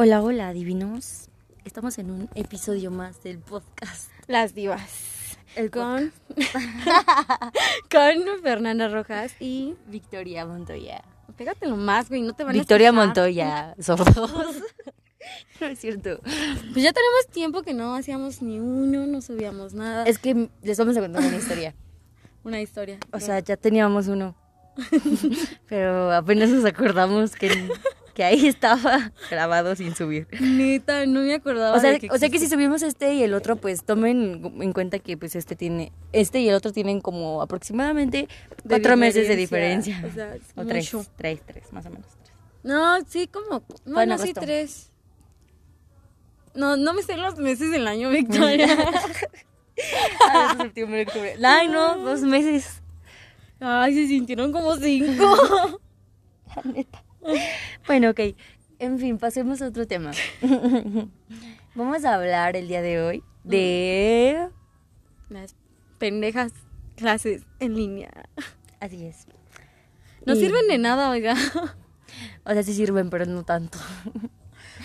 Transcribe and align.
Hola, 0.00 0.22
hola, 0.22 0.52
divinos. 0.52 1.28
Estamos 1.64 1.98
en 1.98 2.12
un 2.12 2.28
episodio 2.36 2.92
más 2.92 3.20
del 3.24 3.40
podcast. 3.40 4.12
Las 4.28 4.54
divas. 4.54 5.36
El 5.56 5.72
Con, 5.72 6.12
con 7.90 8.40
Fernanda 8.40 8.86
Rojas 8.86 9.34
y... 9.40 9.74
Victoria 9.88 10.46
Montoya. 10.46 11.02
Pégatelo 11.36 11.76
más, 11.76 12.10
güey, 12.10 12.22
no 12.22 12.32
te 12.32 12.44
van 12.44 12.52
Victoria 12.52 12.90
a. 12.90 12.92
Montoya, 12.92 13.74
sordos. 13.80 14.14
no 15.60 15.66
es 15.66 15.80
cierto. 15.80 16.20
Pues 16.22 16.84
ya 16.84 16.92
tenemos 16.92 17.26
tiempo 17.32 17.62
que 17.62 17.74
no 17.74 17.96
hacíamos 17.96 18.40
ni 18.40 18.60
uno, 18.60 19.04
no 19.04 19.20
subíamos 19.20 19.74
nada. 19.74 20.04
Es 20.04 20.20
que 20.20 20.48
les 20.62 20.78
vamos 20.78 20.96
a 20.96 21.00
contar 21.00 21.24
una 21.24 21.38
historia. 21.38 21.74
una 22.44 22.60
historia. 22.60 23.00
O 23.10 23.18
sea, 23.18 23.40
ya 23.40 23.56
teníamos 23.56 24.06
uno. 24.06 24.36
Pero 25.68 26.12
apenas 26.12 26.50
nos 26.50 26.64
acordamos 26.64 27.34
que, 27.34 27.68
que 28.18 28.24
ahí 28.24 28.46
estaba 28.48 29.12
grabado 29.30 29.76
sin 29.76 29.94
subir. 29.94 30.26
Neta, 30.40 31.06
no 31.06 31.20
me 31.20 31.34
acordaba 31.34 31.76
O 31.76 31.80
sea, 31.80 31.92
de 31.92 32.00
que 32.00 32.10
o 32.10 32.18
sea 32.18 32.28
que 32.28 32.40
si 32.40 32.48
subimos 32.48 32.82
este 32.82 33.14
y 33.14 33.22
el 33.22 33.32
otro, 33.32 33.54
pues 33.54 33.84
tomen 33.84 34.56
en 34.60 34.72
cuenta 34.72 34.98
que 34.98 35.16
pues 35.16 35.36
este 35.36 35.54
tiene, 35.54 35.92
este 36.12 36.40
y 36.40 36.48
el 36.48 36.56
otro 36.56 36.72
tienen 36.72 37.00
como 37.00 37.40
aproximadamente 37.42 38.26
De 38.64 38.68
cuatro 38.68 38.96
meses 38.96 39.28
de 39.28 39.36
diferencia. 39.36 40.02
O 40.04 40.12
sea, 40.12 40.36
O 40.56 40.64
tres, 40.66 40.90
tres, 41.14 41.42
tres, 41.46 41.72
más 41.72 41.86
o 41.86 41.90
menos. 41.90 42.08
tres. 42.24 42.36
No, 42.64 43.00
sí, 43.06 43.28
como... 43.28 43.62
No, 43.84 43.94
Fue 43.94 44.02
en 44.02 44.08
no, 44.08 44.18
sí, 44.18 44.32
tres. 44.34 44.90
No, 46.54 46.76
no 46.76 46.94
me 46.94 47.02
sé 47.02 47.16
los 47.16 47.36
meses 47.36 47.70
del 47.70 47.86
año, 47.86 48.10
Victoria. 48.10 48.66
Ah, 50.28 50.56
septiembre, 50.58 51.04
octubre. 51.06 51.36
Ay, 51.40 51.68
no, 51.68 51.98
dos 51.98 52.22
meses. 52.22 52.82
Ay, 53.60 53.94
se 53.94 54.08
sintieron 54.08 54.50
como 54.50 54.74
cinco. 54.74 55.80
La 56.56 56.62
neta. 56.64 57.04
Bueno, 57.86 58.10
ok. 58.10 58.20
En 58.78 58.98
fin, 58.98 59.18
pasemos 59.18 59.60
a 59.62 59.68
otro 59.68 59.86
tema. 59.86 60.12
Vamos 61.74 62.04
a 62.04 62.14
hablar 62.14 62.56
el 62.56 62.68
día 62.68 62.82
de 62.82 63.00
hoy 63.00 63.22
de... 63.44 64.48
Las 65.30 65.54
pendejas 65.98 66.52
clases 66.96 67.42
en 67.60 67.74
línea. 67.76 68.10
Así 68.80 69.04
es. 69.06 69.26
No 70.26 70.34
Y- 70.34 70.40
sirven 70.40 70.66
de 70.68 70.78
nada, 70.78 71.10
oiga. 71.10 71.34
O 72.44 72.52
sea, 72.52 72.62
sí 72.62 72.72
sirven, 72.74 73.10
pero 73.10 73.26
no 73.26 73.44
tanto. 73.44 73.78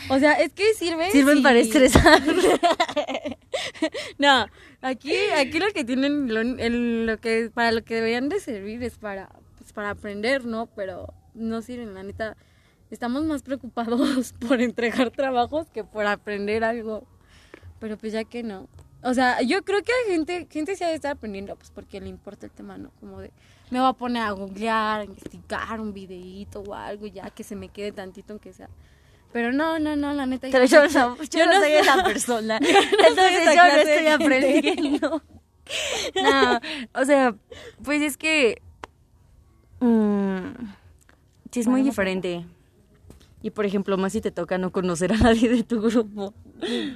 O 0.10 0.20
sea, 0.20 0.34
es 0.34 0.52
que 0.54 0.74
sirven. 0.74 1.12
Sirven 1.12 1.38
si- 1.38 1.44
para 1.44 1.60
estresar. 1.60 2.22
No, 4.18 4.46
aquí, 4.82 5.14
aquí 5.38 5.60
lo 5.60 5.68
que 5.74 5.84
tienen, 5.84 6.34
lo, 6.34 6.42
el- 6.42 7.06
lo 7.06 7.18
que, 7.20 7.52
para 7.54 7.72
lo 7.72 7.84
que 7.84 7.96
deberían 7.96 8.30
de 8.30 8.40
servir 8.40 8.82
es 8.84 8.98
para, 8.98 9.30
pues, 9.58 9.74
para 9.74 9.92
aprender, 9.92 10.46
¿no? 10.46 10.68
Pero 10.68 11.14
no 11.34 11.62
sirven, 11.62 11.94
la 11.94 12.04
neta. 12.04 12.38
Estamos 12.92 13.24
más 13.24 13.42
preocupados 13.42 14.34
por 14.48 14.62
entregar 14.62 15.12
trabajos 15.12 15.70
que 15.70 15.84
por 15.84 16.06
aprender 16.06 16.64
algo. 16.64 17.06
Pero 17.80 17.98
pues 17.98 18.14
ya 18.14 18.24
que 18.24 18.44
no. 18.44 18.68
O 19.04 19.14
sea, 19.14 19.42
yo 19.42 19.64
creo 19.64 19.84
que 19.84 19.92
hay 19.92 20.14
gente, 20.14 20.48
gente 20.50 20.76
se 20.76 20.86
ha 20.86 20.88
de 20.88 20.96
estar 20.96 21.12
aprendiendo, 21.12 21.56
pues 21.58 21.72
porque 21.72 22.00
le 22.00 22.08
importa 22.08 22.46
el 22.46 22.52
tema, 22.54 22.78
¿no? 22.78 22.92
Como 23.02 23.20
de, 23.20 23.32
me 23.70 23.80
voy 23.80 23.90
a 23.90 23.94
poner 23.94 24.24
a 24.24 24.32
googlear, 24.32 25.02
a 25.02 25.04
investigar 25.04 25.82
un 25.82 25.94
videíto 25.94 26.62
o 26.62 26.74
algo, 26.74 27.08
ya 27.08 27.30
que 27.30 27.44
se 27.44 27.56
me 27.56 27.68
quede 27.68 27.92
tantito 27.92 28.32
aunque 28.32 28.54
sea. 28.54 28.70
Pero 29.34 29.52
no, 29.52 29.80
no, 29.80 29.96
no, 29.98 30.14
la 30.14 30.26
neta. 30.26 30.48
Pero 30.50 30.66
yo 30.66 30.84
no, 30.84 31.18
yo 31.32 31.46
no 31.46 31.54
soy 31.60 31.72
esa 31.74 32.04
persona. 32.04 32.60
soy 32.60 32.76
Entonces 33.08 33.42
esa 33.42 33.56
yo 33.56 33.64
no 33.64 33.82
estoy 33.82 34.08
aprendiendo. 34.08 35.24
No, 36.16 36.60
o 36.94 37.06
sea, 37.06 37.36
pues 37.84 38.02
es 38.02 38.18
que... 38.18 38.62
mm, 39.80 40.52
sí 41.54 41.60
es 41.62 41.68
muy 41.68 41.82
Bueno, 41.82 41.92
diferente. 41.92 42.46
Y 43.42 43.50
por 43.52 43.66
ejemplo, 43.66 43.98
más 43.98 44.12
si 44.14 44.22
te 44.22 44.32
toca 44.32 44.58
no 44.58 44.72
conocer 44.72 45.14
a 45.14 45.18
nadie 45.24 45.50
de 45.50 45.64
tu 45.64 45.82
grupo. 45.82 46.34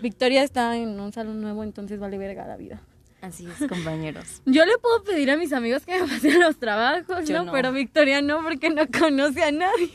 Victoria 0.02 0.44
está 0.44 0.76
en 0.78 1.00
un 1.00 1.12
salón 1.14 1.42
nuevo, 1.42 1.64
entonces 1.64 2.00
vale 2.00 2.18
verga 2.18 2.46
la 2.48 2.58
vida. 2.58 2.82
Así 3.22 3.48
es, 3.48 3.68
compañeros. 3.68 4.42
Yo 4.46 4.66
le 4.66 4.78
puedo 4.78 5.04
pedir 5.04 5.32
a 5.32 5.38
mis 5.38 5.52
amigos 5.52 5.84
que 5.86 6.00
me 6.00 6.08
pasen 6.08 6.40
los 6.40 6.58
trabajos, 6.58 7.30
¿no? 7.30 7.46
no. 7.46 7.52
Pero 7.52 7.72
Victoria 7.72 8.22
no, 8.22 8.42
porque 8.44 8.70
no 8.70 8.84
conoce 8.88 9.44
a 9.44 9.52
nadie. 9.52 9.90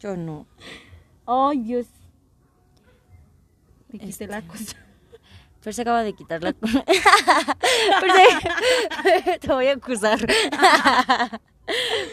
Yo 0.00 0.16
no. 0.16 0.46
Ay, 1.26 1.58
Dios. 1.60 1.86
Me 3.88 3.98
quité 3.98 4.10
Este. 4.10 4.26
la 4.28 4.42
cosa. 4.42 4.76
Fer 5.60 5.74
se 5.74 5.82
acaba 5.82 6.02
de 6.02 6.12
quitar 6.12 6.42
la... 6.42 6.52
Fer 6.62 8.10
se- 8.12 9.38
Te 9.38 9.48
voy 9.52 9.66
a 9.68 9.72
acusar. 9.74 10.18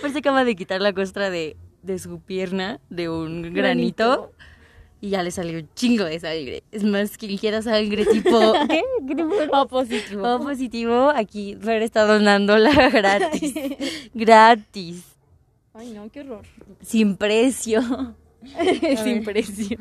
Fer 0.02 0.12
se 0.12 0.20
acaba 0.20 0.44
de 0.44 0.56
quitar 0.56 0.82
la 0.82 0.94
costra 0.94 1.30
de, 1.30 1.58
de 1.82 2.00
su 2.00 2.20
pierna, 2.22 2.80
de 2.90 3.10
un 3.10 3.42
granito, 3.42 3.54
Granito. 3.62 4.32
y 5.02 5.10
ya 5.12 5.24
le 5.24 5.32
salió 5.32 5.60
un 5.60 5.70
chingo 5.76 6.04
de 6.06 6.20
sangre. 6.20 6.64
Es 6.72 6.84
más 6.84 7.18
que 7.18 7.28
ligera 7.28 7.62
sangre 7.62 8.06
tipo... 8.06 8.54
¿Qué? 8.70 8.82
¿Qué 9.08 9.16
tipo? 9.16 9.34
O 9.52 9.68
positivo. 9.68 10.36
O 10.36 10.40
positivo, 10.40 11.10
aquí 11.16 11.56
Fer 11.62 11.82
está 11.82 12.06
donándola 12.06 12.90
gratis. 12.90 13.54
gratis. 14.14 15.04
Ay, 15.74 15.92
no, 15.92 16.10
qué 16.12 16.22
horror. 16.22 16.44
Sin 16.82 17.16
precio. 17.16 17.82
Sin 19.04 19.24
precio. 19.24 19.78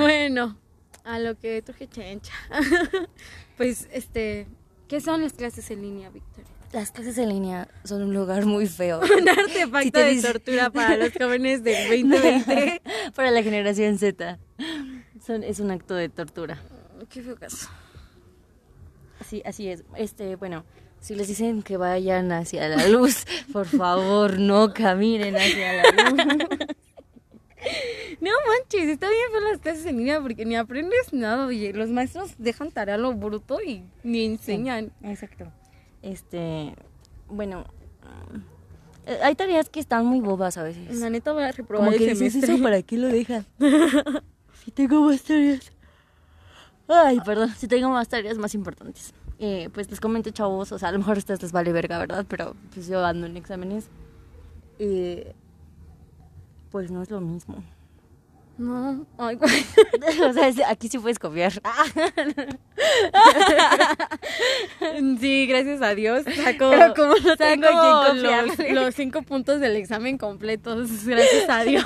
bueno, 0.00 0.56
a 1.04 1.18
lo 1.18 1.36
que 1.38 1.62
truje 1.62 1.88
chencha. 1.88 2.32
pues, 3.56 3.88
este, 3.92 4.46
¿qué 4.88 5.00
son 5.00 5.22
las 5.22 5.32
clases 5.34 5.70
en 5.70 5.82
línea, 5.82 6.10
Victoria? 6.10 6.50
Las 6.72 6.90
clases 6.90 7.16
en 7.18 7.30
línea 7.30 7.66
son 7.84 8.02
un 8.02 8.12
lugar 8.14 8.44
muy 8.44 8.66
feo. 8.66 9.00
Un 9.20 9.28
artefacto 9.28 9.80
Si 9.82 9.90
te 9.90 10.04
de 10.04 10.10
dice- 10.10 10.32
tortura 10.32 10.70
para 10.72 10.96
los 10.96 11.12
jóvenes 11.18 11.62
del 11.64 11.88
2020. 11.88 12.82
Para 13.14 13.30
la 13.30 13.42
generación 13.42 13.98
Z. 13.98 14.38
Son, 15.24 15.42
es 15.42 15.60
un 15.60 15.70
acto 15.70 15.94
de 15.94 16.08
tortura. 16.10 16.60
qué 17.08 17.22
feo 17.22 17.36
caso. 17.36 17.68
Así, 19.20 19.42
así 19.46 19.68
es. 19.68 19.82
Este, 19.96 20.36
bueno, 20.36 20.64
si 21.00 21.14
les 21.14 21.26
dicen 21.28 21.62
que 21.62 21.76
vayan 21.76 22.30
hacia 22.32 22.68
la 22.68 22.86
luz, 22.88 23.24
por 23.52 23.66
favor, 23.66 24.38
no 24.38 24.72
caminen 24.74 25.36
hacia 25.36 25.72
la 25.72 25.82
luz. 26.10 26.20
No 28.20 28.30
manches, 28.46 28.88
está 28.88 29.08
bien 29.08 29.32
ver 29.32 29.42
las 29.42 29.58
clases 29.60 29.86
en 29.86 29.98
línea 29.98 30.20
porque 30.20 30.44
ni 30.44 30.56
aprendes 30.56 31.12
nada, 31.12 31.46
oye. 31.46 31.72
Los 31.72 31.88
maestros 31.90 32.32
dejan 32.38 32.70
tarea 32.70 32.96
lo 32.98 33.12
bruto 33.14 33.58
y 33.62 33.84
ni 34.02 34.24
enseñan. 34.24 34.92
Exacto. 35.02 35.52
Este, 36.08 36.74
bueno, 37.28 37.64
eh, 39.04 39.18
hay 39.22 39.34
tareas 39.34 39.68
que 39.68 39.78
están 39.78 40.06
muy 40.06 40.20
bobas 40.20 40.56
a 40.56 40.62
veces. 40.62 40.98
La 40.98 41.10
neta 41.10 41.32
voy 41.32 41.42
a 41.42 41.52
reprobar 41.52 41.84
Como 41.84 41.92
el 41.92 41.98
que 41.98 42.14
dices 42.14 42.32
semestre. 42.32 42.54
eso, 42.54 42.62
¿para 42.62 42.82
qué 42.82 42.96
lo 42.96 43.08
dejan? 43.08 43.44
si 44.64 44.70
tengo 44.70 45.02
más 45.02 45.22
tareas. 45.22 45.70
Ay, 46.88 47.20
perdón, 47.20 47.50
si 47.50 47.68
tengo 47.68 47.90
más 47.90 48.08
tareas 48.08 48.38
más 48.38 48.54
importantes. 48.54 49.12
Eh, 49.38 49.68
pues 49.74 49.90
les 49.90 50.00
comento, 50.00 50.30
chavos, 50.30 50.72
o 50.72 50.78
sea, 50.78 50.88
a 50.88 50.92
lo 50.92 50.98
mejor 50.98 51.16
a 51.16 51.18
ustedes 51.18 51.42
les 51.42 51.52
vale 51.52 51.72
verga, 51.72 51.98
¿verdad? 51.98 52.24
Pero 52.26 52.56
pues 52.72 52.88
yo 52.88 53.04
ando 53.04 53.26
en 53.26 53.36
exámenes. 53.36 53.88
Eh, 54.78 55.34
pues 56.70 56.90
no 56.90 57.02
es 57.02 57.10
lo 57.10 57.20
mismo. 57.20 57.62
No, 58.58 59.06
ay, 59.18 59.36
güey. 59.36 59.64
o 60.28 60.32
sea, 60.32 60.52
aquí 60.68 60.88
sí 60.88 60.98
puedes 60.98 61.18
copiar. 61.18 61.52
Sí, 65.20 65.46
gracias 65.46 65.82
a 65.82 65.94
Dios. 65.94 66.24
Saco, 66.24 66.70
Pero 66.70 66.94
como 66.94 67.14
no 67.16 67.36
tengo 67.36 67.66
saco 67.68 68.14
los, 68.14 68.58
los 68.70 68.94
cinco 68.94 69.22
puntos 69.22 69.60
del 69.60 69.76
examen 69.76 70.18
completos, 70.18 71.04
gracias 71.04 71.48
a 71.48 71.62
Dios. 71.64 71.84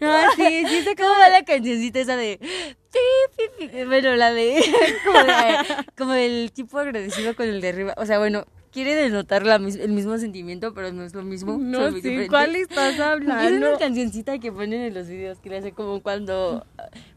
No, 0.00 0.32
sí, 0.36 0.64
sí 0.66 0.82
saco 0.82 1.02
¿Cómo 1.04 1.18
va 1.18 1.28
la 1.28 1.44
cancioncita 1.44 2.00
esa 2.00 2.16
de... 2.16 2.38
Bueno, 3.86 4.16
la 4.16 4.32
de... 4.32 4.62
Como, 5.04 5.18
de- 5.24 5.84
como 5.96 6.14
el 6.14 6.52
tipo 6.52 6.78
agradecido 6.78 7.34
con 7.36 7.46
el 7.48 7.60
de 7.60 7.68
arriba. 7.68 7.94
O 7.96 8.04
sea, 8.06 8.18
bueno, 8.18 8.44
quiere 8.72 8.94
denotar 8.94 9.44
la 9.44 9.56
el 9.56 9.92
mismo 9.92 10.16
sentimiento, 10.18 10.72
pero 10.74 10.92
no 10.92 11.04
es 11.04 11.14
lo 11.14 11.22
mismo. 11.22 11.58
No 11.58 11.90
diferentes. 11.92 12.28
¿cuál 12.28 12.56
estás 12.56 12.94
Es 12.94 13.00
hablando? 13.00 13.68
una 13.68 13.78
cancioncita 13.78 14.38
que 14.38 14.50
ponen 14.50 14.80
en 14.80 14.94
los 14.94 15.06
videos 15.08 15.38
que 15.38 15.50
le 15.50 15.58
hace 15.58 15.72
como 15.72 16.02
cuando, 16.02 16.66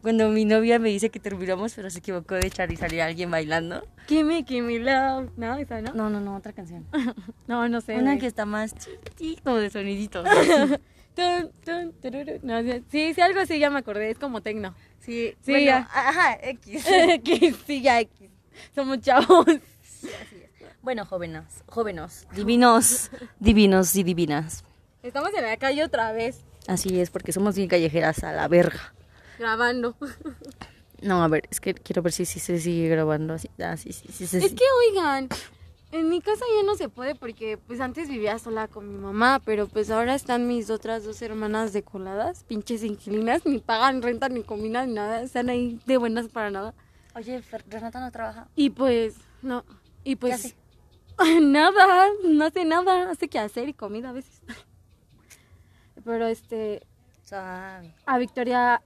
cuando 0.02 0.30
mi 0.30 0.46
novia 0.46 0.78
me 0.78 0.90
dice 0.90 1.10
que 1.10 1.20
terminamos, 1.20 1.74
pero 1.74 1.90
se 1.90 2.00
equivocó 2.00 2.36
de 2.36 2.48
echar 2.48 2.72
y 2.72 2.76
salía 2.78 3.06
alguien 3.06 3.32
bailando. 3.32 3.88
Gimme, 4.08 4.44
gimme 4.46 4.80
love. 4.80 5.32
No, 5.38 5.56
esa 5.56 5.82
no. 5.82 5.94
No, 5.94 6.10
no, 6.10 6.20
no, 6.20 6.36
otra 6.36 6.54
canción. 6.54 6.86
No, 7.48 7.68
no 7.70 7.80
sé. 7.80 7.96
Una 7.96 8.12
güey. 8.12 8.20
que 8.20 8.28
está 8.28 8.46
más 8.46 8.74
como 9.44 9.58
de 9.58 9.70
tururu. 12.02 12.40
No, 12.44 12.62
sí, 12.62 12.84
sí, 12.92 13.14
sí, 13.14 13.22
algo 13.22 13.40
así 13.40 13.60
ya 13.60 13.70
me 13.70 13.80
acordé, 13.80 14.10
es 14.10 14.18
como 14.20 14.42
tecno. 14.42 14.76
Sí, 15.00 15.36
Sí, 15.42 15.52
bueno, 15.52 15.66
ya. 15.66 15.90
Ajá, 15.94 16.38
X. 16.42 16.86
X, 17.10 17.56
sí, 17.66 17.82
ya 17.82 18.02
X. 18.02 18.30
Somos 18.74 19.00
chavos. 19.00 19.46
Bueno, 20.86 21.04
jóvenes, 21.04 21.44
jóvenes, 21.66 22.28
divinos, 22.36 23.10
divinos 23.40 23.96
y 23.96 24.04
divinas. 24.04 24.64
Estamos 25.02 25.32
en 25.34 25.42
la 25.44 25.58
calle 25.58 25.84
otra 25.84 26.12
vez, 26.12 26.42
Así 26.68 27.00
es, 27.00 27.10
porque 27.10 27.32
somos 27.32 27.56
bien 27.56 27.68
callejeras 27.68 28.24
a 28.24 28.32
la 28.32 28.48
verga. 28.48 28.94
grabando. 29.40 29.96
No, 31.02 31.24
a 31.24 31.28
ver, 31.28 31.48
es 31.50 31.60
que 31.60 31.74
quiero 31.74 32.04
ver 32.04 32.12
si, 32.14 32.26
si 32.26 32.40
se 32.40 32.60
sigue 32.60 32.88
grabando 32.88 33.34
así. 33.34 33.50
Ah, 33.60 33.78
sí, 33.78 33.94
sí, 33.94 34.10
sí, 34.14 34.28
sí. 34.28 34.38
Es 34.38 34.44
sí. 34.44 34.56
que, 34.56 34.64
oigan, 34.90 35.28
En 35.92 36.08
mi 36.08 36.22
casa 36.22 36.46
ya 36.56 36.64
no 36.64 36.76
se 36.76 36.88
puede 36.88 37.16
porque 37.16 37.58
pues 37.58 37.82
antes 37.82 38.08
vivía 38.08 38.38
sola 38.38 38.68
con 38.68 38.88
mi 38.88 39.00
mamá, 39.00 39.42
pero 39.44 39.68
pues 39.68 39.90
ahora 39.90 40.14
están 40.14 40.48
mis 40.48 40.70
otras 40.70 41.04
dos 41.04 41.20
hermanas 41.24 41.74
de 41.74 41.82
coladas, 41.82 42.44
pinches 42.44 42.84
inquilinas, 42.84 43.44
ni 43.48 43.58
pagan 43.58 44.04
renta 44.04 44.30
ni 44.30 44.44
comida 44.44 44.86
ni 44.86 44.94
nada, 44.94 45.24
están 45.24 45.50
ahí 45.50 45.80
de 45.88 45.98
buenas 45.98 46.28
para 46.28 46.52
nada. 46.52 46.76
Oye, 47.16 47.42
Renata 47.70 48.00
no 48.00 48.12
trabaja. 48.12 48.48
Y 48.56 48.70
pues, 48.70 49.16
no, 49.42 49.64
y 50.04 50.16
pues 50.16 50.36
hace? 50.36 50.56
nada, 51.42 52.08
no 52.24 52.46
hace 52.46 52.66
nada, 52.66 53.10
hace 53.12 53.28
que 53.28 53.40
hacer 53.40 53.70
y 53.70 53.74
comida 53.74 54.10
a 54.10 54.14
veces. 54.14 54.42
Pero 56.04 56.28
este, 56.28 56.86
Suave. 57.24 57.96
a 58.06 58.18
Victoria, 58.18 58.82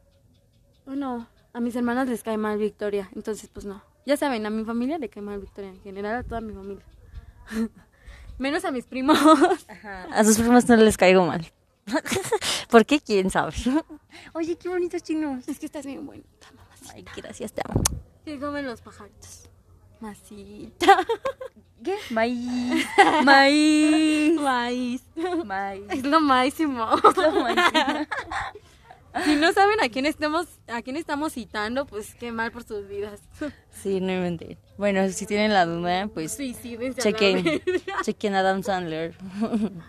bueno, 0.86 1.28
a 1.54 1.60
mis 1.60 1.76
hermanas 1.76 2.08
les 2.08 2.24
cae 2.24 2.38
mal 2.38 2.58
Victoria, 2.58 3.10
entonces 3.16 3.50
pues 3.52 3.66
no. 3.66 3.84
Ya 4.06 4.16
saben, 4.18 4.46
a 4.46 4.50
mi 4.50 4.64
familia 4.64 4.98
le 4.98 5.10
cae 5.10 5.22
mal 5.22 5.40
Victoria, 5.40 5.70
en 5.70 5.82
general 5.82 6.16
a 6.16 6.24
toda 6.24 6.42
mi 6.42 6.54
familia. 6.54 6.86
Menos 8.38 8.64
a 8.64 8.72
mis 8.72 8.86
primos. 8.86 9.18
A 10.12 10.24
sus 10.24 10.38
primos 10.38 10.68
no 10.70 10.78
les 10.78 10.96
caigo 10.96 11.26
mal. 11.26 11.46
¿Por 12.70 12.86
qué? 12.86 13.02
¿Quién 13.02 13.30
sabe? 13.30 13.52
Oye, 14.34 14.56
qué 14.56 14.70
bonitos 14.70 15.04
chinos. 15.04 15.46
Es 15.46 15.60
que 15.60 15.66
estás 15.66 15.86
bien 15.86 16.06
bonita, 16.06 16.48
mamá. 16.56 16.70
Ay, 16.94 17.04
gracias, 17.18 17.52
te 17.52 17.62
amo. 17.68 17.84
¿Qué 18.24 18.40
comen 18.40 18.66
los 18.66 18.80
pajaritos? 18.80 19.50
Masita. 20.00 21.06
¿Qué? 21.84 21.96
Maíz. 22.10 22.86
Maíz. 23.24 24.36
Maíz. 24.36 25.02
Maíz. 25.46 25.84
Es 25.90 26.04
lo 26.04 26.20
máximo. 26.22 26.88
Si 29.26 29.36
no 29.36 29.52
saben 29.54 29.82
a 29.82 29.90
quién 29.90 30.06
estamos, 30.06 30.48
a 30.68 30.84
quién 30.84 30.96
estamos 30.96 31.34
citando, 31.34 31.86
pues 31.86 32.14
qué 32.14 32.32
mal 32.32 32.52
por 32.52 32.64
sus 32.64 32.88
vidas. 32.88 33.20
Sí, 33.72 34.00
no 34.00 34.14
inventé. 34.14 34.58
Bueno, 34.78 35.08
si 35.10 35.26
tienen 35.26 35.52
la 35.52 35.66
duda, 35.66 36.08
pues 36.14 36.40
a 36.40 36.44
la 36.44 36.94
chequen, 36.94 37.62
chequen 38.04 38.36
a 38.36 38.40
Adam 38.40 38.64
Sandler. 38.64 39.16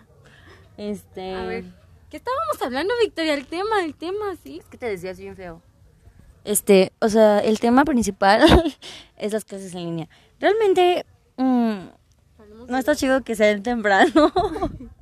Este. 0.77 1.35
A 1.35 1.45
ver, 1.45 1.65
¿qué 2.09 2.17
estábamos 2.17 2.59
hablando, 2.59 2.93
Victoria? 3.03 3.35
El 3.35 3.45
tema, 3.45 3.83
el 3.83 3.93
tema, 3.93 4.35
sí. 4.41 4.61
¿Qué 4.71 4.77
te 4.77 4.87
decías 4.87 5.19
bien 5.19 5.35
feo? 5.35 5.61
Este, 6.43 6.91
o 6.99 7.07
sea, 7.07 7.39
el 7.39 7.59
tema 7.59 7.85
principal 7.85 8.41
es 9.17 9.33
las 9.33 9.45
clases 9.45 9.75
en 9.75 9.81
línea. 9.81 10.09
Realmente, 10.39 11.05
mm, 11.41 11.89
no 12.67 12.77
está 12.77 12.95
chido 12.95 13.23
que 13.23 13.35
sean 13.35 13.63
temprano. 13.63 14.31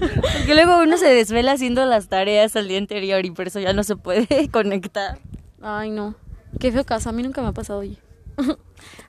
Porque 0.00 0.54
luego 0.54 0.82
uno 0.82 0.96
se 0.96 1.06
desvela 1.06 1.52
haciendo 1.52 1.84
las 1.84 2.08
tareas 2.08 2.56
al 2.56 2.68
día 2.68 2.78
anterior 2.78 3.24
y 3.26 3.30
por 3.30 3.46
eso 3.48 3.60
ya 3.60 3.72
no 3.72 3.82
se 3.84 3.96
puede 3.96 4.48
conectar. 4.52 5.18
Ay, 5.60 5.90
no. 5.90 6.14
Qué 6.58 6.72
feo 6.72 6.84
caso. 6.84 7.10
A 7.10 7.12
mí 7.12 7.22
nunca 7.22 7.42
me 7.42 7.48
ha 7.48 7.52
pasado, 7.52 7.80
oye. 7.80 7.98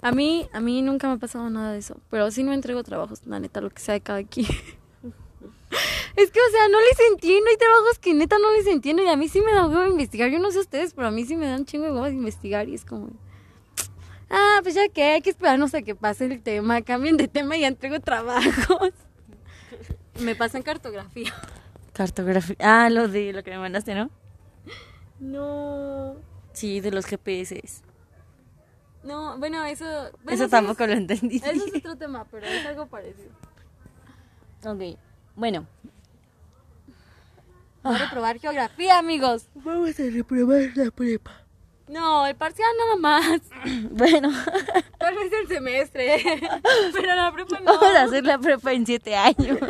A 0.01 0.11
mí, 0.11 0.49
a 0.51 0.59
mí 0.59 0.81
nunca 0.81 1.07
me 1.07 1.13
ha 1.13 1.17
pasado 1.17 1.49
nada 1.49 1.71
de 1.71 1.79
eso. 1.79 1.95
Pero 2.09 2.29
sí 2.31 2.43
no 2.43 2.51
entrego 2.51 2.83
trabajos, 2.83 3.25
la 3.25 3.39
neta, 3.39 3.61
lo 3.61 3.69
que 3.69 3.79
sea 3.81 3.93
de 3.93 4.01
cada 4.01 4.23
quien. 4.23 4.47
Es 4.47 6.31
que, 6.31 6.39
o 6.39 6.51
sea, 6.51 6.67
no 6.69 6.77
les 6.81 6.99
entiendo. 7.11 7.49
Hay 7.49 7.57
trabajos 7.57 7.99
que 7.99 8.13
neta 8.13 8.37
no 8.37 8.51
les 8.51 8.67
entiendo. 8.67 9.01
Y 9.03 9.07
a 9.07 9.15
mí 9.15 9.29
sí 9.29 9.39
me 9.39 9.53
da 9.53 9.67
huevo 9.67 9.87
investigar. 9.87 10.29
Yo 10.29 10.39
no 10.39 10.51
sé 10.51 10.59
ustedes, 10.59 10.93
pero 10.93 11.07
a 11.07 11.11
mí 11.11 11.23
sí 11.23 11.37
me 11.37 11.47
dan 11.47 11.65
chingo 11.65 11.85
de 11.85 11.91
huevo 11.91 12.05
de 12.05 12.13
investigar. 12.13 12.67
Y 12.67 12.75
es 12.75 12.83
como. 12.83 13.11
Ah, 14.31 14.59
pues 14.63 14.75
ya 14.75 14.87
que 14.87 15.03
hay 15.03 15.21
que 15.21 15.29
esperarnos 15.29 15.73
a 15.73 15.81
que 15.81 15.93
pase 15.93 16.25
el 16.25 16.41
tema. 16.41 16.81
Cambien 16.81 17.17
de 17.17 17.27
tema 17.27 17.57
y 17.57 17.65
entrego 17.65 17.99
trabajos. 17.99 18.93
Me 20.21 20.35
pasa 20.35 20.57
en 20.57 20.63
cartografía. 20.63 21.33
Cartografía. 21.93 22.55
Ah, 22.59 22.89
lo 22.89 23.07
de 23.09 23.33
lo 23.33 23.43
que 23.43 23.51
me 23.51 23.57
mandaste, 23.59 23.93
¿no? 23.95 24.09
No. 25.19 26.15
Sí, 26.53 26.79
de 26.79 26.91
los 26.91 27.05
GPS. 27.05 27.61
No, 29.03 29.37
bueno, 29.39 29.63
eso. 29.65 29.83
bueno, 30.23 30.31
Eso 30.31 30.45
sí 30.45 30.51
tampoco 30.51 30.83
es- 30.83 30.89
lo 30.89 30.95
entendí. 30.95 31.37
Eso 31.37 31.65
es 31.65 31.75
otro 31.75 31.95
tema, 31.97 32.25
pero 32.31 32.45
es 32.47 32.65
algo 32.65 32.85
parecido. 32.85 33.31
Ok, 34.65 34.97
bueno. 35.35 35.65
Voy 37.83 37.95
a 37.95 37.97
reprobar 37.97 38.39
geografía, 38.39 38.99
amigos. 38.99 39.47
Vamos 39.55 39.99
a 39.99 40.03
reprobar 40.03 40.69
la 40.75 40.91
prepa. 40.91 41.31
No, 41.91 42.25
el 42.25 42.35
parcial 42.35 42.69
nada 42.79 42.95
más. 42.95 43.41
Bueno, 43.91 44.31
Tal 44.97 45.15
vez 45.15 45.31
el 45.41 45.47
semestre. 45.47 46.17
Pero 46.93 47.15
la 47.15 47.31
prepa 47.33 47.59
no. 47.59 47.65
vamos 47.65 47.95
a 47.95 48.03
hacer 48.03 48.23
la 48.23 48.37
prepa 48.39 48.71
en 48.73 48.85
siete 48.85 49.15
años. 49.15 49.57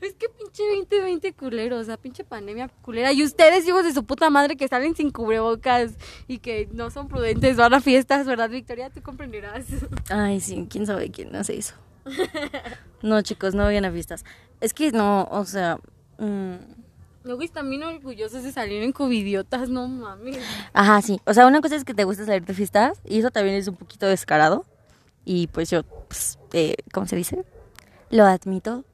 Es 0.00 0.14
que 0.14 0.26
pinche 0.28 0.64
2020 0.78 1.32
culero, 1.34 1.78
o 1.78 1.84
sea, 1.84 1.96
pinche 1.96 2.24
pandemia 2.24 2.68
culera. 2.82 3.12
Y 3.12 3.22
ustedes, 3.22 3.64
hijos 3.68 3.84
de 3.84 3.92
su 3.92 4.04
puta 4.04 4.30
madre, 4.30 4.56
que 4.56 4.66
salen 4.66 4.96
sin 4.96 5.12
cubrebocas 5.12 5.92
y 6.26 6.38
que 6.38 6.68
no 6.72 6.90
son 6.90 7.06
prudentes, 7.06 7.56
van 7.56 7.72
a 7.72 7.80
fiestas, 7.80 8.26
¿verdad, 8.26 8.50
Victoria? 8.50 8.90
Tú 8.90 9.00
comprenderás. 9.00 9.64
Ay, 10.10 10.40
sí, 10.40 10.66
quién 10.68 10.86
sabe 10.86 11.12
quién 11.12 11.36
hace 11.36 11.56
eso. 11.56 11.74
No, 13.00 13.22
chicos, 13.22 13.54
no 13.54 13.62
vayan 13.62 13.84
a 13.84 13.92
fiestas. 13.92 14.24
Es 14.60 14.74
que 14.74 14.90
no, 14.90 15.28
o 15.30 15.44
sea. 15.44 15.78
mm, 16.18 16.56
Luego 17.24 17.42
están 17.42 17.70
bien 17.70 17.82
orgullosos 17.82 18.42
de 18.42 18.52
salir 18.52 18.82
en 18.82 18.92
covidiotas, 18.92 19.68
no 19.68 19.86
mames. 19.86 20.38
Ajá, 20.72 21.00
sí. 21.02 21.20
O 21.24 21.34
sea, 21.34 21.46
una 21.46 21.60
cosa 21.60 21.76
es 21.76 21.84
que 21.84 21.94
te 21.94 22.04
gusta 22.04 22.24
salir 22.24 22.44
de 22.44 22.54
fiestas 22.54 23.00
y 23.04 23.18
eso 23.18 23.30
también 23.30 23.56
es 23.56 23.68
un 23.68 23.76
poquito 23.76 24.06
descarado. 24.06 24.64
Y 25.24 25.46
pues 25.48 25.70
yo, 25.70 25.84
pues, 25.84 26.38
eh, 26.52 26.76
¿cómo 26.92 27.06
se 27.06 27.16
dice? 27.16 27.44
Lo 28.10 28.24
admito. 28.24 28.84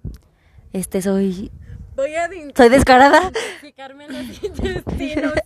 Este, 0.73 1.01
soy. 1.01 1.51
Voy 1.97 2.15
a 2.15 2.29
Soy 2.55 2.69
descarada. 2.69 3.33
los 4.09 4.45
intestinos. 4.45 5.33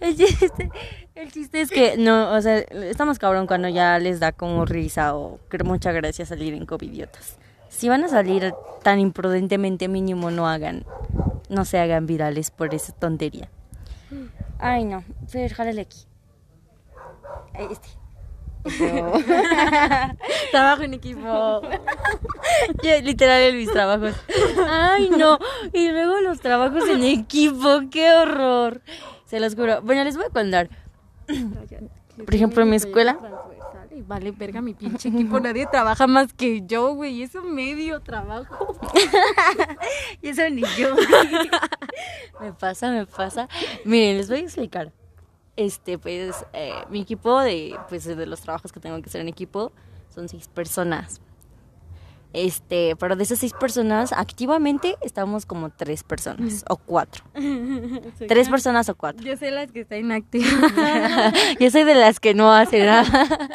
El 0.00 0.16
chiste, 0.16 0.70
el 1.14 1.32
chiste 1.32 1.60
es 1.60 1.70
que 1.70 1.96
no, 1.98 2.32
o 2.32 2.40
sea, 2.40 2.58
estamos 2.58 3.18
cabrón 3.18 3.46
cuando 3.46 3.68
ya 3.68 3.98
les 3.98 4.20
da 4.20 4.32
como 4.32 4.64
risa 4.64 5.14
o 5.16 5.38
mucha 5.64 5.92
gracia 5.92 6.24
salir 6.24 6.54
en 6.54 6.64
covidiotas. 6.64 7.36
Si 7.78 7.88
van 7.88 8.02
a 8.02 8.08
salir 8.08 8.52
tan 8.82 8.98
imprudentemente 8.98 9.86
mínimo 9.86 10.32
no 10.32 10.48
hagan, 10.48 10.84
no 11.48 11.64
se 11.64 11.78
hagan 11.78 12.06
virales 12.06 12.50
por 12.50 12.74
esa 12.74 12.92
tontería. 12.92 13.48
Ay 14.58 14.84
no, 14.84 15.04
Fer, 15.28 15.54
jálale 15.54 15.82
aquí. 15.82 16.00
Ahí, 17.54 17.68
Este. 17.70 17.88
Trabajo 20.50 20.82
en 20.82 20.94
equipo. 20.94 21.62
Yo, 22.82 23.00
literal 23.00 23.42
en 23.42 23.56
mis 23.56 23.70
trabajos. 23.70 24.16
Ay, 24.68 25.10
no. 25.10 25.38
Y 25.72 25.88
luego 25.92 26.20
los 26.20 26.40
trabajos 26.40 26.82
en 26.88 27.04
equipo, 27.04 27.82
qué 27.92 28.12
horror. 28.12 28.82
Se 29.26 29.38
los 29.38 29.54
juro. 29.54 29.82
Bueno, 29.82 30.02
les 30.02 30.16
voy 30.16 30.26
a 30.26 30.30
contar. 30.30 30.68
Por 32.24 32.34
ejemplo, 32.34 32.64
en 32.64 32.70
mi 32.70 32.76
escuela. 32.76 33.16
Y 33.98 34.02
vale, 34.02 34.30
verga, 34.30 34.60
mi 34.60 34.74
pinche 34.74 35.08
equipo. 35.08 35.40
Nadie 35.40 35.66
trabaja 35.66 36.06
más 36.06 36.32
que 36.32 36.62
yo, 36.64 36.94
güey. 36.94 37.20
Eso 37.22 37.42
medio 37.42 38.00
trabajo. 38.00 38.78
Y 40.22 40.28
eso 40.28 40.48
ni 40.50 40.62
yo. 40.76 40.94
me 42.40 42.52
pasa, 42.52 42.92
me 42.92 43.06
pasa. 43.06 43.48
Miren, 43.84 44.18
les 44.18 44.28
voy 44.28 44.38
a 44.38 44.42
explicar. 44.42 44.92
Este, 45.56 45.98
pues, 45.98 46.46
eh, 46.52 46.74
mi 46.90 47.00
equipo 47.00 47.40
de, 47.40 47.76
pues, 47.88 48.04
de 48.04 48.26
los 48.26 48.40
trabajos 48.40 48.70
que 48.70 48.78
tengo 48.78 49.00
que 49.02 49.08
hacer 49.08 49.20
en 49.20 49.28
equipo 49.28 49.72
son 50.14 50.28
seis 50.28 50.46
personas. 50.46 51.20
Este, 52.34 52.94
pero 52.96 53.16
de 53.16 53.22
esas 53.22 53.38
seis 53.38 53.54
personas, 53.58 54.12
activamente 54.12 54.96
estamos 55.00 55.46
como 55.46 55.70
tres 55.70 56.02
personas 56.04 56.62
o 56.68 56.76
cuatro. 56.76 57.24
Tres 58.28 58.48
personas 58.50 58.88
o 58.90 58.94
cuatro. 58.94 59.24
Yo 59.24 59.36
sé 59.36 59.50
las 59.50 59.72
que 59.72 59.80
están 59.80 60.00
inactivas. 60.00 60.52
yo 61.60 61.70
soy 61.70 61.84
de 61.84 61.94
las 61.94 62.20
que 62.20 62.34
no 62.34 62.52
hacen 62.52 62.86
nada. 62.86 63.04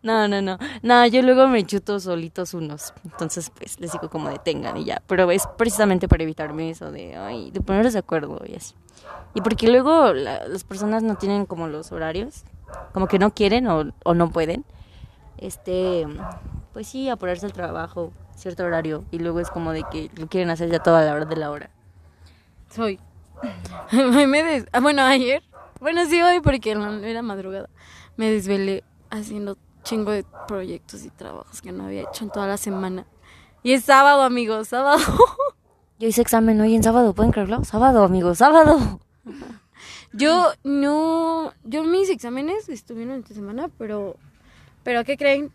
No, 0.00 0.28
no, 0.28 0.40
no. 0.40 0.58
No, 0.82 1.04
yo 1.06 1.22
luego 1.22 1.48
me 1.48 1.66
chuto 1.66 1.98
solitos 1.98 2.54
unos. 2.54 2.92
Entonces, 3.04 3.50
pues, 3.50 3.80
les 3.80 3.90
digo 3.90 4.08
como 4.08 4.30
detengan 4.30 4.76
y 4.76 4.84
ya. 4.84 5.02
Pero 5.08 5.28
es 5.32 5.42
precisamente 5.58 6.06
para 6.06 6.22
evitarme 6.22 6.70
eso 6.70 6.92
de, 6.92 7.16
ay, 7.16 7.50
de 7.50 7.60
ponernos 7.60 7.94
de 7.94 7.98
acuerdo 7.98 8.40
y 8.46 8.54
así. 8.54 8.74
Y 9.34 9.40
porque 9.40 9.66
luego 9.68 10.12
la- 10.14 10.46
las 10.46 10.62
personas 10.62 11.02
no 11.02 11.16
tienen 11.16 11.46
como 11.46 11.66
los 11.66 11.90
horarios. 11.90 12.44
Como 12.92 13.08
que 13.08 13.18
no 13.18 13.34
quieren 13.34 13.66
o, 13.66 13.92
o 14.04 14.14
no 14.14 14.30
pueden. 14.30 14.64
Este, 15.36 16.06
pues 16.78 16.86
sí, 16.86 17.08
apurarse 17.08 17.44
al 17.44 17.52
trabajo, 17.52 18.12
cierto 18.36 18.62
horario. 18.62 19.04
Y 19.10 19.18
luego 19.18 19.40
es 19.40 19.50
como 19.50 19.72
de 19.72 19.82
que 19.90 20.12
lo 20.14 20.28
quieren 20.28 20.48
hacer 20.48 20.70
ya 20.70 20.78
toda 20.78 21.04
la 21.04 21.12
hora 21.12 21.24
de 21.24 21.34
la 21.34 21.50
hora. 21.50 21.70
Soy. 22.70 23.00
Hoy 23.92 24.28
me 24.28 24.44
des... 24.44 24.64
ah, 24.70 24.78
bueno, 24.78 25.02
ayer. 25.02 25.42
Bueno, 25.80 26.06
sí, 26.06 26.22
hoy 26.22 26.38
porque 26.38 26.70
era 26.70 27.22
madrugada. 27.22 27.68
Me 28.16 28.30
desvelé 28.30 28.84
haciendo 29.10 29.58
chingo 29.82 30.12
de 30.12 30.24
proyectos 30.46 31.04
y 31.04 31.10
trabajos 31.10 31.60
que 31.60 31.72
no 31.72 31.86
había 31.86 32.02
hecho 32.02 32.22
en 32.22 32.30
toda 32.30 32.46
la 32.46 32.58
semana. 32.58 33.06
Y 33.64 33.72
es 33.72 33.82
sábado, 33.82 34.22
amigos, 34.22 34.68
sábado. 34.68 35.02
Yo 35.98 36.06
hice 36.06 36.22
examen 36.22 36.60
hoy 36.60 36.76
en 36.76 36.84
sábado, 36.84 37.12
¿pueden 37.12 37.32
creerlo? 37.32 37.64
Sábado, 37.64 38.04
amigos, 38.04 38.38
sábado. 38.38 39.00
Yo 40.12 40.52
no, 40.62 41.52
yo 41.64 41.82
mis 41.82 42.08
exámenes 42.08 42.68
estuvieron 42.68 43.18
esta 43.18 43.34
semana, 43.34 43.68
pero, 43.78 44.16
pero 44.84 45.02
¿qué 45.02 45.16
creen? 45.16 45.52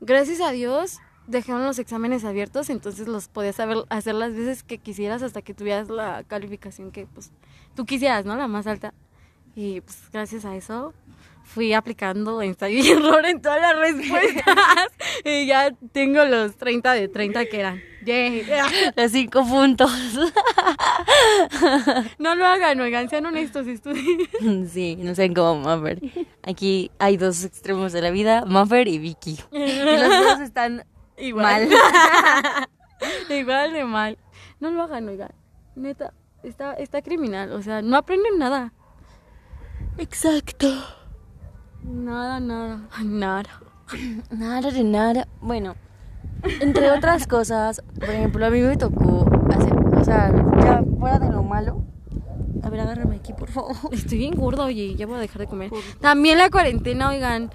Gracias 0.00 0.40
a 0.40 0.50
Dios 0.50 0.98
dejaron 1.26 1.64
los 1.64 1.78
exámenes 1.78 2.24
abiertos, 2.24 2.70
entonces 2.70 3.08
los 3.08 3.28
podías 3.28 3.58
hacer 3.88 4.14
las 4.14 4.32
veces 4.34 4.62
que 4.62 4.78
quisieras 4.78 5.22
hasta 5.22 5.42
que 5.42 5.54
tuvieras 5.54 5.88
la 5.88 6.22
calificación 6.24 6.92
que 6.92 7.06
pues 7.06 7.32
tú 7.74 7.84
quisieras, 7.84 8.24
¿no? 8.24 8.36
La 8.36 8.46
más 8.46 8.66
alta. 8.66 8.94
Y 9.54 9.80
pues 9.80 10.10
gracias 10.12 10.44
a 10.44 10.54
eso 10.54 10.92
fui 11.46 11.72
aplicando 11.72 12.42
ensayo 12.42 12.78
y 12.78 12.88
error 12.90 13.24
en 13.24 13.40
todas 13.40 13.60
las 13.60 13.76
respuestas. 13.78 14.56
y 15.24 15.46
ya 15.46 15.72
tengo 15.92 16.24
los 16.24 16.56
30 16.56 16.92
de 16.92 17.08
30 17.08 17.46
que 17.46 17.60
eran. 17.60 17.80
Yay. 18.04 18.46
Los 18.96 19.10
cinco 19.12 19.44
puntos. 19.44 19.90
No 22.18 22.34
lo 22.34 22.46
hagan, 22.46 22.80
oigan, 22.80 23.08
sean 23.08 23.26
honestos, 23.26 23.66
estudien. 23.66 24.28
Sí, 24.68 24.96
no 24.96 25.14
sé 25.14 25.32
cómo 25.34 25.56
Maffer. 25.60 26.00
Aquí 26.42 26.90
hay 26.98 27.16
dos 27.16 27.44
extremos 27.44 27.92
de 27.92 28.02
la 28.02 28.10
vida, 28.10 28.44
Maffer 28.46 28.88
y 28.88 28.98
Vicky. 28.98 29.38
Y 29.50 29.78
los 29.82 30.08
dos 30.08 30.40
están 30.40 30.84
Igual. 31.18 31.68
mal. 31.68 32.68
Igual 33.28 33.72
de 33.72 33.84
mal. 33.84 34.18
No 34.60 34.70
lo 34.70 34.82
hagan, 34.82 35.08
oigan. 35.08 35.32
Neta, 35.74 36.12
está, 36.42 36.74
está 36.74 37.02
criminal. 37.02 37.52
O 37.52 37.62
sea, 37.62 37.82
no 37.82 37.96
aprenden 37.96 38.38
nada. 38.38 38.72
Exacto. 39.98 40.68
Nada, 41.86 42.40
nada. 42.40 42.80
Nada. 43.04 43.60
Nada 44.30 44.70
de 44.70 44.82
nada. 44.82 45.28
Bueno, 45.40 45.76
entre 46.60 46.90
otras 46.90 47.26
cosas, 47.26 47.82
por 47.98 48.10
ejemplo, 48.10 48.44
a 48.44 48.50
mí 48.50 48.60
me 48.60 48.76
tocó 48.76 49.26
hacer, 49.50 49.74
o 49.74 50.04
sea, 50.04 50.32
ya 50.60 50.82
fuera 50.98 51.18
de 51.20 51.30
lo 51.30 51.42
malo. 51.44 51.84
A 52.64 52.70
ver, 52.70 52.80
agárrame 52.80 53.16
aquí, 53.16 53.32
por 53.32 53.48
favor. 53.48 53.76
Estoy 53.92 54.18
bien 54.18 54.34
gorda, 54.34 54.64
oye, 54.64 54.96
ya 54.96 55.06
voy 55.06 55.16
a 55.16 55.20
dejar 55.20 55.42
de 55.42 55.46
comer. 55.46 55.70
También 56.00 56.38
la 56.38 56.50
cuarentena, 56.50 57.10
oigan, 57.10 57.50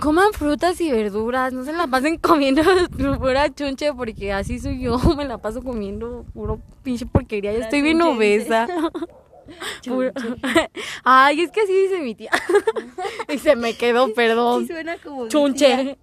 coman 0.00 0.32
frutas 0.32 0.80
y 0.80 0.90
verduras, 0.90 1.52
no 1.52 1.64
se 1.64 1.72
la 1.72 1.86
pasen 1.86 2.18
comiendo 2.18 2.62
pura 3.18 3.54
chunche 3.54 3.92
porque 3.92 4.32
así 4.32 4.58
soy 4.58 4.80
yo, 4.80 4.98
me 5.16 5.24
la 5.24 5.38
paso 5.38 5.62
comiendo 5.62 6.24
puro 6.34 6.60
pinche 6.82 7.06
porquería, 7.06 7.52
ya 7.52 7.60
estoy 7.60 7.82
bien 7.82 8.00
chunche, 8.00 8.66
Ay, 11.04 11.40
es 11.40 11.50
que 11.50 11.60
así 11.60 11.72
dice 11.72 12.00
mi 12.00 12.14
tía. 12.14 12.30
y 13.28 13.38
se 13.38 13.56
me 13.56 13.74
quedó, 13.74 14.12
perdón. 14.14 14.66
suena 14.66 14.96
como 14.98 15.28
Chunche. 15.28 15.98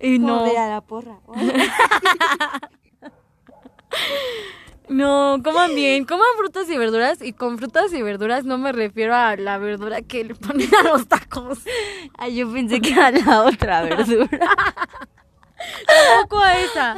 y 0.00 0.18
no. 0.18 0.44
de 0.44 0.58
a 0.58 0.68
la 0.68 0.80
porra. 0.80 1.18
No, 4.88 5.40
coman 5.42 5.74
bien, 5.74 6.04
coman 6.04 6.26
frutas 6.36 6.68
y 6.68 6.76
verduras 6.76 7.22
y 7.22 7.32
con 7.32 7.56
frutas 7.56 7.92
y 7.94 8.02
verduras 8.02 8.44
no 8.44 8.58
me 8.58 8.72
refiero 8.72 9.14
a 9.14 9.36
la 9.36 9.56
verdura 9.56 10.02
que 10.02 10.24
le 10.24 10.34
ponen 10.34 10.68
a 10.74 10.82
los 10.82 11.06
tacos. 11.06 11.60
Ay, 12.18 12.36
yo 12.36 12.52
pensé 12.52 12.80
que 12.80 12.92
era 12.92 13.10
la 13.10 13.44
otra 13.44 13.82
verdura. 13.82 14.28
Tampoco 15.86 16.38
a 16.42 16.58
esa. 16.58 16.96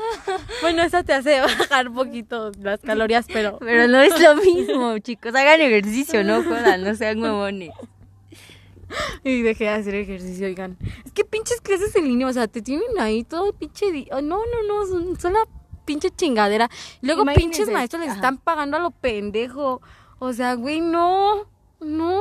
Bueno, 0.61 0.83
esa 0.83 1.03
te 1.03 1.13
hace 1.13 1.41
bajar 1.41 1.93
poquito 1.93 2.53
las 2.61 2.81
calorías, 2.81 3.27
pero 3.33 3.59
Pero 3.59 3.89
no 3.89 4.01
es 4.01 4.19
lo 4.21 4.37
mismo, 4.37 4.99
chicos. 4.99 5.35
Hagan 5.35 5.61
ejercicio, 5.61 6.25
no 6.25 6.43
jodan, 6.43 6.85
no 6.85 6.95
sean 6.95 7.23
huevones. 7.23 7.71
y 9.25 9.43
dejé 9.43 9.65
de 9.65 9.71
hacer 9.71 9.95
ejercicio, 9.95 10.47
oigan. 10.47 10.77
Es 11.05 11.13
que 11.13 11.25
pinches 11.25 11.61
clases 11.61 11.95
en 11.97 12.05
línea, 12.05 12.27
o 12.27 12.33
sea, 12.33 12.47
te 12.49 12.63
tienen 12.63 12.99
ahí 12.99 13.25
todo 13.25 13.53
pinche. 13.53 14.07
Oh, 14.13 14.21
no, 14.21 14.39
no, 14.39 14.63
no, 14.67 14.87
son, 14.87 15.19
son 15.19 15.33
la 15.33 15.47
pinche 15.85 16.11
chingadera. 16.11 16.71
Luego 17.03 17.23
Imagínense, 17.23 17.59
pinches 17.59 17.73
maestros 17.73 18.05
les 18.05 18.15
están 18.15 18.39
pagando 18.39 18.77
a 18.77 18.81
lo 18.81 18.91
pendejo. 18.91 19.83
O 20.19 20.33
sea, 20.33 20.55
güey, 20.55 20.81
no, 20.81 21.47
no. 21.81 22.21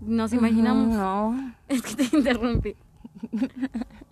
Nos 0.00 0.32
imaginamos. 0.32 0.88
No. 0.88 1.54
Es 1.68 1.82
que 1.82 1.94
te 1.94 2.16
interrumpí. 2.16 2.76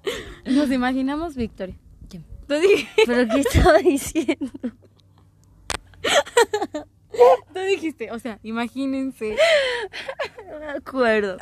Nos 0.46 0.70
imaginamos 0.70 1.34
Victoria. 1.36 1.76
¿Qué? 2.08 2.20
Tú, 2.46 2.54
di- 2.54 2.86
¿Pero 3.06 3.28
qué 3.32 3.40
estaba 3.40 3.78
diciendo? 3.78 4.50
tú 7.52 7.60
dijiste, 7.68 8.10
o 8.10 8.18
sea, 8.18 8.38
imagínense. 8.42 9.36
No 10.50 10.58
me 10.58 10.66
acuerdo. 10.66 11.38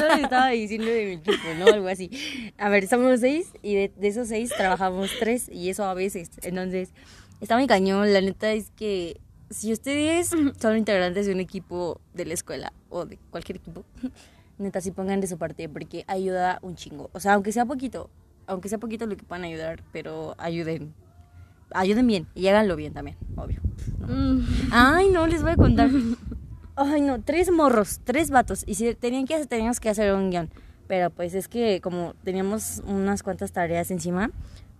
Solo 0.00 0.14
estaba 0.14 0.48
diciendo 0.50 0.86
de 0.86 1.04
mi 1.06 1.12
equipo, 1.12 1.48
¿no? 1.58 1.66
Algo 1.66 1.88
así. 1.88 2.10
A 2.56 2.68
ver, 2.68 2.86
somos 2.88 3.20
seis 3.20 3.48
y 3.62 3.74
de, 3.74 3.92
de 3.96 4.08
esos 4.08 4.28
seis 4.28 4.50
trabajamos 4.56 5.10
tres 5.18 5.48
y 5.48 5.68
eso 5.70 5.84
a 5.84 5.94
veces. 5.94 6.30
Entonces, 6.42 6.90
está 7.40 7.56
muy 7.56 7.66
cañón. 7.66 8.12
La 8.12 8.20
neta 8.20 8.52
es 8.52 8.70
que 8.70 9.20
si 9.50 9.72
ustedes 9.72 10.28
son 10.28 10.76
integrantes 10.78 11.26
de 11.26 11.32
un 11.32 11.40
equipo 11.40 12.00
de 12.14 12.24
la 12.26 12.34
escuela 12.34 12.72
o 12.88 13.04
de 13.06 13.18
cualquier 13.30 13.56
equipo, 13.58 13.84
neta, 14.58 14.80
sí 14.80 14.90
pongan 14.90 15.20
de 15.20 15.26
su 15.26 15.38
parte 15.38 15.68
porque 15.68 16.04
ayuda 16.06 16.58
un 16.62 16.74
chingo. 16.76 17.10
O 17.12 17.20
sea, 17.20 17.34
aunque 17.34 17.52
sea 17.52 17.64
poquito, 17.64 18.10
aunque 18.46 18.68
sea 18.68 18.78
poquito 18.78 19.06
lo 19.06 19.16
que 19.16 19.24
puedan 19.24 19.44
ayudar, 19.44 19.82
pero 19.92 20.34
ayuden. 20.38 20.94
Ayuden 21.70 22.06
bien 22.06 22.26
y 22.34 22.48
háganlo 22.48 22.76
bien 22.76 22.94
también, 22.94 23.16
obvio. 23.36 23.60
Mm. 24.06 24.40
Ay, 24.70 25.10
no, 25.10 25.26
les 25.26 25.42
voy 25.42 25.52
a 25.52 25.56
contar. 25.56 25.90
Ay, 26.76 27.00
no, 27.00 27.20
tres 27.20 27.50
morros, 27.50 28.00
tres 28.04 28.30
vatos. 28.30 28.64
Y 28.66 28.74
si 28.74 28.94
tenían 28.94 29.26
que 29.26 29.34
hacer, 29.34 29.48
teníamos 29.48 29.80
que 29.80 29.90
hacer 29.90 30.14
un 30.14 30.30
guion. 30.30 30.48
Pero 30.86 31.10
pues 31.10 31.34
es 31.34 31.48
que 31.48 31.80
como 31.82 32.14
teníamos 32.24 32.82
unas 32.86 33.22
cuantas 33.22 33.52
tareas 33.52 33.90
encima, 33.90 34.30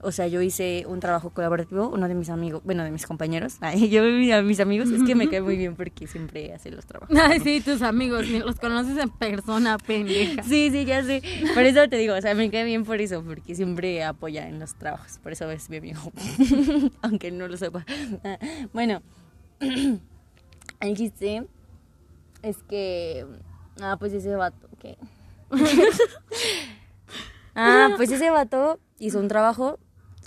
o 0.00 0.12
sea, 0.12 0.28
yo 0.28 0.40
hice 0.43 0.85
un 0.87 1.00
trabajo 1.00 1.31
colaborativo, 1.31 1.88
uno 1.88 2.07
de 2.07 2.14
mis 2.14 2.31
amigos, 2.31 2.62
bueno, 2.64 2.85
de 2.85 2.90
mis 2.90 3.07
compañeros. 3.07 3.57
Ay, 3.61 3.88
yo 3.88 4.02
a 4.02 4.43
mis 4.43 4.61
amigos, 4.61 4.90
es 4.90 5.02
que 5.02 5.14
me 5.14 5.28
cae 5.28 5.40
muy 5.40 5.57
bien 5.57 5.75
porque 5.75 6.07
siempre 6.07 6.52
hace 6.55 6.71
los 6.71 6.87
trabajos. 6.87 7.17
Ay, 7.21 7.40
sí, 7.40 7.61
tus 7.61 7.83
amigos, 7.83 8.28
los 8.28 8.57
conoces 8.61 8.97
en 8.97 9.11
persona, 9.11 9.76
pendeja. 9.78 10.43
Sí, 10.45 10.71
sí, 10.71 10.85
ya 10.85 11.02
sé. 11.02 11.23
Por 11.55 11.64
eso 11.64 11.88
te 11.88 11.97
digo, 11.97 12.14
o 12.14 12.21
sea, 12.21 12.35
me 12.35 12.50
cae 12.50 12.64
bien 12.64 12.85
por 12.85 13.00
eso, 13.00 13.23
porque 13.25 13.55
siempre 13.55 14.05
apoya 14.05 14.49
en 14.49 14.61
los 14.61 14.75
trabajos. 14.75 15.19
Por 15.19 15.33
eso 15.33 15.50
es 15.50 15.69
mi 15.69 15.78
amigo. 15.78 16.00
Aunque 17.02 17.31
no 17.33 17.49
lo 17.49 17.57
sepa. 17.57 17.85
Ah, 18.25 18.38
Bueno, 18.73 19.02
el 20.81 20.97
chiste 20.97 21.45
es 22.43 22.59
que. 22.62 23.26
Ah, 23.81 23.97
pues 23.99 24.12
ese 24.12 24.35
vato, 24.35 24.69
¿qué? 24.81 24.97
ah, 27.55 27.90
pues 27.97 28.11
ese 28.11 28.31
vato 28.31 28.78
hizo 28.99 29.19
un 29.19 29.28
trabajo 29.28 29.78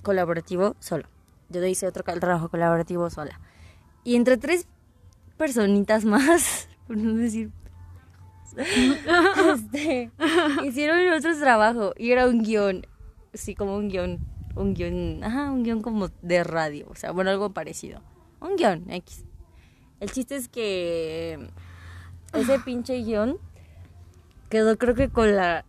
colaborativo 0.02 0.76
solo. 0.80 1.08
Yo 1.50 1.66
hice 1.66 1.88
otro 1.88 2.04
trabajo 2.04 2.50
colaborativo 2.50 3.10
sola. 3.10 3.40
Y 4.04 4.16
entre 4.16 4.38
tres 4.38 4.68
personitas 5.38 6.06
más, 6.06 6.70
por 6.88 6.98
no 6.98 7.14
decir 7.14 7.52
este, 9.56 10.12
hicieron 10.64 11.14
otro 11.14 11.38
trabajo 11.40 11.94
y 11.98 12.12
era 12.12 12.28
un 12.28 12.44
guion, 12.44 12.86
sí, 13.34 13.56
como 13.56 13.78
un 13.78 13.88
guion, 13.88 14.20
un 14.56 14.74
guion, 14.74 15.24
ajá, 15.24 15.52
un 15.52 15.64
guion 15.64 15.82
como 15.82 16.10
de 16.22 16.44
radio, 16.44 16.88
o 16.90 16.96
sea, 16.96 17.12
bueno, 17.12 17.30
algo 17.30 17.52
parecido. 17.52 18.02
Un 18.42 18.58
guion, 18.58 18.90
X. 18.90 19.24
El 20.00 20.12
chiste 20.12 20.36
es 20.36 20.50
que 20.50 21.50
ese 22.34 22.60
pinche 22.60 23.02
guion 23.02 23.38
quedó 24.52 24.78
creo 24.78 24.94
que 24.94 25.10
con 25.10 25.36
la, 25.36 25.66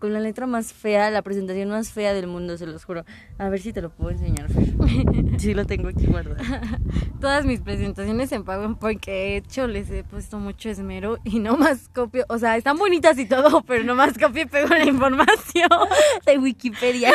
con 0.00 0.12
la 0.12 0.18
letra 0.18 0.46
más 0.48 0.72
fea, 0.72 1.10
la 1.10 1.22
presentación 1.22 1.68
más 1.68 1.92
fea 1.92 2.14
del 2.14 2.26
mundo, 2.26 2.56
se 2.56 2.66
los 2.66 2.84
juro. 2.84 3.04
A 3.38 3.48
ver 3.48 3.60
si 3.60 3.72
te 3.72 3.80
lo 3.82 3.90
puedo 3.90 4.10
enseñar. 4.10 4.48
Sí 5.38 5.54
lo 5.54 5.66
tengo 5.66 5.88
aquí 5.88 6.06
guardado. 6.06 6.36
Todas 7.20 7.44
mis 7.44 7.60
presentaciones 7.60 8.30
en 8.32 8.44
pago 8.44 8.76
porque 8.78 9.10
de 9.10 9.36
hecho 9.38 9.66
les 9.66 9.90
he 9.90 10.04
puesto 10.04 10.38
mucho 10.38 10.68
esmero 10.68 11.18
y 11.24 11.40
no 11.40 11.56
más 11.56 11.88
copio, 11.88 12.24
o 12.28 12.38
sea, 12.38 12.56
están 12.56 12.76
bonitas 12.78 13.18
y 13.18 13.26
todo, 13.26 13.62
pero 13.62 13.82
no 13.82 13.94
más 13.94 14.16
copio 14.18 14.42
y 14.42 14.46
pego 14.46 14.68
la 14.68 14.84
información. 14.84 15.68
de 16.26 16.38
Wikipedia. 16.38 17.12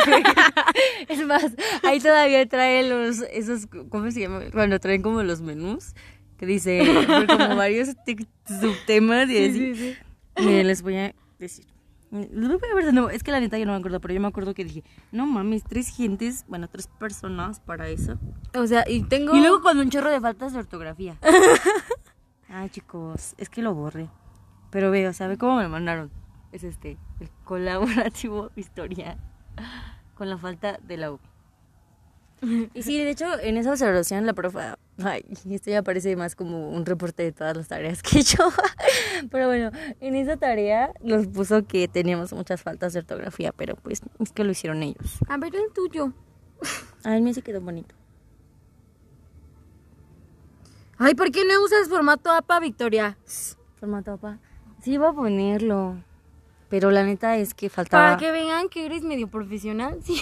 Es 1.08 1.26
más, 1.26 1.46
ahí 1.84 2.00
todavía 2.00 2.46
trae 2.48 2.88
los, 2.88 3.22
esos, 3.32 3.68
¿cómo 3.90 4.12
se 4.12 4.22
llama? 4.22 4.42
Cuando 4.52 4.80
traen 4.80 5.02
como 5.02 5.24
los 5.24 5.42
menús, 5.42 5.94
que 6.38 6.46
dice 6.46 6.82
como 7.28 7.56
varios 7.56 7.90
subtemas 8.62 9.30
y 9.30 9.34
Sí, 9.38 9.46
así. 9.50 9.54
sí, 9.54 9.76
sí. 9.76 9.98
Miren, 10.40 10.68
les 10.68 10.82
voy 10.82 10.98
a 10.98 11.16
decir. 11.40 11.66
Les 12.12 12.48
voy 12.48 12.60
a 12.72 12.76
ver 12.76 12.86
de 12.86 12.94
nuevo. 12.94 13.10
Es 13.10 13.22
que 13.24 13.32
la 13.32 13.40
neta 13.40 13.58
yo 13.58 13.66
no 13.66 13.74
me 13.74 13.80
acuerdo, 13.80 14.00
pero 14.00 14.14
yo 14.14 14.22
me 14.22 14.28
acuerdo 14.28 14.54
que 14.54 14.64
dije, 14.64 14.84
no 15.12 15.26
mames, 15.26 15.64
tres 15.64 15.90
gentes, 15.90 16.46
bueno, 16.48 16.70
tres 16.70 16.88
personas 16.88 17.60
para 17.60 17.90
eso. 17.90 18.18
O 18.56 18.66
sea, 18.66 18.86
y 18.88 19.04
tengo 19.04 19.36
Y 19.36 19.42
luego 19.42 19.62
con 19.62 19.78
un 19.78 19.90
chorro 19.90 20.10
de 20.10 20.22
faltas 20.22 20.54
de 20.54 20.60
ortografía. 20.60 21.18
Ay, 22.50 22.70
chicos, 22.70 23.36
es 23.38 23.50
que 23.50 23.62
lo 23.62 23.74
borré. 23.74 24.10
Pero 24.70 24.90
veo, 24.90 25.12
¿sabe 25.12 25.38
cómo 25.38 25.58
me 25.58 25.64
lo 25.64 25.70
mandaron? 25.70 26.12
Es 26.52 26.64
este, 26.64 26.98
el 27.20 27.30
colaborativo 27.44 28.52
historia 28.56 29.18
con 30.16 30.30
la 30.30 30.38
falta 30.38 30.80
de 30.82 30.98
la 30.98 31.12
U. 31.12 31.20
Y 32.74 32.82
sí, 32.84 32.98
de 32.98 33.10
hecho, 33.10 33.26
en 33.40 33.58
esa 33.58 33.72
observación 33.72 34.26
la 34.26 34.34
profa, 34.34 34.78
ay, 35.04 35.24
esto 35.50 35.72
ya 35.72 35.82
parece 35.82 36.16
más 36.16 36.36
como 36.36 36.70
un 36.70 36.86
reporte 36.86 37.24
de 37.24 37.32
todas 37.32 37.58
las 37.58 37.68
tareas 37.68 38.04
que 38.04 38.22
yo. 38.22 38.50
Pero 39.32 39.48
bueno, 39.48 39.72
en 40.00 40.16
esa 40.16 40.38
tarea 40.38 40.92
nos 41.02 41.28
puso 41.28 41.66
que 41.66 41.88
teníamos 41.88 42.34
muchas 42.34 42.62
faltas 42.62 42.94
de 42.94 43.00
ortografía, 43.00 43.52
pero 43.52 43.76
pues 43.76 44.02
es 44.20 44.32
que 44.32 44.44
lo 44.44 44.52
hicieron 44.52 44.84
ellos. 44.84 45.18
A 45.28 45.38
ver 45.38 45.56
el 45.56 45.74
tuyo. 45.74 46.14
A 47.04 47.12
mí 47.20 47.34
sí 47.34 47.42
quedó 47.42 47.62
bonito. 47.62 47.96
Ay, 51.00 51.14
¿por 51.14 51.32
qué 51.32 51.46
no 51.46 51.64
usas 51.64 51.90
formato 51.90 52.32
APA, 52.32 52.60
Victoria? 52.60 53.18
Formato 53.80 54.18
papá. 54.18 54.40
Sí, 54.82 54.94
iba 54.94 55.10
a 55.10 55.14
ponerlo. 55.14 56.04
Pero 56.70 56.92
la 56.92 57.04
neta 57.04 57.38
es 57.38 57.54
que 57.54 57.70
faltaba. 57.70 58.04
Para 58.04 58.18
que 58.18 58.32
vean 58.32 58.68
que 58.68 58.86
eres 58.86 59.04
medio 59.04 59.28
profesional. 59.28 60.00
Sí. 60.04 60.22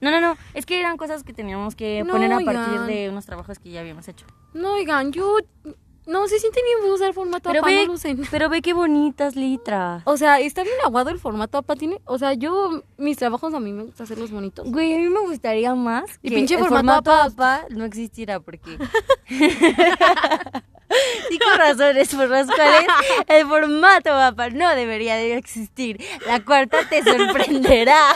No, 0.00 0.10
no, 0.10 0.20
no. 0.20 0.36
Es 0.54 0.66
que 0.66 0.78
eran 0.80 0.96
cosas 0.96 1.24
que 1.24 1.32
teníamos 1.32 1.74
que 1.74 2.02
No, 2.04 2.12
poner 2.12 2.32
a 2.32 2.38
oigan. 2.38 2.54
partir 2.54 2.80
de 2.82 3.08
unos 3.10 3.26
trabajos 3.26 3.58
que 3.58 3.70
ya 3.70 3.80
habíamos 3.80 4.06
hecho. 4.08 4.26
No, 4.54 4.74
oigan, 4.74 5.12
yo 5.12 5.38
No, 6.04 6.26
se 6.26 6.40
siente 6.40 6.60
bien 6.64 6.90
usar 6.92 7.12
formato 7.14 7.48
Pero 7.48 7.60
APA, 7.60 7.68
ve, 7.68 7.86
no 7.86 7.94
pero 8.28 8.48
ve 8.48 8.60
qué 8.60 8.72
bonitas 8.72 9.36
letras. 9.36 10.02
O 10.04 10.16
sea, 10.16 10.40
está 10.40 10.64
bien 10.64 10.74
aguado 10.84 11.10
el 11.10 11.20
formato 11.20 11.58
APA, 11.58 11.76
tiene... 11.76 12.00
O 12.06 12.18
sea, 12.18 12.32
yo, 12.34 12.82
mis 12.98 13.16
trabajos 13.16 13.54
a 13.54 13.60
mí 13.60 13.72
me 13.72 13.84
gusta 13.84 14.02
hacerlos 14.02 14.32
bonitos. 14.32 14.68
Güey, 14.68 14.94
a 14.94 14.98
mí 14.98 15.08
me 15.08 15.20
gustaría 15.20 15.74
más 15.76 16.18
Y 16.20 16.30
que 16.30 16.34
pinche 16.34 16.54
el 16.54 16.60
formato 16.60 17.10
formato 17.12 17.12
APA 17.12 17.66
no 17.70 17.84
existiera 17.84 18.40
porque... 18.40 18.78
Sí, 21.30 21.38
con 21.38 21.56
razones 21.58 22.14
por 22.14 22.28
las 22.28 22.46
cuales 22.46 22.84
el 23.28 23.46
formato 23.46 24.12
APA 24.12 24.50
no 24.50 24.74
debería 24.74 25.16
de 25.16 25.36
existir. 25.36 25.98
La 26.26 26.44
cuarta 26.44 26.78
te 26.88 27.02
sorprenderá. 27.02 28.14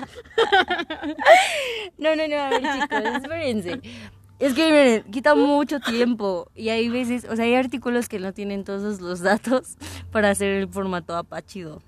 No, 1.98 2.14
no, 2.14 2.28
no, 2.28 2.36
a 2.36 2.50
ver 2.50 2.62
chicos, 2.62 3.04
espérense. 3.22 3.80
Es 4.38 4.52
que 4.52 4.66
miren, 4.66 5.02
quita 5.10 5.34
mucho 5.34 5.80
tiempo 5.80 6.50
y 6.54 6.68
hay 6.68 6.88
veces, 6.90 7.24
o 7.24 7.36
sea, 7.36 7.46
hay 7.46 7.54
artículos 7.54 8.08
que 8.08 8.18
no 8.18 8.34
tienen 8.34 8.64
todos 8.64 9.00
los 9.00 9.20
datos 9.20 9.78
para 10.12 10.30
hacer 10.30 10.50
el 10.52 10.68
formato 10.68 11.16
APA 11.16 11.40
chido. 11.42 11.82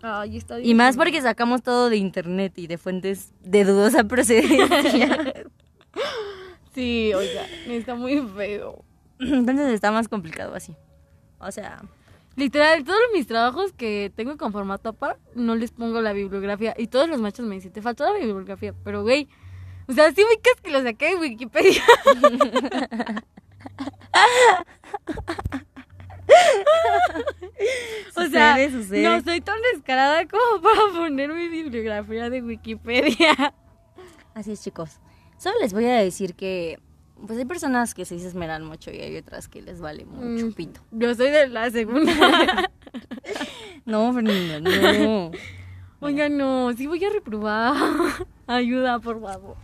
Ay, 0.00 0.36
está 0.36 0.60
Y 0.60 0.74
más 0.74 0.96
porque 0.96 1.20
sacamos 1.20 1.62
todo 1.62 1.90
de 1.90 1.96
internet 1.96 2.52
y 2.56 2.68
de 2.68 2.78
fuentes 2.78 3.32
de 3.42 3.64
dudosa 3.64 4.04
procedencia. 4.04 5.34
Sí, 6.74 7.12
oiga, 7.12 7.44
está 7.66 7.96
muy 7.96 8.20
feo. 8.36 8.84
Entonces 9.18 9.72
está 9.72 9.90
más 9.90 10.06
complicado 10.06 10.54
así. 10.54 10.76
O 11.40 11.50
sea, 11.50 11.82
Literal, 12.38 12.84
todos 12.84 13.00
mis 13.12 13.26
trabajos 13.26 13.72
que 13.72 14.12
tengo 14.14 14.36
con 14.36 14.52
formato 14.52 14.90
APA, 14.90 15.16
no 15.34 15.56
les 15.56 15.72
pongo 15.72 16.00
la 16.00 16.12
bibliografía. 16.12 16.72
Y 16.78 16.86
todos 16.86 17.08
los 17.08 17.20
machos 17.20 17.44
me 17.44 17.56
dicen, 17.56 17.72
te 17.72 17.82
faltó 17.82 18.04
la 18.04 18.12
bibliografía. 18.12 18.72
Pero, 18.84 19.02
güey, 19.02 19.28
o 19.88 19.92
sea, 19.92 20.12
sí 20.12 20.22
ubicas 20.22 20.60
que 20.62 20.70
lo 20.70 20.80
saqué 20.84 21.06
de 21.06 21.16
Wikipedia. 21.16 21.82
o 28.16 28.26
sea, 28.28 28.54
Sucede, 28.54 28.70
sucede. 28.70 29.02
no 29.02 29.20
soy 29.20 29.40
tan 29.40 29.56
descarada 29.72 30.24
como 30.28 30.62
para 30.62 30.80
poner 30.94 31.32
mi 31.32 31.48
bibliografía 31.48 32.30
de 32.30 32.40
Wikipedia. 32.42 33.52
así 34.34 34.52
es 34.52 34.62
chicos. 34.62 35.00
Solo 35.38 35.56
les 35.60 35.72
voy 35.72 35.86
a 35.86 35.96
decir 35.96 36.36
que 36.36 36.78
pues 37.26 37.38
hay 37.38 37.44
personas 37.44 37.94
que 37.94 38.04
se 38.04 38.16
esmeran 38.16 38.64
mucho 38.64 38.90
y 38.90 38.98
hay 39.00 39.16
otras 39.16 39.48
que 39.48 39.62
les 39.62 39.80
vale 39.80 40.04
mucho 40.04 40.46
Mm. 40.46 40.52
pito. 40.52 40.80
Yo 40.92 41.14
soy 41.14 41.30
de 41.30 41.48
la 41.48 41.70
segunda. 41.70 42.12
No, 43.84 44.12
Fernanda, 44.12 44.60
no. 44.60 45.30
Oiga, 46.00 46.28
no, 46.28 46.72
sí 46.76 46.86
voy 46.86 47.02
a 47.04 47.10
reprobar. 47.10 47.74
Ayuda, 48.46 48.98
por 48.98 49.20
favor. 49.20 49.56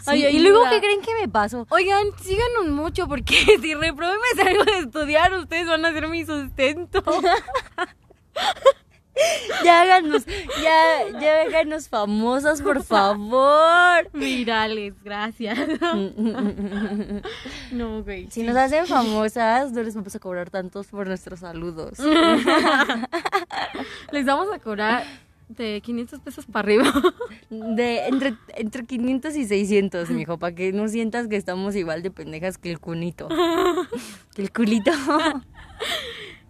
Sí, 0.00 0.10
Ay, 0.24 0.36
y 0.36 0.38
luego. 0.40 0.64
¿qué 0.70 0.78
creen 0.80 1.00
que 1.02 1.14
me 1.20 1.28
pasó? 1.28 1.66
Oigan, 1.70 2.06
síganos 2.20 2.68
mucho 2.68 3.06
porque 3.08 3.34
si 3.60 3.74
reprobé 3.74 4.14
me 4.16 4.42
salgo 4.42 4.64
de 4.64 4.78
estudiar, 4.78 5.32
ustedes 5.34 5.66
van 5.66 5.84
a 5.84 5.92
ser 5.92 6.08
mi 6.08 6.24
sustento. 6.24 7.02
Ya 9.64 9.82
háganos, 9.82 10.24
ya, 10.26 11.20
ya 11.20 11.42
háganos 11.42 11.88
famosas, 11.88 12.62
por 12.62 12.82
favor. 12.82 14.10
Virales, 14.12 14.94
gracias. 15.02 15.58
No, 17.72 18.02
güey. 18.02 18.28
Si 18.30 18.42
nos 18.42 18.56
hacen 18.56 18.86
famosas, 18.86 19.72
no 19.72 19.82
les 19.82 19.94
vamos 19.94 20.14
a 20.14 20.18
cobrar 20.18 20.50
tantos 20.50 20.88
por 20.88 21.06
nuestros 21.06 21.40
saludos. 21.40 21.98
Les 24.12 24.26
vamos 24.26 24.48
a 24.52 24.58
cobrar 24.58 25.04
de 25.48 25.80
500 25.82 26.20
pesos 26.20 26.46
para 26.46 26.60
arriba. 26.60 26.92
De 27.50 28.06
entre, 28.06 28.34
entre 28.54 28.84
500 28.84 29.36
y 29.36 29.46
600, 29.46 30.10
mijo, 30.10 30.38
para 30.38 30.54
que 30.54 30.72
no 30.72 30.88
sientas 30.88 31.28
que 31.28 31.36
estamos 31.36 31.74
igual 31.76 32.02
de 32.02 32.10
pendejas 32.10 32.58
que 32.58 32.70
el 32.70 32.80
cunito. 32.80 33.28
Que 34.34 34.42
el 34.42 34.52
culito. 34.52 34.90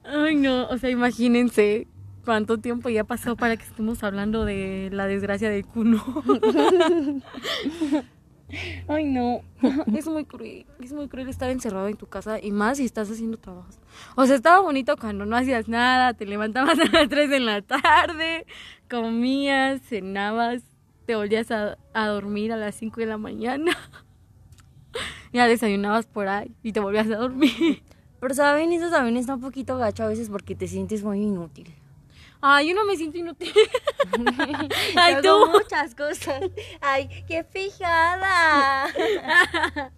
Ay, 0.04 0.36
no, 0.36 0.68
o 0.68 0.78
sea, 0.78 0.90
imagínense 0.90 1.86
cuánto 2.24 2.58
tiempo 2.58 2.88
ya 2.88 3.04
pasó 3.04 3.36
para 3.36 3.56
que 3.56 3.64
estemos 3.64 4.02
hablando 4.02 4.44
de 4.44 4.90
la 4.92 5.06
desgracia 5.06 5.50
del 5.50 5.66
cuno. 5.66 6.02
Ay, 8.88 9.04
no. 9.04 9.40
Es 9.96 10.06
muy 10.06 10.24
cruel, 10.24 10.66
es 10.80 10.92
muy 10.92 11.08
cruel 11.08 11.28
estar 11.28 11.50
encerrado 11.50 11.88
en 11.88 11.96
tu 11.96 12.06
casa 12.06 12.38
y 12.40 12.50
más 12.50 12.78
si 12.78 12.84
estás 12.84 13.10
haciendo 13.10 13.38
trabajos. 13.38 13.78
O 14.14 14.26
sea, 14.26 14.36
estaba 14.36 14.60
bonito 14.60 14.96
cuando 14.96 15.24
no 15.24 15.36
hacías 15.36 15.68
nada, 15.68 16.14
te 16.14 16.26
levantabas 16.26 16.78
a 16.80 16.84
las 16.84 17.08
3 17.08 17.30
de 17.30 17.40
la 17.40 17.62
tarde, 17.62 18.46
comías, 18.90 19.80
cenabas, 19.82 20.62
te 21.06 21.16
volvías 21.16 21.50
a, 21.50 21.78
a 21.94 22.06
dormir 22.08 22.52
a 22.52 22.56
las 22.56 22.74
5 22.74 23.00
de 23.00 23.06
la 23.06 23.18
mañana. 23.18 23.72
Ya 25.32 25.46
desayunabas 25.46 26.06
por 26.06 26.28
ahí 26.28 26.54
y 26.62 26.72
te 26.72 26.80
volvías 26.80 27.06
a 27.06 27.16
dormir. 27.16 27.82
Pero 28.20 28.34
saben, 28.34 28.70
eso 28.72 28.90
también 28.90 29.16
está 29.16 29.34
un 29.34 29.40
poquito 29.40 29.78
gacho 29.78 30.04
a 30.04 30.08
veces 30.08 30.28
porque 30.28 30.54
te 30.54 30.68
sientes 30.68 31.02
muy 31.02 31.22
inútil. 31.22 31.74
Ay, 32.42 32.68
yo 32.68 32.74
no 32.74 32.84
me 32.84 32.96
siento 32.96 33.16
inútil. 33.18 33.52
Ay, 34.96 35.14
Hago 35.14 35.46
tú. 35.46 35.50
muchas 35.52 35.94
cosas. 35.94 36.42
Ay, 36.80 37.08
qué 37.26 37.44
fijada. 37.44 38.88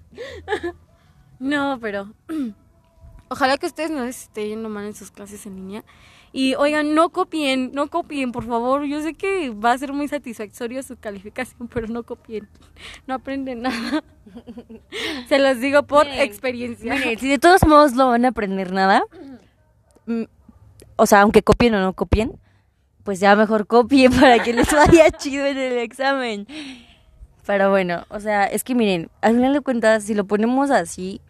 No, 1.41 1.79
pero 1.81 2.15
ojalá 3.29 3.59
que 3.59 3.67
ustedes 3.67 3.91
no 3.91 4.05
les 4.05 4.23
esté 4.23 4.49
yendo 4.49 4.69
mal 4.69 4.87
en 4.87 4.95
sus 4.95 5.11
clases 5.11 5.45
en 5.47 5.57
línea. 5.57 5.85
Y 6.33 6.55
oigan, 6.55 6.95
no 6.95 7.11
copien, 7.11 7.71
no 7.75 7.89
copien, 7.89 8.33
por 8.33 8.45
favor. 8.47 8.85
Yo 8.85 9.01
sé 9.03 9.15
que 9.15 9.51
va 9.51 9.73
a 9.73 9.79
ser 9.79 9.93
muy 9.93 10.09
satisfactorio 10.09 10.83
su 10.83 10.97
calificación, 10.97 11.69
pero 11.73 11.87
no 11.89 12.03
copien. 12.05 12.49
No 13.07 13.15
aprenden 13.15 13.63
nada. 13.63 14.03
Se 15.29 15.39
los 15.39 15.61
digo 15.61 15.83
por 15.83 16.07
Miren, 16.07 16.21
experiencia. 16.23 16.95
Miren, 16.95 17.19
si 17.19 17.29
de 17.29 17.39
todos 17.39 17.67
modos 17.67 17.93
no 17.93 18.09
van 18.09 18.25
a 18.25 18.29
aprender 18.29 18.73
nada, 18.73 19.03
mm, 20.07 20.23
o 20.97 21.07
sea, 21.07 21.23
aunque 21.23 21.43
copien 21.43 21.75
o 21.75 21.81
no 21.81 21.93
copien, 21.93 22.39
pues 23.03 23.21
ya 23.21 23.37
mejor 23.37 23.67
copien 23.67 24.13
para 24.21 24.43
que 24.43 24.53
les 24.53 24.71
vaya 24.73 25.11
chido 25.11 25.47
en 25.47 25.59
el 25.59 25.79
examen. 25.79 26.47
Pero 27.47 27.71
bueno, 27.71 28.07
o 28.09 28.21
sea, 28.21 28.47
es 28.47 28.65
que 28.65 28.75
miren, 28.75 29.11
al 29.21 29.35
final 29.35 29.53
de 29.53 29.61
cuentas, 29.61 30.05
si 30.05 30.15
lo 30.15 30.25
ponemos 30.25 30.71
así, 30.71 31.21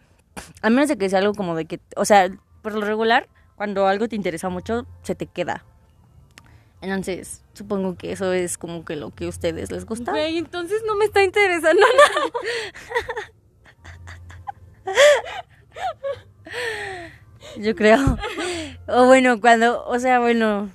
a 0.61 0.69
menos 0.69 0.87
de 0.87 0.97
que 0.97 1.09
sea 1.09 1.19
algo 1.19 1.33
como 1.33 1.55
de 1.55 1.65
que, 1.65 1.79
o 1.97 2.05
sea, 2.05 2.29
por 2.61 2.73
lo 2.73 2.81
regular, 2.81 3.27
cuando 3.55 3.87
algo 3.87 4.07
te 4.07 4.15
interesa 4.15 4.49
mucho, 4.49 4.85
se 5.03 5.15
te 5.15 5.27
queda. 5.27 5.65
Entonces, 6.81 7.43
supongo 7.53 7.95
que 7.95 8.11
eso 8.11 8.31
es 8.31 8.57
como 8.57 8.85
que 8.85 8.95
lo 8.95 9.11
que 9.11 9.25
a 9.25 9.29
ustedes 9.29 9.71
les 9.71 9.85
gusta. 9.85 10.11
Güey, 10.11 10.37
entonces 10.37 10.83
no 10.85 10.95
me 10.95 11.05
está 11.05 11.23
interesando 11.23 11.81
nada. 11.81 12.31
Yo 17.57 17.75
creo. 17.75 18.17
O 18.87 19.05
bueno, 19.05 19.41
cuando, 19.41 19.85
o 19.85 19.97
sea, 19.99 20.19
bueno, 20.19 20.69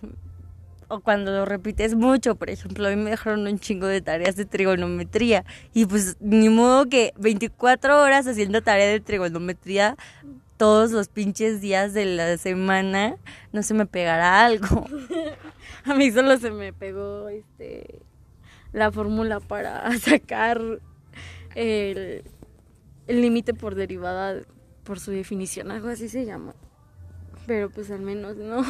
o 0.89 1.01
cuando 1.01 1.31
lo 1.31 1.45
repites 1.45 1.95
mucho, 1.95 2.35
por 2.35 2.51
ejemplo, 2.51 2.89
a 2.89 2.91
mí 2.91 2.97
me 2.97 3.11
dejaron 3.11 3.47
un 3.47 3.59
chingo 3.59 3.87
de 3.87 4.01
tareas 4.01 4.35
de 4.37 4.45
trigonometría 4.45 5.45
y 5.73 5.87
pues 5.87 6.17
ni 6.21 6.49
modo 6.49 6.87
que 6.87 7.13
24 7.17 8.03
horas 8.03 8.27
haciendo 8.27 8.63
tarea 8.63 8.89
de 8.89 9.01
trigonometría 9.01 9.97
todos 10.57 10.91
los 10.91 11.09
pinches 11.09 11.61
días 11.61 11.95
de 11.95 12.05
la 12.05 12.37
semana 12.37 13.17
no 13.53 13.63
se 13.63 13.73
me 13.73 13.87
pegará 13.87 14.45
algo. 14.45 14.87
A 15.85 15.95
mí 15.95 16.11
solo 16.11 16.37
se 16.39 16.51
me 16.51 16.73
pegó 16.73 17.29
este 17.29 18.03
la 18.73 18.91
fórmula 18.91 19.41
para 19.41 19.97
sacar 19.99 20.61
el 21.55 22.25
el 23.07 23.23
límite 23.23 23.55
por 23.55 23.75
derivada 23.75 24.43
por 24.90 24.98
su 24.98 25.12
definición, 25.12 25.70
algo 25.70 25.87
así 25.87 26.09
se 26.09 26.24
llama. 26.24 26.53
Pero 27.46 27.70
pues 27.70 27.92
al 27.92 28.00
menos 28.00 28.35
no. 28.37 28.64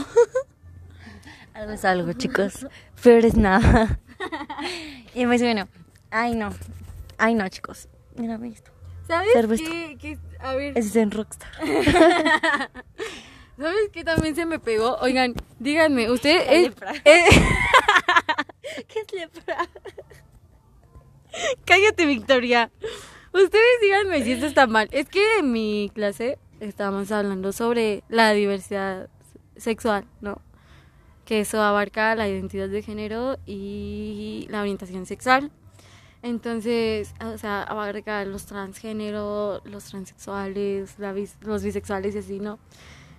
Algo 1.54 1.72
es 1.72 1.82
algo, 1.86 2.12
chicos. 2.12 2.66
Peor 3.02 3.24
es 3.24 3.36
nada. 3.36 3.98
Y 5.14 5.24
pues 5.24 5.40
bueno, 5.40 5.66
ay 6.10 6.34
no, 6.34 6.50
ay 7.16 7.34
no, 7.34 7.48
chicos. 7.48 7.88
Mírame 8.16 8.48
esto. 8.48 8.70
¿Sabes 9.08 9.32
qué? 9.62 9.96
qué? 9.98 10.18
A 10.40 10.54
ver, 10.54 10.76
es 10.76 10.94
en 10.94 11.10
Rockstar. 11.10 11.48
¿sabes 13.58 13.88
qué 13.90 14.04
también 14.04 14.36
se 14.36 14.44
me 14.44 14.58
pegó? 14.58 14.98
Oigan, 15.00 15.34
díganme, 15.58 16.10
usted 16.10 16.44
es, 16.50 16.62
lepra. 16.64 16.92
eh, 17.02 17.24
¿Qué 18.88 19.00
es 19.00 19.12
lepra? 19.14 19.66
Cállate, 21.64 22.04
Victoria. 22.04 22.70
Ustedes 23.32 23.80
díganme 23.82 24.22
si 24.24 24.32
esto 24.32 24.46
está 24.46 24.66
mal. 24.66 24.88
Es 24.92 25.08
que 25.08 25.38
en 25.38 25.52
mi 25.52 25.90
clase 25.94 26.38
estábamos 26.60 27.10
hablando 27.12 27.52
sobre 27.52 28.02
la 28.08 28.32
diversidad 28.32 29.08
sexual, 29.56 30.04
¿no? 30.20 30.40
Que 31.24 31.40
eso 31.40 31.62
abarca 31.62 32.14
la 32.16 32.28
identidad 32.28 32.68
de 32.68 32.82
género 32.82 33.38
y 33.46 34.46
la 34.50 34.60
orientación 34.62 35.06
sexual. 35.06 35.50
Entonces, 36.22 37.14
o 37.24 37.38
sea, 37.38 37.62
abarca 37.62 38.24
los 38.24 38.44
transgénero, 38.46 39.62
los 39.64 39.84
transexuales, 39.84 40.98
la 40.98 41.12
bis- 41.14 41.36
los 41.40 41.62
bisexuales 41.62 42.14
y 42.14 42.18
así, 42.18 42.40
¿no? 42.40 42.58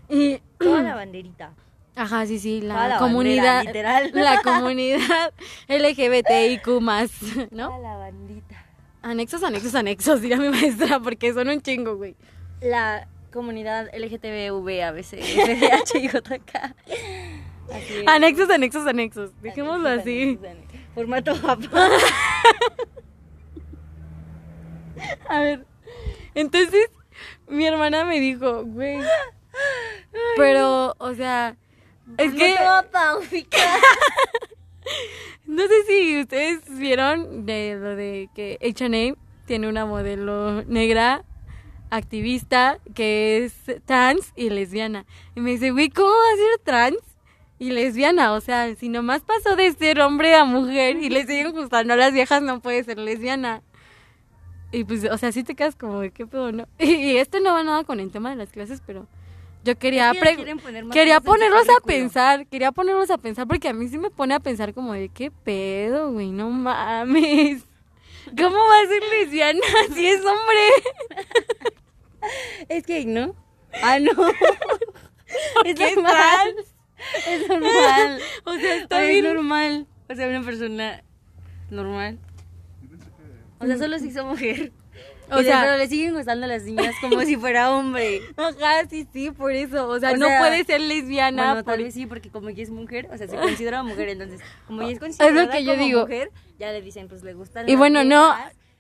Y, 0.09 0.39
Toda 0.59 0.83
la 0.83 0.95
banderita. 0.95 1.53
ajá, 1.95 2.25
sí, 2.27 2.37
sí, 2.37 2.61
la, 2.61 2.89
la 2.89 2.97
comunidad, 2.99 3.63
bandera, 3.63 4.01
literal. 4.01 4.23
la 4.25 4.41
comunidad 4.43 5.33
LGBTIQ+, 5.67 6.67
¿no? 7.51 7.67
Toda 7.69 7.79
la 7.79 7.95
bandita. 7.97 8.60
Anexos, 9.01 9.43
anexos, 9.43 9.73
anexos, 9.75 10.21
diga 10.21 10.37
mi 10.37 10.49
maestra, 10.49 10.99
porque 10.99 11.33
son 11.33 11.49
un 11.49 11.61
chingo, 11.61 11.95
güey. 11.97 12.15
la 12.61 13.07
comunidad 13.33 13.89
LGTBV, 13.97 14.83
ABC, 14.83 15.21
FGH 15.21 15.95
y 15.95 16.07
JK. 16.09 16.55
Así 17.71 17.93
es. 18.01 18.07
Anexos, 18.07 18.49
anexos, 18.49 18.85
anexos. 18.87 19.31
Dejémoslo 19.41 19.87
Anexos, 19.87 20.01
así. 20.01 20.23
anexos, 20.23 20.49
anexos. 20.49 20.79
Formato 20.93 21.35
papá. 21.41 21.89
A 25.29 25.39
ver. 25.39 25.65
Entonces, 26.35 26.89
mi 27.47 27.65
hermana 27.65 28.03
me 28.05 28.19
dijo, 28.19 28.65
güey. 28.65 28.99
Pero, 30.35 30.93
o 30.99 31.13
sea, 31.15 31.55
es 32.17 32.33
que. 32.33 32.55
no 35.45 35.63
sé 35.63 35.83
si 35.87 36.21
ustedes 36.21 36.61
vieron 36.77 37.45
de 37.45 37.77
lo 37.79 37.95
de 37.95 38.29
que 38.35 38.57
H&M 38.61 39.15
tiene 39.45 39.67
una 39.67 39.85
modelo 39.85 40.63
negra 40.63 41.23
activista 41.89 42.79
que 42.95 43.43
es 43.43 43.53
trans 43.85 44.31
y 44.35 44.49
lesbiana. 44.49 45.05
Y 45.35 45.41
me 45.41 45.51
dice, 45.51 45.71
güey, 45.71 45.89
¿cómo 45.89 46.09
va 46.09 46.33
a 46.33 46.37
ser 46.37 46.63
trans 46.63 47.17
y 47.59 47.71
lesbiana? 47.71 48.33
O 48.33 48.41
sea, 48.41 48.73
si 48.75 48.89
nomás 48.89 49.21
pasó 49.21 49.55
de 49.55 49.71
ser 49.73 49.99
hombre 49.99 50.33
a 50.35 50.45
mujer 50.45 50.97
y 50.97 51.09
le 51.09 51.25
siguen 51.25 51.51
gustando 51.51 51.93
a 51.93 51.97
las 51.97 52.13
viejas, 52.13 52.41
no 52.41 52.61
puede 52.61 52.83
ser 52.83 52.97
lesbiana. 52.97 53.61
Y 54.71 54.85
pues, 54.85 55.03
o 55.03 55.17
sea, 55.17 55.31
sí 55.33 55.43
te 55.43 55.53
quedas 55.53 55.75
como 55.75 55.99
qué 56.13 56.25
pedo, 56.25 56.51
¿no? 56.51 56.65
Y 56.79 57.17
esto 57.17 57.39
no 57.41 57.53
va 57.53 57.63
nada 57.63 57.83
con 57.83 57.99
el 57.99 58.09
tema 58.09 58.29
de 58.29 58.37
las 58.37 58.51
clases, 58.51 58.81
pero 58.85 59.07
yo 59.63 59.77
quería 59.77 60.11
que 60.13 60.57
quería 60.91 61.21
ponerlos 61.21 61.67
a 61.69 61.85
pensar, 61.85 62.47
quería 62.47 62.71
ponerlos 62.71 63.11
a 63.11 63.17
pensar 63.17 63.47
porque 63.47 63.69
a 63.69 63.73
mí 63.73 63.87
sí 63.87 63.97
me 63.97 64.09
pone 64.09 64.33
a 64.33 64.39
pensar 64.39 64.73
como 64.73 64.93
de 64.93 65.09
qué 65.09 65.29
pedo, 65.31 66.11
güey, 66.11 66.31
no 66.31 66.49
mames. 66.49 67.63
¿Cómo 68.37 68.57
va 68.57 68.79
a 68.81 68.87
ser 68.87 69.03
lesbiana 69.11 69.59
si 69.93 70.07
es 70.07 70.21
hombre? 70.21 70.67
Es 72.69 72.85
gay, 72.85 73.05
¿no? 73.05 73.35
Ah, 73.81 73.99
no. 73.99 74.11
es 75.65 75.75
¿Qué 75.75 75.95
normal. 75.95 76.55
Es 77.27 77.47
normal. 77.47 78.21
O 78.45 78.53
sea, 78.55 78.75
está 78.75 78.97
Oye, 78.97 79.07
bien. 79.07 79.25
Es 79.25 79.33
normal. 79.33 79.87
O 80.09 80.15
sea, 80.15 80.27
una 80.27 80.43
persona 80.43 81.03
normal. 81.69 82.19
O 83.59 83.65
sea, 83.65 83.77
solo 83.77 83.99
si 83.99 84.07
hizo 84.07 84.25
mujer. 84.25 84.71
O 85.31 85.39
O 85.39 85.43
sea, 85.43 85.61
pero 85.61 85.77
le 85.77 85.87
siguen 85.87 86.13
gustando 86.13 86.45
a 86.45 86.49
las 86.49 86.63
niñas 86.63 86.93
como 87.01 87.21
si 87.21 87.37
fuera 87.37 87.71
hombre. 87.71 88.21
Ajá, 88.37 88.85
sí, 88.89 89.07
sí, 89.13 89.31
por 89.31 89.51
eso. 89.53 89.87
O 89.87 89.99
sea, 89.99 90.11
O 90.11 90.17
no 90.17 90.27
sea, 90.27 90.39
puede 90.39 90.63
ser 90.65 90.81
lesbiana. 90.81 91.45
Bueno, 91.53 91.63
tal 91.63 91.75
por- 91.75 91.83
vez 91.85 91.93
sí, 91.93 92.05
porque 92.05 92.29
como 92.29 92.49
ella 92.49 92.63
es 92.63 92.69
mujer, 92.69 93.07
o 93.11 93.17
sea, 93.17 93.27
se 93.27 93.37
considera 93.37 93.81
mujer, 93.83 94.09
entonces, 94.09 94.41
como 94.67 94.81
ella 94.81 94.91
es 94.91 94.99
considerada 94.99 95.31
Es 95.41 95.47
lo 95.47 95.51
que 95.53 95.63
yo 95.63 95.71
como 95.73 95.85
digo. 95.85 96.01
mujer, 96.01 96.31
ya 96.59 96.71
le 96.71 96.81
dicen, 96.81 97.07
pues 97.07 97.23
le 97.23 97.33
gustan 97.33 97.67
Y 97.69 97.75
bueno, 97.75 98.03
no. 98.03 98.35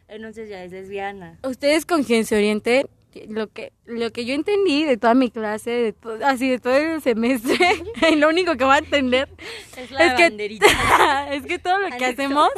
entonces 0.07 0.49
ya 0.49 0.63
es 0.63 0.71
lesbiana. 0.71 1.37
Ustedes 1.43 1.85
con 1.85 2.03
quien 2.03 2.25
se 2.25 2.35
orienten, 2.35 2.87
lo 3.29 3.47
que, 3.47 3.71
lo 3.85 4.11
que 4.11 4.23
yo 4.25 4.33
entendí 4.33 4.85
de 4.85 4.95
toda 4.97 5.13
mi 5.13 5.29
clase, 5.31 5.69
de 5.69 5.93
to- 5.93 6.17
así 6.23 6.49
de 6.49 6.59
todo 6.59 6.75
el 6.75 7.01
semestre, 7.01 7.57
lo 8.17 8.27
único 8.29 8.55
que 8.57 8.63
va 8.65 8.75
a 8.75 8.79
entender 8.79 9.27
Es 9.77 9.91
la 9.91 10.05
es 10.05 10.13
que, 10.15 10.57
es 11.35 11.45
que 11.45 11.59
todo 11.59 11.77
lo 11.79 11.89
que 11.97 12.05
hacemos 12.05 12.49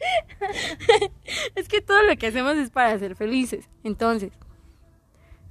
es 1.54 1.68
que 1.68 1.80
todo 1.80 2.02
lo 2.04 2.16
que 2.16 2.28
hacemos 2.28 2.56
es 2.56 2.70
para 2.70 2.98
ser 2.98 3.16
felices. 3.16 3.68
Entonces, 3.84 4.32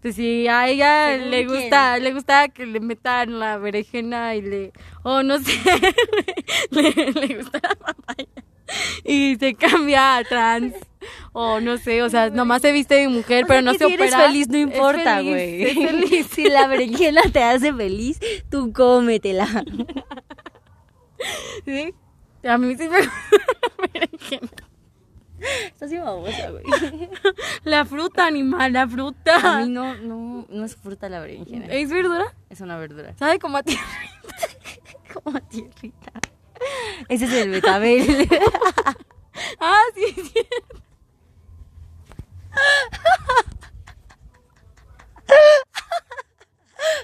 pues 0.02 0.16
si 0.16 0.48
a 0.48 0.68
ella 0.68 1.14
¿Según 1.16 1.32
le 1.32 1.46
quién? 1.46 1.60
gusta, 1.62 1.98
le 2.00 2.14
gusta 2.14 2.48
que 2.50 2.66
le 2.66 2.80
metan 2.80 3.40
la 3.40 3.58
berenjena 3.58 4.36
y 4.36 4.42
le, 4.42 4.72
o 5.04 5.24
no 5.24 5.40
sé, 5.40 5.52
le, 6.72 6.92
le 7.12 7.36
gusta 7.38 7.60
la 7.64 7.76
papaya 7.76 8.28
y 9.06 9.38
se 9.38 9.56
cambia 9.56 10.18
a 10.18 10.24
trans, 10.26 10.74
o 11.32 11.62
no 11.62 11.78
sé, 11.78 12.04
o 12.04 12.10
sea, 12.10 12.30
nomás 12.30 12.62
se 12.62 12.72
viste 12.74 12.96
de 12.96 13.08
mujer, 13.08 13.46
O 13.46 13.48
pero 13.48 13.62
no 13.62 13.74
se 13.74 13.86
si 13.88 13.94
eres 13.94 14.12
opera. 14.14 14.26
feliz, 14.28 14.50
no 14.50 14.58
importa, 14.58 15.22
güey. 15.22 15.74
feliz. 15.74 16.28
si 16.32 16.50
la 16.50 16.68
berenjena 16.68 17.22
te 17.32 17.42
hace 17.44 17.74
feliz, 17.74 18.20
tú 18.52 18.74
cómetela. 18.74 19.64
¿Sí? 21.66 21.94
A 22.48 22.58
mí 22.58 22.76
sí 22.76 22.88
me 22.88 22.98
gusta 23.06 23.38
la 23.78 23.88
berenjena. 23.94 24.50
Estás 25.40 25.84
así 25.84 25.98
babosa, 25.98 26.50
güey. 26.50 26.64
La 27.64 27.86
fruta 27.86 28.26
animal, 28.26 28.74
la 28.74 28.88
fruta. 28.88 29.36
A 29.36 29.60
mí 29.60 29.70
no, 29.72 29.96
no, 29.96 30.46
no 30.50 30.66
es 30.66 30.76
fruta 30.76 31.10
la 31.10 31.20
berenjena. 31.20 31.68
¿Es 31.68 31.90
verdura? 31.92 32.34
Es 32.50 32.62
una 32.62 32.78
verdura. 32.78 33.14
¿Sabe 33.18 33.38
cómo 33.38 33.58
a 33.58 33.64
ti? 33.64 33.78
Como 35.14 35.40
tierrita. 35.42 36.12
Ese 37.08 37.26
es 37.26 37.34
el 37.34 37.52
betabel. 37.52 38.28
Ah, 39.60 39.82
sí, 39.94 40.16
sí. 40.16 40.48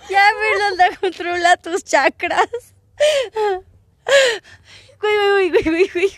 ya, 0.09 0.23
Fernanda, 0.39 0.97
controla 0.99 1.57
tus 1.57 1.83
chakras. 1.83 2.49
Güey, 5.03 5.17
güey, 5.17 5.49
güey, 5.49 5.63
güey, 5.63 5.89
güey. 5.93 6.09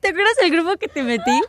¿Te 0.00 0.08
acuerdas 0.08 0.36
del 0.40 0.50
grupo 0.50 0.76
que 0.78 0.88
te 0.88 1.02
metí? 1.02 1.40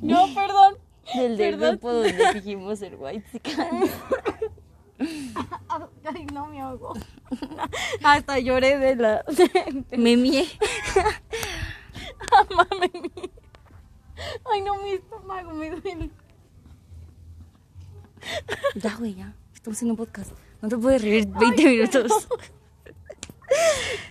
No, 0.00 0.26
perdón. 0.34 0.78
Del 1.14 1.36
del 1.36 1.50
Perdón. 1.58 1.70
grupo 1.70 1.92
donde 1.92 2.32
dijimos 2.34 2.78
ser 2.78 2.96
white 2.98 3.24
Ay, 4.98 6.26
no 6.32 6.46
me 6.48 6.60
hago. 6.60 6.92
Hasta 8.02 8.38
lloré 8.40 8.78
de 8.78 8.96
la. 8.96 9.24
Me 9.96 10.16
mié. 10.16 10.46
Ay, 14.52 14.60
no, 14.62 14.74
mi 14.82 14.92
estómago 14.94 15.52
me 15.52 15.70
duele. 15.70 16.10
Ya, 18.74 18.96
güey, 18.96 19.14
ya. 19.14 19.32
Estamos 19.54 19.80
en 19.82 19.90
un 19.92 19.96
podcast. 19.96 20.32
No 20.60 20.68
te 20.68 20.76
puedes 20.76 21.02
reír 21.02 21.26
20 21.26 21.64
minutos. 21.64 22.28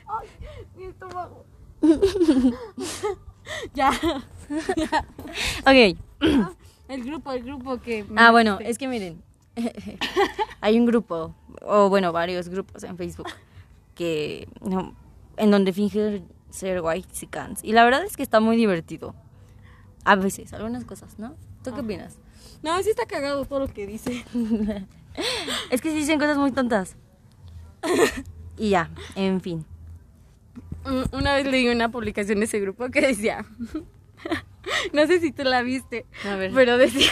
Ay, 0.08 0.28
mi 0.76 0.86
estómago. 0.86 1.46
ya. 3.74 3.92
Ok. 5.62 5.98
El 6.88 7.04
grupo, 7.04 7.34
el 7.34 7.44
grupo 7.44 7.82
que. 7.82 8.06
Ah, 8.16 8.32
bueno, 8.32 8.60
es 8.62 8.78
que 8.78 8.88
miren. 8.88 9.22
Hay 10.62 10.80
un 10.80 10.86
grupo, 10.86 11.36
o 11.62 11.90
bueno, 11.90 12.14
varios 12.14 12.48
grupos 12.48 12.84
en 12.84 12.96
Facebook, 12.96 13.28
que 13.94 14.48
no, 14.62 14.96
en 15.36 15.52
donde 15.52 15.74
fingen 15.74 16.26
ser 16.50 16.82
white 16.82 17.10
chicans. 17.12 17.62
Y 17.62 17.74
la 17.74 17.84
verdad 17.84 18.06
es 18.06 18.16
que 18.16 18.24
está 18.24 18.40
muy 18.40 18.56
divertido. 18.56 19.16
A 20.06 20.16
veces, 20.16 20.54
algunas 20.54 20.86
cosas, 20.86 21.20
¿no? 21.20 21.36
¿Tú 21.62 21.74
qué 21.74 21.82
opinas? 21.82 22.20
No, 22.64 22.82
sí 22.82 22.90
está 22.90 23.06
cagado 23.06 23.44
todo 23.44 23.60
lo 23.60 23.68
que 23.68 23.86
dice. 23.86 24.24
Es 25.70 25.82
que 25.82 25.90
sí 25.92 25.96
dicen 25.98 26.20
cosas 26.20 26.38
muy 26.38 26.52
tontas. 26.52 26.96
Y 28.60 28.72
ya, 28.72 28.90
en 29.16 29.40
fin. 29.40 29.66
Un- 30.84 31.08
Una 31.12 31.36
vez 31.36 31.46
leí 31.46 31.68
una 31.68 31.90
publicación 31.92 32.40
de 32.40 32.46
ese 32.46 32.60
grupo 32.60 32.90
que 32.90 33.02
decía. 33.02 33.46
no 34.94 35.06
sé 35.06 35.20
si 35.20 35.32
tú 35.32 35.44
la 35.44 35.62
viste. 35.62 36.06
A 36.28 36.36
ver. 36.38 36.52
Pero 36.56 36.78
decía, 36.78 37.12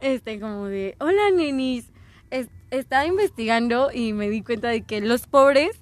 este, 0.00 0.40
como 0.40 0.64
de, 0.66 0.96
hola 0.98 1.30
nenis, 1.36 1.90
es- 2.30 2.48
estaba 2.70 3.04
investigando 3.04 3.90
y 3.92 4.14
me 4.14 4.30
di 4.30 4.42
cuenta 4.42 4.68
de 4.68 4.80
que 4.82 5.02
los 5.02 5.26
pobres, 5.26 5.78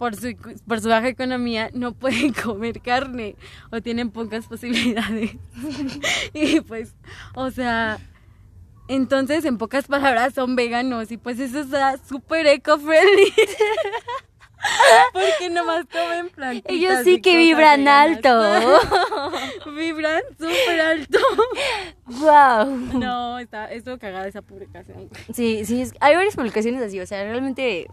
por 0.00 0.16
su, 0.16 0.34
por 0.66 0.80
su 0.80 0.88
baja 0.88 1.06
economía, 1.06 1.70
no 1.72 1.92
pueden 1.92 2.32
comer 2.44 2.80
carne 2.80 3.36
o 3.70 3.80
tienen 3.82 4.10
pocas 4.10 4.46
posibilidades. 4.48 5.36
y 6.32 6.60
pues, 6.62 6.92
o 7.36 7.52
sea, 7.52 8.00
entonces 8.88 9.44
en 9.44 9.58
pocas 9.58 9.86
palabras 9.86 10.34
son 10.34 10.56
veganos 10.56 11.10
y 11.10 11.16
pues 11.16 11.38
eso 11.40 11.60
está 11.60 11.96
súper 11.98 12.46
eco-friendly. 12.46 13.32
Porque 15.12 15.50
nomás 15.50 15.84
comen 15.92 16.30
plantitas. 16.30 16.72
Ellos 16.72 16.98
sí 17.04 17.20
que 17.20 17.36
vibran 17.36 17.80
veganas. 17.84 18.16
alto. 18.24 19.70
vibran 19.76 20.22
súper 20.38 20.80
alto. 20.80 21.18
wow. 22.06 22.64
No, 22.98 23.38
está, 23.38 23.70
estuvo 23.70 23.98
cagada 23.98 24.26
esa 24.26 24.40
publicación. 24.40 25.10
Sí, 25.34 25.64
sí, 25.66 25.82
es- 25.82 25.92
hay 26.00 26.14
varias 26.16 26.34
publicaciones 26.34 26.82
así, 26.82 26.98
o 26.98 27.06
sea, 27.06 27.22
realmente... 27.24 27.88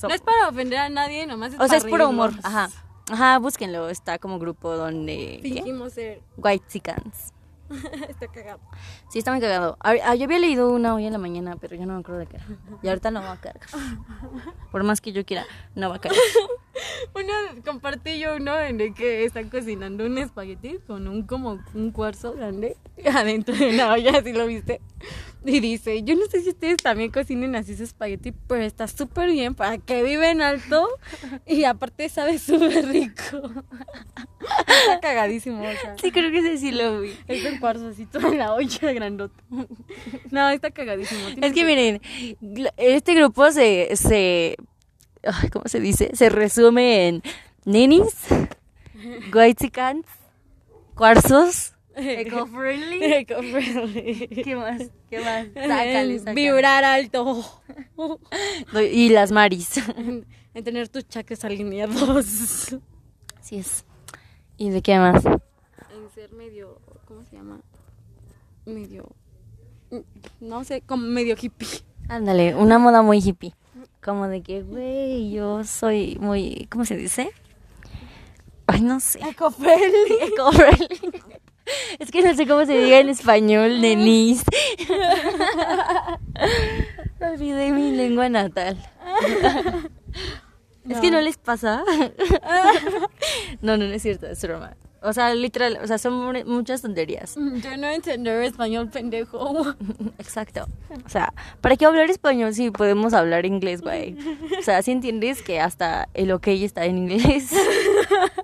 son- 0.00 0.08
No 0.08 0.14
es 0.14 0.20
para 0.20 0.48
ofender 0.48 0.78
a 0.80 0.88
nadie, 0.88 1.24
nomás 1.26 1.52
es 1.54 1.60
o 1.60 1.68
sea, 1.68 1.78
es 1.78 1.84
puro 1.84 2.08
humor. 2.08 2.32
Ajá. 2.42 2.68
Ajá, 3.10 3.38
búsquenlo. 3.38 3.88
Está 3.88 4.18
como 4.18 4.38
grupo 4.40 4.76
donde... 4.76 5.38
Fingimos 5.40 5.92
ser. 5.94 6.20
White 6.36 6.64
chicans. 6.68 7.32
está 8.08 8.28
cagado. 8.28 8.60
Sí, 9.08 9.18
está 9.18 9.30
muy 9.30 9.40
cagado. 9.40 9.76
Ah, 9.80 9.94
ah, 10.04 10.14
yo 10.14 10.24
había 10.24 10.38
leído 10.38 10.70
una 10.70 10.94
hoy 10.94 11.06
en 11.06 11.12
la 11.12 11.18
mañana, 11.18 11.56
pero 11.56 11.76
ya 11.76 11.86
no 11.86 11.94
me 11.94 12.00
acuerdo 12.00 12.20
de 12.20 12.26
qué 12.26 12.36
era. 12.36 12.46
Y 12.82 12.88
ahorita 12.88 13.10
no 13.10 13.22
va 13.22 13.32
a 13.32 13.40
cargar. 13.40 13.68
Por 14.72 14.82
más 14.84 15.00
que 15.00 15.12
yo 15.12 15.24
quiera, 15.24 15.44
no 15.74 15.90
va 15.90 15.96
a 15.96 16.00
cargar. 16.00 16.20
Una, 17.14 17.62
compartí 17.64 18.18
yo 18.18 18.36
uno 18.36 18.58
en 18.58 18.80
el 18.80 18.94
que 18.94 19.24
están 19.24 19.48
cocinando 19.50 20.04
un 20.06 20.18
espagueti 20.18 20.78
con 20.86 21.08
un 21.08 21.22
como 21.26 21.58
un 21.74 21.90
cuarzo 21.92 22.32
grande 22.34 22.76
adentro 23.12 23.54
de 23.56 23.70
una 23.70 23.92
olla, 23.92 24.22
si 24.22 24.32
lo 24.32 24.46
viste. 24.46 24.80
Y 25.44 25.60
dice, 25.60 26.02
yo 26.02 26.14
no 26.16 26.26
sé 26.26 26.42
si 26.42 26.50
ustedes 26.50 26.78
también 26.78 27.10
cocinen 27.10 27.54
así 27.56 27.72
ese 27.72 27.84
espagueti, 27.84 28.32
pero 28.48 28.64
está 28.64 28.88
súper 28.88 29.30
bien 29.30 29.54
para 29.54 29.78
que 29.78 30.02
viven 30.02 30.42
alto 30.42 30.88
y 31.46 31.64
aparte 31.64 32.08
sabe 32.08 32.38
súper 32.38 32.86
rico. 32.88 33.40
está 34.40 35.00
cagadísimo, 35.00 35.60
o 35.62 35.72
sea. 35.80 35.96
Sí, 36.00 36.10
creo 36.10 36.30
que 36.30 36.38
ese 36.38 36.58
sí 36.58 36.72
lo 36.72 37.00
vi. 37.00 37.16
Es 37.28 37.44
el 37.44 37.60
cuarzo 37.60 37.88
así 37.88 38.04
todo 38.06 38.28
en 38.32 38.38
la 38.38 38.52
olla 38.52 38.92
grandota. 38.92 39.42
No, 40.30 40.48
está 40.50 40.70
cagadísimo. 40.70 41.20
Es 41.40 41.52
que 41.52 41.64
miren, 41.64 42.00
gl- 42.42 42.72
este 42.76 43.14
grupo 43.14 43.50
se, 43.52 43.94
se, 43.96 44.56
¿cómo 45.52 45.64
se 45.66 45.80
dice? 45.80 46.10
Se 46.14 46.28
resume 46.28 47.08
en 47.08 47.22
nenis, 47.64 48.26
whitexicans, 49.34 50.06
cuarzos, 50.94 51.74
eco-friendly. 51.96 53.04
Eco-friendly. 53.04 54.28
¿Qué 54.44 54.56
más? 54.56 54.82
¿Qué 55.10 55.20
más? 55.20 55.46
Sácale, 55.54 56.18
sácale. 56.18 56.34
Vibrar 56.34 56.84
alto. 56.84 57.44
Y 58.92 59.08
las 59.08 59.32
maris. 59.32 59.78
en, 59.96 60.24
en 60.54 60.64
tener 60.64 60.88
tus 60.88 61.06
chakras 61.08 61.44
alineados. 61.44 62.74
Así 63.40 63.56
es. 63.56 63.84
¿Y 64.56 64.70
de 64.70 64.82
qué 64.82 64.98
más? 64.98 65.24
En 65.24 66.10
ser 66.14 66.32
medio, 66.32 66.80
¿cómo 67.06 67.22
se 67.24 67.36
llama? 67.36 67.60
Medio, 68.66 69.08
no 70.40 70.62
sé, 70.64 70.82
como 70.82 71.04
medio 71.04 71.36
hippie. 71.40 71.68
Ándale, 72.08 72.54
una 72.54 72.78
moda 72.78 73.02
muy 73.02 73.18
hippie. 73.18 73.54
Como 74.02 74.28
de 74.28 74.42
que, 74.42 74.62
güey, 74.62 75.30
yo 75.30 75.64
soy 75.64 76.16
muy, 76.20 76.68
¿cómo 76.70 76.84
se 76.84 76.96
dice? 76.96 77.30
Ay, 78.66 78.82
no 78.82 79.00
sé. 79.00 79.20
Eco-friendly. 79.20 80.18
Eco-friendly. 80.22 81.22
Es 81.98 82.10
que 82.10 82.22
no 82.22 82.34
sé 82.34 82.46
cómo 82.46 82.64
se 82.64 82.78
diga 82.78 83.00
en 83.00 83.08
español, 83.08 83.80
nenis. 83.80 84.42
Olvidé 87.20 87.72
mi 87.72 87.92
lengua 87.92 88.28
natal. 88.28 88.78
Es 90.88 91.00
que 91.00 91.10
no 91.10 91.20
les 91.20 91.36
pasa. 91.36 91.84
No, 93.60 93.76
no, 93.76 93.84
no 93.84 93.92
es 93.92 94.00
cierto, 94.00 94.26
es 94.26 94.42
broma. 94.42 94.74
O 95.00 95.12
sea, 95.12 95.32
literal, 95.34 95.78
o 95.82 95.86
sea, 95.86 95.96
son 95.98 96.14
mu- 96.14 96.44
muchas 96.44 96.82
tonterías. 96.82 97.36
Yo 97.36 97.76
no 97.76 97.86
entender 97.88 98.42
español, 98.42 98.88
pendejo. 98.90 99.64
Exacto. 100.18 100.66
O 101.04 101.08
sea, 101.08 101.32
¿para 101.60 101.76
qué 101.76 101.86
hablar 101.86 102.10
español 102.10 102.52
si 102.54 102.70
podemos 102.70 103.14
hablar 103.14 103.46
inglés, 103.46 103.80
güey? 103.80 104.16
O 104.58 104.62
sea, 104.62 104.82
si 104.82 104.90
entiendes 104.90 105.42
que 105.42 105.60
hasta 105.60 106.08
el 106.14 106.32
ok 106.32 106.48
está 106.48 106.84
en 106.84 106.98
inglés. 106.98 107.50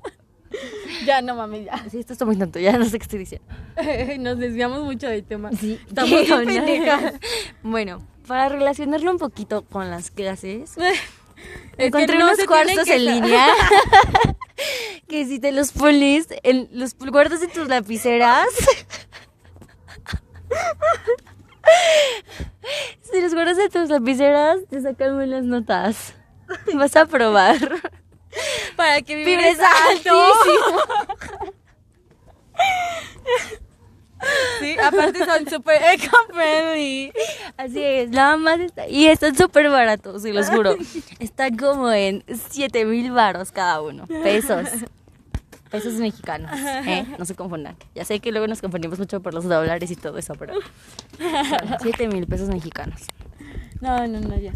ya, 1.07 1.21
no 1.23 1.35
mames, 1.35 1.67
ya. 1.67 1.85
Sí, 1.91 1.99
esto 1.99 2.13
está 2.13 2.25
muy 2.25 2.37
tonto, 2.37 2.59
ya 2.59 2.79
no 2.79 2.85
sé 2.85 2.99
qué 2.99 3.03
estoy 3.03 3.19
diciendo. 3.19 3.47
Nos 4.21 4.39
desviamos 4.39 4.83
mucho 4.85 5.09
del 5.09 5.25
tema. 5.25 5.51
Sí, 5.53 5.79
Estamos. 5.89 6.11
Bueno, 7.63 8.07
para 8.27 8.49
relacionarlo 8.49 9.11
un 9.11 9.19
poquito 9.19 9.63
con 9.63 9.91
las 9.91 10.11
clases, 10.11 10.77
Es 10.79 10.99
encontré 11.79 12.19
no 12.19 12.27
unos 12.27 12.39
que 12.85 12.95
en 12.95 13.05
línea 13.05 13.49
que 15.09 15.27
si 15.27 15.39
te 15.39 15.53
los 15.53 15.73
pones 15.73 16.27
en 16.43 16.69
los 16.73 16.95
guardas 16.97 17.41
de 17.41 17.49
tus 17.49 17.69
lapiceras. 17.69 18.49
si 23.03 23.21
los 23.21 23.35
guardas 23.35 23.57
de 23.57 23.69
tus 23.69 23.89
lapiceras, 23.89 24.61
te 24.71 24.81
sacan 24.81 25.17
buenas 25.17 25.45
notas. 25.45 26.15
Vas 26.75 26.97
a 26.97 27.07
probar. 27.07 27.57
Para 28.77 29.03
que 29.03 29.25
alto. 29.25 30.11
altísimo. 30.11 30.81
Aparte 34.87 35.25
son 35.25 35.49
súper 35.49 35.83
eco-friendly. 35.95 37.13
Así 37.57 37.83
es, 37.83 38.11
nada 38.11 38.37
más 38.37 38.61
está. 38.61 38.87
Y 38.89 39.07
están 39.07 39.37
súper 39.37 39.71
baratos, 39.71 40.23
se 40.23 40.33
los 40.33 40.49
juro. 40.49 40.77
Están 41.19 41.57
como 41.57 41.91
en 41.91 42.25
7 42.51 42.85
mil 42.85 43.13
varos 43.13 43.53
cada 43.53 43.81
uno. 43.81 44.07
Pesos. 44.07 44.69
Pesos 45.71 45.95
mexicanos. 45.95 46.51
¿eh? 46.87 47.05
No 47.19 47.25
se 47.25 47.35
confundan. 47.35 47.77
Ya 47.95 48.05
sé 48.05 48.21
que 48.21 48.31
luego 48.31 48.47
nos 48.47 48.61
confundimos 48.61 48.99
mucho 48.99 49.21
por 49.21 49.35
los 49.35 49.45
dólares 49.45 49.91
y 49.91 49.97
todo 49.97 50.19
eso, 50.19 50.35
pero. 50.39 50.55
7 51.83 52.09
mil 52.09 52.27
pesos 52.27 52.49
mexicanos. 52.49 53.03
No, 53.81 54.07
no, 54.07 54.21
no, 54.21 54.37
ya. 54.39 54.53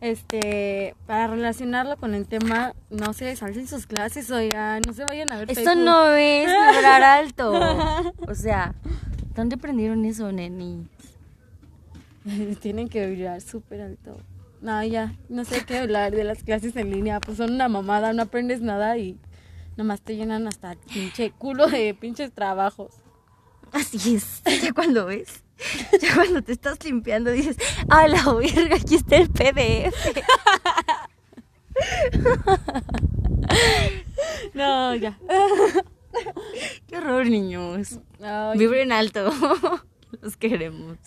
Este, 0.00 0.94
para 1.06 1.26
relacionarlo 1.26 1.96
con 1.96 2.14
el 2.14 2.26
tema, 2.26 2.72
no 2.88 3.12
se 3.12 3.34
salten 3.34 3.66
sus 3.66 3.86
clases, 3.86 4.30
oigan, 4.30 4.82
no 4.86 4.92
se 4.92 5.04
vayan 5.04 5.32
a 5.32 5.38
ver 5.38 5.50
Esto 5.50 5.64
Facebook. 5.64 5.84
no 5.84 6.12
es 6.12 6.46
vibrar 6.46 7.02
alto. 7.02 7.52
O 8.28 8.34
sea, 8.34 8.74
¿dónde 9.34 9.56
aprendieron 9.56 10.04
eso, 10.04 10.30
neni? 10.30 10.86
Tienen 12.60 12.88
que 12.88 13.06
vibrar 13.06 13.40
súper 13.40 13.80
alto. 13.82 14.16
No, 14.60 14.82
ya, 14.84 15.14
no 15.28 15.44
sé 15.44 15.64
qué 15.64 15.78
hablar 15.78 16.12
de 16.14 16.24
las 16.24 16.42
clases 16.42 16.74
en 16.76 16.90
línea, 16.90 17.20
pues 17.20 17.36
son 17.36 17.52
una 17.54 17.68
mamada, 17.68 18.12
no 18.12 18.22
aprendes 18.22 18.60
nada 18.60 18.96
y 18.98 19.16
nomás 19.76 20.00
te 20.00 20.16
llenan 20.16 20.46
hasta 20.48 20.72
el 20.72 20.78
pinche 20.78 21.30
culo 21.30 21.66
de 21.68 21.94
pinches 21.94 22.32
trabajos. 22.32 22.92
Así 23.72 24.16
es. 24.16 24.42
Ya 24.62 24.72
cuando 24.72 25.06
ves, 25.06 25.42
ya 26.00 26.14
cuando 26.14 26.42
te 26.42 26.52
estás 26.52 26.82
limpiando 26.84 27.30
dices, 27.30 27.56
¡ah, 27.88 28.06
la 28.08 28.32
verga! 28.32 28.76
Aquí 28.76 28.96
está 28.96 29.16
el 29.16 29.30
PDF. 29.30 29.94
No, 34.54 34.94
ya. 34.94 35.18
¡Qué 36.86 36.96
horror, 36.96 37.26
niños! 37.26 37.98
Ay, 38.20 38.58
Vibren 38.58 38.92
alto. 38.92 39.30
Los 40.20 40.36
queremos. 40.36 40.98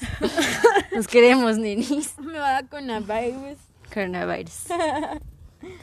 Los 0.92 1.08
queremos, 1.08 1.58
nenis. 1.58 2.18
me 2.20 2.38
va 2.38 2.50
a 2.50 2.52
dar 2.54 2.70
coronavirus. 2.70 3.58
Coronavirus. 3.94 4.66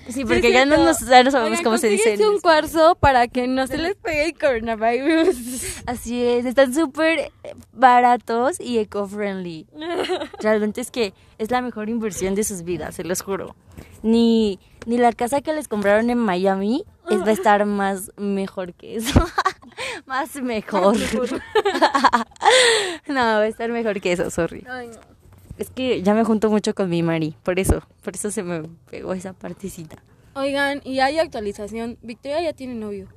Sí, 0.09 0.25
porque 0.25 0.53
ya 0.53 0.65
no, 0.65 0.77
nos, 0.77 1.01
ya 1.01 1.23
no 1.23 1.31
sabemos 1.31 1.59
Oigan, 1.59 1.65
cómo 1.65 1.79
se 1.79 1.89
dice. 1.89 2.17
un 2.27 2.41
cuarzo 2.41 2.97
para 2.97 3.29
que 3.29 3.47
no 3.47 3.67
se 3.67 3.79
les 3.79 3.95
pegue 3.95 4.27
el 4.27 4.39
coronavirus. 4.39 5.83
Así 5.87 6.25
es, 6.25 6.47
están 6.47 6.75
súper 6.75 7.31
baratos 7.73 8.61
y 8.61 8.79
eco-friendly. 8.79 9.67
Realmente 10.41 10.81
es 10.81 10.91
que 10.91 11.13
es 11.39 11.51
la 11.51 11.61
mejor 11.61 11.89
inversión 11.89 12.35
de 12.35 12.45
sus 12.45 12.63
vidas, 12.63 12.95
se 12.95 13.05
los 13.05 13.23
juro. 13.23 13.55
Ni, 14.03 14.59
ni 14.87 14.99
la 14.99 15.13
casa 15.13 15.41
que 15.41 15.53
les 15.53 15.69
compraron 15.69 16.11
en 16.11 16.19
Miami 16.19 16.85
es, 17.11 17.21
va 17.21 17.29
a 17.29 17.33
estar 17.33 17.65
más 17.67 18.11
mejor 18.17 18.75
que 18.75 18.97
eso. 18.97 19.21
más 20.07 20.35
mejor. 20.37 20.97
no, 23.07 23.15
va 23.15 23.41
a 23.41 23.47
estar 23.47 23.71
mejor 23.71 24.01
que 24.01 24.13
eso, 24.13 24.31
sorry. 24.31 24.65
Ay, 24.69 24.89
no. 24.89 25.18
Es 25.59 25.71
que 25.71 26.03
ya 26.03 26.15
me 26.15 26.25
junto 26.25 26.51
mucho 26.51 26.75
con 26.75 26.89
mi 26.89 27.03
Mari, 27.03 27.35
por 27.43 27.59
eso, 27.59 27.83
por 28.03 28.15
eso 28.15 28.31
se 28.31 28.43
me 28.43 28.63
pegó 28.91 29.13
esa 29.13 29.33
partecita. 29.33 30.03
Oigan, 30.35 30.81
y 30.85 31.01
hay 31.01 31.19
actualización. 31.19 31.99
Victoria 32.01 32.41
ya 32.41 32.53
tiene 32.53 32.75
novio. 32.75 33.09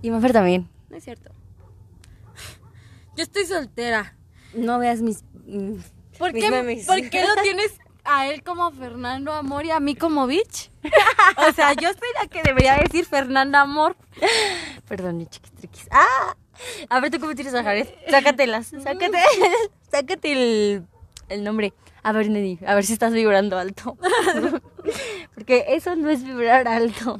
Y 0.00 0.10
Mafer 0.10 0.32
también. 0.32 0.68
No 0.88 0.96
es 0.96 1.04
cierto. 1.04 1.32
Yo 3.16 3.24
estoy 3.24 3.44
soltera. 3.44 4.16
No 4.54 4.78
veas 4.78 5.00
mis... 5.02 5.24
mm, 5.46 5.74
¿Por 6.16 6.32
mis 6.32 6.44
qué, 6.44 6.50
memes. 6.50 6.86
¿Por 6.86 7.10
qué 7.10 7.24
lo 7.24 7.34
tienes 7.42 7.76
a 8.04 8.28
él 8.28 8.44
como 8.44 8.70
Fernando 8.70 9.32
Amor 9.32 9.64
y 9.64 9.72
a 9.72 9.80
mí 9.80 9.96
como 9.96 10.28
Bitch? 10.28 10.70
O 11.48 11.52
sea, 11.52 11.72
yo 11.74 11.88
soy 11.88 12.08
la 12.20 12.28
que 12.28 12.42
debería 12.42 12.76
decir 12.76 13.04
Fernanda 13.04 13.62
Amor. 13.62 13.96
Perdón, 14.88 15.18
mi 15.18 15.26
chiquis 15.26 15.52
triquis. 15.52 15.88
¡Ah! 15.90 16.36
A 16.88 17.00
ver, 17.00 17.10
¿tú 17.10 17.18
cómo 17.18 17.34
tienes 17.34 17.54
a 17.54 17.64
Jared? 17.64 17.88
Sácatelas. 18.08 18.68
Sácate, 18.68 19.18
sácate 19.90 20.32
el, 20.32 20.86
el 21.30 21.44
nombre. 21.44 21.72
A 22.02 22.12
ver, 22.12 22.28
Neni, 22.30 22.58
a 22.66 22.74
ver 22.74 22.84
si 22.84 22.92
estás 22.92 23.12
vibrando 23.12 23.56
alto. 23.58 23.96
Porque 25.34 25.64
eso 25.68 25.96
no 25.96 26.08
es 26.10 26.24
vibrar 26.24 26.66
alto. 26.68 27.18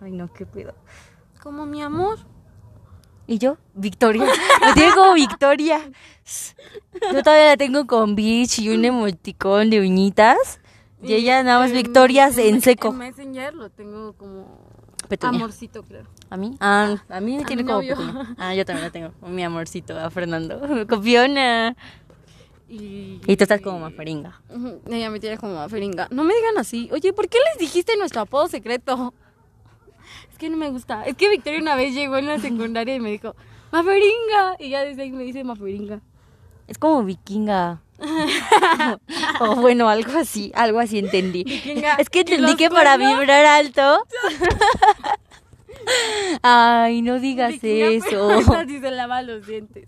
Ay, 0.00 0.12
no, 0.12 0.32
qué 0.32 0.46
pedo. 0.46 0.74
Como 1.42 1.66
mi 1.66 1.82
amor. 1.82 2.18
¿Y 3.26 3.38
yo? 3.38 3.56
Victoria. 3.74 4.26
Lo 4.66 4.74
tiene 4.74 4.92
como 4.94 5.14
Victoria. 5.14 5.80
Yo 7.12 7.22
todavía 7.22 7.46
la 7.48 7.56
tengo 7.56 7.86
con 7.86 8.14
Beach 8.14 8.58
y 8.58 8.68
un 8.70 8.84
emoticón 8.84 9.70
de 9.70 9.80
uñitas. 9.80 10.60
Y 11.02 11.14
ella 11.14 11.42
nada 11.42 11.60
más 11.60 11.70
En- 11.70 11.76
Victorias 11.78 12.36
en 12.38 12.60
seco. 12.60 12.88
En 12.88 12.98
Messenger 12.98 13.54
lo 13.54 13.70
tengo 13.70 14.14
como 14.14 14.58
Petunia. 15.08 15.36
amorcito, 15.38 15.82
creo. 15.82 16.04
¿A 16.30 16.36
mí? 16.36 16.56
Ah, 16.60 16.96
a 17.10 17.20
mí 17.20 17.36
me 17.36 17.42
A 17.42 17.46
tiene 17.46 17.64
como. 17.64 17.80
Ah, 18.38 18.54
yo 18.54 18.64
también 18.64 18.86
la 18.86 18.90
tengo. 18.90 19.12
Mi 19.26 19.42
amorcito, 19.44 19.98
a 19.98 20.10
Fernando. 20.10 20.60
Copiona. 20.88 21.76
Y, 22.74 23.20
Y 23.26 23.36
tú 23.36 23.44
estás 23.44 23.60
como 23.60 23.78
mafaringa. 23.78 24.40
Ujú, 24.50 24.80
Ella 24.90 25.10
me 25.10 25.20
tiene 25.20 25.38
como 25.38 25.68
feringa. 25.68 26.08
No 26.10 26.24
me 26.24 26.34
digan 26.34 26.58
así. 26.58 26.88
Oye, 26.92 27.12
¿por 27.12 27.28
qué 27.28 27.38
les 27.50 27.58
dijiste 27.58 27.96
nuestro 27.96 28.22
apodo 28.22 28.48
secreto? 28.48 29.14
Es 30.32 30.38
que 30.38 30.50
no 30.50 30.56
me 30.56 30.68
gusta. 30.70 31.04
Es 31.04 31.14
que 31.16 31.28
Victoria 31.30 31.60
una 31.60 31.76
vez 31.76 31.94
llegó 31.94 32.16
en 32.16 32.26
la 32.26 32.38
secundaria 32.40 32.96
y 32.96 33.00
me 33.00 33.10
dijo, 33.10 33.36
Maferinga. 33.70 34.56
Y 34.58 34.70
ya 34.70 34.82
desde 34.82 35.02
ahí 35.02 35.12
me 35.12 35.22
dice 35.22 35.44
Maferinga. 35.44 36.00
Es 36.66 36.76
como 36.76 37.04
vikinga. 37.04 37.80
o 39.40 39.54
bueno, 39.56 39.88
algo 39.88 40.18
así, 40.18 40.50
algo 40.56 40.80
así 40.80 40.98
entendí. 40.98 41.44
Vikinga. 41.44 41.94
Es 41.94 42.10
que 42.10 42.18
¿Y 42.18 42.22
entendí 42.22 42.56
que 42.56 42.68
para 42.68 42.96
cuernos? 42.96 43.20
vibrar 43.20 43.46
alto. 43.46 44.02
Ay, 46.42 47.02
no 47.02 47.20
digas 47.20 47.52
Vikinga, 47.52 48.02
pero 48.08 48.30
eso. 48.40 48.52
así 48.56 48.80
se 48.80 48.90
lava 48.90 49.22
los 49.22 49.46
dientes. 49.46 49.86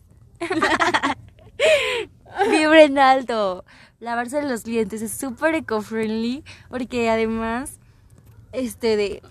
Vibren 2.50 2.98
alto. 2.98 3.64
Lavarse 3.98 4.42
los 4.42 4.64
dientes 4.64 5.00
es 5.02 5.12
súper 5.12 5.54
eco-friendly 5.54 6.44
porque 6.68 7.08
además, 7.08 7.78
este 8.52 8.96
de... 8.96 9.22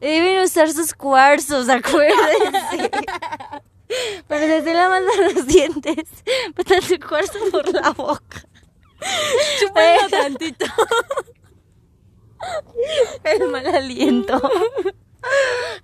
Deben 0.00 0.42
usar 0.42 0.70
sus 0.70 0.94
cuarzos, 0.94 1.68
acuérdense. 1.68 2.90
Para 4.28 4.40
se 4.42 4.58
estén 4.58 4.76
lavando 4.76 5.10
los 5.34 5.46
dientes, 5.46 6.04
metan 6.56 6.82
su 6.82 6.98
cuarzo 6.98 7.38
por 7.50 7.72
la 7.72 7.90
boca. 7.90 8.44
Chúpalo 9.58 10.08
tantito. 10.10 10.66
El 13.24 13.48
mal 13.48 13.66
aliento. 13.66 14.40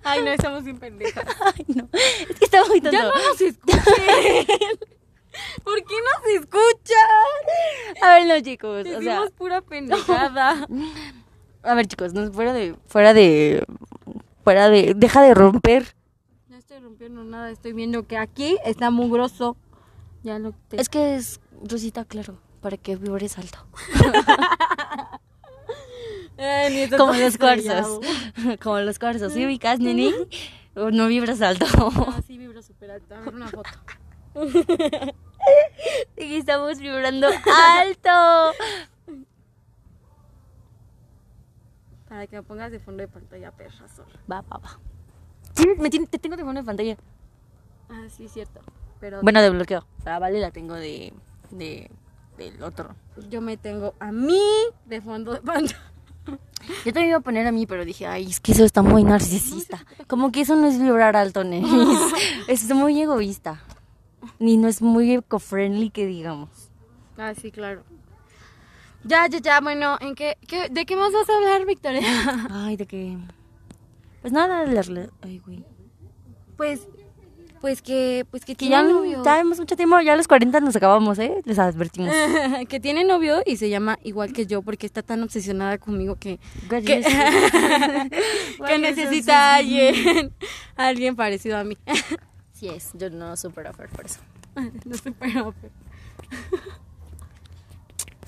Ay, 0.03 0.21
no, 0.21 0.31
estamos 0.31 0.63
bien 0.63 0.77
pendejas. 0.77 1.25
Ay, 1.41 1.65
no. 1.67 1.89
Es 1.93 2.37
que 2.39 2.45
está 2.45 2.63
muy 2.65 2.79
tonto. 2.79 2.97
Ya 2.97 3.03
no 3.03 3.13
nos 3.13 3.41
escuchen. 3.41 3.85
¿Por 5.63 5.83
qué 5.83 5.95
nos 5.95 6.41
escuchan? 6.41 8.01
A 8.01 8.15
ver, 8.15 8.27
no, 8.27 8.39
chicos. 8.43 8.81
O 8.81 8.83
sea, 8.83 8.99
Decimos 8.99 9.31
pura 9.31 9.61
pendejada. 9.61 10.67
a 11.63 11.73
ver, 11.73 11.87
chicos, 11.87 12.13
no, 12.13 12.31
fuera 12.31 12.53
de. 12.53 12.75
Fuera 12.87 13.13
de. 13.13 13.65
Fuera 14.43 14.69
de. 14.69 14.93
Deja 14.95 15.21
de 15.21 15.33
romper. 15.33 15.95
No 16.47 16.57
estoy 16.57 16.79
rompiendo 16.79 17.23
nada, 17.23 17.49
estoy 17.51 17.73
viendo 17.73 18.07
que 18.07 18.17
aquí 18.17 18.57
está 18.65 18.89
mugroso. 18.91 19.57
Ya 20.23 20.39
lo 20.39 20.53
te... 20.69 20.81
Es 20.81 20.89
que 20.89 21.15
es 21.15 21.39
Rosita, 21.63 22.05
claro. 22.05 22.39
Para 22.61 22.77
que 22.77 22.95
vibres 22.95 23.37
alto. 23.37 23.59
Ay, 26.37 26.89
Como 26.89 27.13
los 27.13 27.37
cuarzos. 27.37 27.99
Como 28.63 28.79
los 28.79 28.99
cuarzos. 28.99 29.33
¿Sí 29.33 29.45
ubicas, 29.45 29.79
neni? 29.79 30.13
O 30.75 30.91
no 30.91 31.07
vibras 31.07 31.41
alto. 31.41 31.65
Ah, 32.07 32.21
sí, 32.25 32.37
vibro 32.37 32.61
súper 32.61 32.91
alto. 32.91 33.15
A 33.15 33.19
ver 33.21 33.33
una 33.33 33.47
foto. 33.47 33.69
Estamos 36.17 36.79
vibrando 36.79 37.27
alto. 37.27 38.55
Para 42.07 42.27
que 42.27 42.35
me 42.35 42.43
pongas 42.43 42.71
de 42.71 42.79
fondo 42.79 43.01
de 43.01 43.07
pantalla, 43.07 43.51
perra 43.51 43.87
sola. 43.87 44.07
Va, 44.31 44.41
va, 44.41 44.57
va. 44.57 44.79
Sí, 45.53 45.65
me 45.77 45.89
tiene- 45.89 46.07
te 46.07 46.19
tengo 46.19 46.35
de 46.35 46.43
fondo 46.43 46.61
de 46.61 46.65
pantalla. 46.65 46.97
Ah, 47.89 48.05
sí, 48.09 48.27
cierto. 48.27 48.61
Pero 48.99 49.21
Bueno, 49.21 49.41
de 49.41 49.49
bloqueo. 49.49 49.85
Vale 50.03 50.39
la 50.39 50.51
tengo 50.51 50.73
de. 50.75 51.13
de. 51.51 51.89
del 52.37 52.61
otro. 52.63 52.95
yo 53.29 53.41
me 53.41 53.57
tengo 53.57 53.93
a 53.99 54.11
mí 54.11 54.39
de 54.85 55.01
fondo 55.01 55.33
de 55.33 55.41
pantalla. 55.41 55.79
Yo 56.83 56.91
también 56.93 57.09
iba 57.09 57.17
a 57.19 57.21
poner 57.21 57.45
a 57.45 57.51
mí, 57.51 57.67
pero 57.67 57.85
dije, 57.85 58.07
ay, 58.07 58.25
es 58.27 58.39
que 58.39 58.51
eso 58.51 58.63
está 58.65 58.81
muy 58.81 59.03
narcisista. 59.03 59.85
Como 60.07 60.31
que 60.31 60.41
eso 60.41 60.55
no 60.55 60.65
es 60.67 60.79
vibrar 60.81 61.15
alto, 61.15 61.43
Nenis. 61.43 61.99
es 62.47 62.67
muy 62.73 62.99
egoísta. 62.99 63.61
Ni 64.39 64.57
no 64.57 64.67
es 64.67 64.81
muy 64.81 65.11
eco-friendly 65.13 65.89
que 65.89 66.05
digamos. 66.05 66.49
Ah, 67.17 67.33
sí, 67.39 67.51
claro. 67.51 67.83
Ya, 69.03 69.27
ya, 69.27 69.39
ya. 69.39 69.61
Bueno, 69.61 69.97
¿en 70.01 70.15
qué, 70.15 70.37
qué- 70.47 70.69
¿de 70.69 70.85
qué 70.85 70.95
más 70.95 71.11
vas 71.13 71.29
a 71.29 71.35
hablar, 71.35 71.65
Victoria? 71.65 72.01
Ay, 72.51 72.75
de 72.77 72.85
que. 72.85 73.17
Pues 74.21 74.33
nada, 74.33 74.65
de 74.65 74.73
las. 74.73 74.89
Ay, 75.21 75.39
güey. 75.45 75.63
pues, 76.57 76.87
pues 77.61 77.81
que, 77.81 78.25
pues 78.29 78.43
que 78.45 78.53
Que 78.53 78.67
tiene 78.67 78.75
ya, 78.75 78.83
novio. 78.83 79.23
ya 79.23 79.39
hemos 79.39 79.59
mucho 79.59 79.75
tiempo, 79.75 79.99
ya 80.01 80.13
a 80.13 80.15
los 80.15 80.27
40 80.27 80.59
nos 80.59 80.75
acabamos, 80.75 81.17
¿eh? 81.19 81.41
Les 81.45 81.57
advertimos. 81.59 82.13
que 82.69 82.79
tiene 82.79 83.03
novio 83.03 83.41
y 83.45 83.57
se 83.57 83.69
llama 83.69 83.97
igual 84.03 84.33
que 84.33 84.45
yo 84.45 84.61
porque 84.61 84.85
está 84.85 85.01
tan 85.03 85.23
obsesionada 85.23 85.77
conmigo 85.77 86.15
que, 86.15 86.39
que, 86.69 86.81
que 88.67 88.77
necesita 88.79 89.53
a 89.53 89.55
alguien, 89.57 90.31
alguien 90.75 91.15
parecido 91.15 91.57
a 91.57 91.63
mí. 91.63 91.77
Sí 92.55 92.69
es, 92.69 92.91
yo 92.93 93.09
no 93.09 93.35
super 93.35 93.67
offer 93.67 93.89
por 93.89 94.05
eso. 94.05 94.21
no 94.85 94.95
sé, 94.95 95.11
pero, 95.11 95.53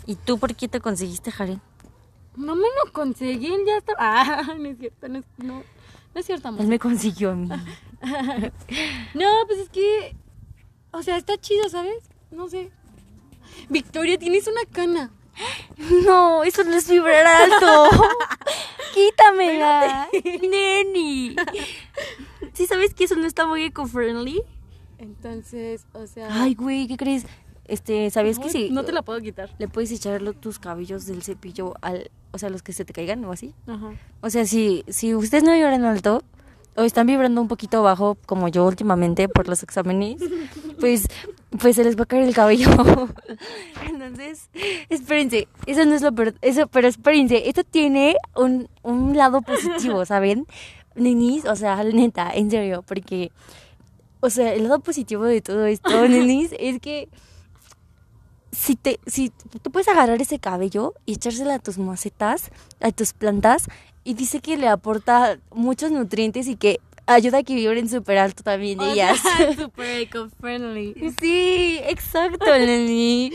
¿Y 0.05 0.15
tú 0.15 0.37
por 0.37 0.53
qué 0.55 0.67
te 0.67 0.79
conseguiste, 0.81 1.31
Jaren? 1.31 1.61
no 2.35 2.55
me 2.55 2.67
lo 2.83 2.91
conseguí, 2.93 3.47
él 3.47 3.63
ya 3.65 3.77
está. 3.77 3.93
Ah, 3.97 4.53
no 4.57 4.69
es 4.69 4.77
cierto, 4.77 5.07
no 5.09 5.19
es, 5.19 5.25
no, 5.37 5.53
no 6.13 6.19
es 6.19 6.25
cierto, 6.25 6.47
amor. 6.49 6.61
Él 6.61 6.67
me 6.67 6.79
consiguió 6.79 7.31
a 7.31 7.35
mí. 7.35 7.49
No, 9.15 9.29
pues 9.47 9.59
es 9.59 9.69
que, 9.69 10.15
o 10.91 11.01
sea, 11.01 11.17
está 11.17 11.37
chido, 11.37 11.67
¿sabes? 11.69 12.09
No 12.29 12.47
sé. 12.47 12.69
Victoria, 13.69 14.19
tienes 14.19 14.47
una 14.47 14.61
cana. 14.71 15.11
No, 16.03 16.43
eso 16.43 16.63
no 16.63 16.75
es 16.75 16.89
vibrar 16.89 17.25
alto. 17.25 17.89
Quítamela. 18.93 20.07
Neni. 20.41 21.35
¿Sí 22.57 22.65
sabes 22.65 22.95
que 22.95 23.03
eso 23.03 23.15
no 23.15 23.27
está 23.27 23.45
muy 23.45 23.61
eco-friendly? 23.65 24.41
Entonces, 24.97 25.85
o 25.93 26.07
sea, 26.07 26.41
Ay, 26.41 26.55
güey, 26.55 26.87
¿qué 26.87 26.97
crees? 26.97 27.23
Este, 27.67 28.09
¿sabías 28.09 28.39
que 28.39 28.45
no, 28.45 28.51
sí? 28.51 28.69
no 28.71 28.83
te 28.83 28.93
la 28.93 29.03
puedo 29.03 29.21
quitar. 29.21 29.51
Le 29.59 29.67
puedes 29.67 29.91
echar 29.91 30.23
tus 30.33 30.57
cabellos 30.57 31.05
del 31.05 31.21
cepillo 31.21 31.75
al... 31.81 32.09
O 32.31 32.39
sea, 32.39 32.49
los 32.49 32.63
que 32.63 32.73
se 32.73 32.83
te 32.83 32.93
caigan 32.93 33.23
o 33.25 33.31
así. 33.31 33.53
Ajá. 33.67 33.91
O 34.21 34.31
sea, 34.31 34.47
si, 34.47 34.83
si 34.87 35.13
ustedes 35.13 35.43
no 35.43 35.53
vibran 35.53 35.85
alto 35.85 36.23
o 36.75 36.81
están 36.81 37.05
vibrando 37.05 37.39
un 37.41 37.47
poquito 37.47 37.83
bajo, 37.83 38.17
como 38.25 38.47
yo 38.47 38.65
últimamente 38.65 39.29
por 39.29 39.47
los 39.47 39.61
exámenes, 39.61 40.17
pues, 40.79 41.07
pues 41.59 41.75
se 41.75 41.83
les 41.83 41.95
va 41.95 42.03
a 42.03 42.05
caer 42.07 42.23
el 42.23 42.33
cabello. 42.33 42.69
Entonces, 43.87 44.49
espérense, 44.89 45.47
eso 45.67 45.85
no 45.85 45.93
es 45.93 46.01
lo 46.01 46.11
peor, 46.11 46.33
eso, 46.41 46.65
pero 46.65 46.87
espérense, 46.87 47.47
esto 47.49 47.63
tiene 47.63 48.15
un, 48.35 48.67
un 48.81 49.15
lado 49.15 49.43
positivo, 49.43 50.05
¿saben? 50.05 50.47
Nenis, 50.97 51.45
o 51.45 51.55
sea, 51.55 51.83
neta, 51.83 52.31
en 52.33 52.51
serio, 52.51 52.83
porque, 52.86 53.31
o 54.19 54.29
sea, 54.29 54.53
el 54.53 54.63
lado 54.63 54.79
positivo 54.79 55.23
de 55.23 55.41
todo 55.41 55.65
esto, 55.65 55.89
nenis, 56.07 56.53
es 56.60 56.79
que 56.79 57.10
si 58.51 58.75
te, 58.75 58.99
si 59.05 59.31
tú 59.62 59.71
puedes 59.71 59.88
agarrar 59.88 60.21
ese 60.21 60.39
cabello 60.39 60.93
y 61.05 61.13
echársela 61.13 61.55
a 61.55 61.60
tus 61.60 61.77
macetas, 61.77 62.51
a 62.81 62.91
tus 62.91 63.13
plantas, 63.13 63.67
y 64.03 64.13
dice 64.13 64.39
que 64.39 64.57
le 64.57 64.67
aporta 64.67 65.38
muchos 65.51 65.91
nutrientes 65.91 66.47
y 66.47 66.55
que 66.55 66.79
ayuda 67.07 67.39
a 67.39 67.43
que 67.43 67.55
vibren 67.55 67.89
súper 67.89 68.17
alto 68.17 68.43
también 68.43 68.81
ellas. 68.81 69.19
Super 69.55 70.01
eco-friendly. 70.01 71.13
Sí, 71.19 71.79
exacto, 71.83 72.45
Lenny. 72.45 73.33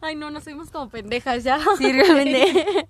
Ay, 0.00 0.16
no, 0.16 0.30
nos 0.30 0.44
fuimos 0.44 0.70
como 0.70 0.88
pendejas 0.88 1.44
ya. 1.44 1.58
Sí, 1.78 1.92
realmente. 1.92 2.88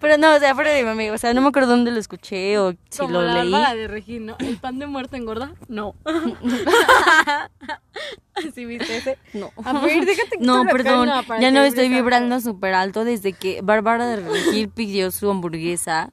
Pero 0.00 0.18
no, 0.18 0.34
o 0.34 0.38
sea, 0.38 0.54
fuera 0.54 0.70
de 0.70 0.84
mami, 0.84 1.10
o 1.10 1.18
sea, 1.18 1.34
no 1.34 1.40
me 1.40 1.48
acuerdo 1.48 1.70
dónde 1.70 1.90
lo 1.90 1.98
escuché 1.98 2.58
o 2.58 2.72
si 2.88 2.98
como 2.98 3.14
lo 3.14 3.22
la 3.22 3.42
leí. 3.42 3.52
Bárbara 3.52 3.74
de 3.74 3.88
Regil, 3.88 4.26
¿no? 4.26 4.36
¿El 4.38 4.56
pan 4.56 4.78
de 4.78 4.86
muerto 4.86 5.16
engorda? 5.16 5.52
No. 5.68 5.94
¿Sí 8.54 8.64
viste 8.64 8.96
ese? 8.96 9.18
No. 9.34 9.50
A 9.64 9.72
ver, 9.80 10.04
déjate 10.06 10.38
quitar 10.38 10.46
No, 10.46 10.64
perdón, 10.64 11.08
ya 11.08 11.38
que 11.40 11.50
no 11.50 11.62
estoy 11.62 11.88
vibrando 11.88 12.40
súper 12.40 12.74
alto 12.74 13.04
desde 13.04 13.32
que 13.32 13.60
Bárbara 13.62 14.06
de 14.06 14.16
Regil 14.16 14.68
pidió 14.70 15.10
su 15.10 15.30
hamburguesa 15.30 16.12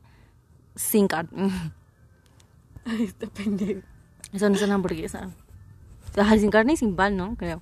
sin 0.75 1.07
carne. 1.07 1.51
Ay, 2.85 3.05
este 3.05 3.27
pendejo. 3.27 3.81
Eso 4.33 4.49
no 4.49 4.55
es 4.55 4.61
una 4.61 4.75
hamburguesa. 4.75 5.29
Ajá, 6.17 6.37
sin 6.37 6.49
carne 6.49 6.73
y 6.73 6.77
sin 6.77 6.95
pan, 6.95 7.15
¿no? 7.15 7.35
Creo. 7.37 7.61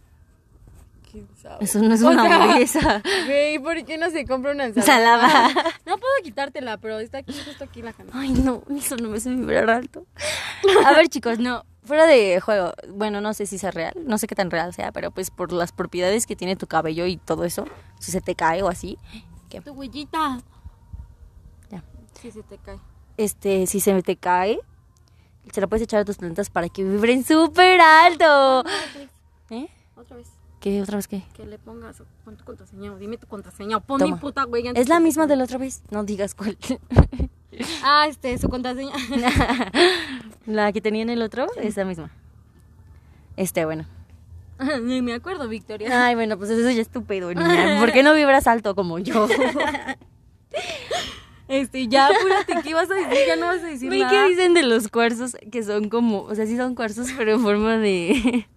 ¿Quién 1.15 1.29
sabe? 1.41 1.63
Eso 1.63 1.79
no 1.79 1.93
es 1.93 2.03
O 2.03 2.09
una 2.09 2.23
sea, 2.23 2.35
hamburguesa. 2.35 3.01
Güey, 3.25 3.57
¿por 3.59 3.85
qué 3.85 3.97
no 3.97 4.09
se 4.09 4.25
compra 4.25 4.51
una 4.51 4.65
ensalada? 4.65 5.27
Ensalada. 5.47 5.63
No 5.85 5.97
puedo 5.97 6.11
quitártela, 6.23 6.75
pero 6.77 6.99
está 6.99 7.19
aquí, 7.19 7.33
justo 7.45 7.63
aquí 7.63 7.81
la 7.81 7.93
cana. 7.93 8.09
Ay, 8.13 8.31
no, 8.31 8.63
eso 8.75 8.97
no 8.97 9.07
me 9.07 9.15
hace 9.15 9.29
vibrar 9.29 9.69
alto. 9.69 10.05
A 10.85 10.91
ver, 10.91 11.07
chicos, 11.07 11.39
no, 11.39 11.63
fuera 11.85 12.05
de 12.05 12.41
juego, 12.41 12.73
bueno, 12.89 13.21
no 13.21 13.33
sé 13.33 13.45
si 13.45 13.57
sea 13.57 13.71
real, 13.71 13.93
no 14.05 14.17
sé 14.17 14.27
qué 14.27 14.35
tan 14.35 14.51
real 14.51 14.73
sea, 14.73 14.91
pero 14.91 15.11
pues 15.11 15.31
por 15.31 15.53
las 15.53 15.71
propiedades 15.71 16.25
que 16.27 16.35
tiene 16.35 16.57
tu 16.57 16.67
cabello 16.67 17.05
y 17.05 17.15
todo 17.15 17.45
eso, 17.45 17.65
si 17.99 18.11
se 18.11 18.19
te 18.19 18.35
cae 18.35 18.61
o 18.61 18.67
así, 18.67 18.97
que 19.49 19.61
Tu 19.61 19.71
huellita. 19.71 20.41
ya. 21.71 21.81
Sí, 22.21 22.29
se 22.29 22.43
te 22.43 22.57
cae. 22.57 22.77
Este, 23.15 23.67
si 23.67 23.79
se 23.79 24.01
te 24.03 24.17
cae, 24.17 24.59
se 25.53 25.61
la 25.61 25.67
puedes 25.67 25.83
echar 25.83 26.01
a 26.01 26.05
tus 26.05 26.17
plantas 26.17 26.49
para 26.49 26.67
que 26.67 26.83
vibren 26.83 27.23
súper 27.23 27.79
alto. 27.79 28.65
¿Eh? 29.49 29.69
Otra 29.95 30.17
vez. 30.17 30.27
¿Qué 30.65 30.81
otra 30.81 30.95
vez 30.95 31.07
qué? 31.07 31.21
Que 31.35 31.45
le 31.45 31.59
pongas, 31.59 32.01
pon 32.23 32.35
tu 32.37 32.43
contraseña, 32.43 32.91
o 32.91 32.97
dime 32.97 33.19
tu 33.19 33.27
contraseña, 33.27 33.77
o 33.77 33.81
pon 33.81 33.99
Toma. 33.99 34.15
mi 34.15 34.19
puta 34.19 34.45
güey. 34.45 34.67
Es 34.73 34.89
la 34.89 34.99
misma 34.99 35.27
de 35.27 35.35
la 35.35 35.43
otra 35.43 35.59
vez, 35.59 35.83
no 35.91 36.03
digas 36.03 36.33
cuál. 36.33 36.57
Ah, 37.83 38.07
este, 38.09 38.35
su 38.39 38.49
contraseña. 38.49 38.91
la 40.47 40.73
que 40.73 40.81
tenía 40.81 41.03
en 41.03 41.09
el 41.11 41.21
otro 41.21 41.45
es 41.61 41.77
la 41.77 41.85
misma. 41.85 42.11
Este, 43.37 43.63
bueno. 43.63 43.85
Ni 44.81 45.03
me 45.03 45.13
acuerdo, 45.13 45.47
Victoria. 45.47 46.07
Ay, 46.07 46.15
bueno, 46.15 46.35
pues 46.35 46.49
eso 46.49 46.63
ya 46.63 46.71
es 46.71 46.87
estúpido, 46.87 47.31
niña. 47.31 47.79
¿Por 47.79 47.93
qué 47.93 48.01
no 48.01 48.15
vibras 48.15 48.47
alto 48.47 48.73
como 48.73 48.97
yo? 48.97 49.27
Este, 51.47 51.87
ya, 51.87 52.07
apúrate, 52.07 52.55
¿qué 52.63 52.73
vas 52.73 52.89
a 52.89 52.95
decir? 52.95 53.19
Ya 53.27 53.35
no 53.35 53.45
vas 53.45 53.61
a 53.61 53.67
decir 53.67 53.89
Ve 53.91 53.99
nada. 53.99 54.09
que 54.09 54.29
dicen 54.29 54.55
de 54.55 54.63
los 54.63 54.87
cuarzos 54.87 55.37
que 55.51 55.61
son 55.61 55.89
como, 55.89 56.23
o 56.23 56.33
sea, 56.33 56.47
sí 56.47 56.57
son 56.57 56.73
cuarzos, 56.73 57.09
pero 57.15 57.33
en 57.35 57.41
forma 57.41 57.77
de. 57.77 58.47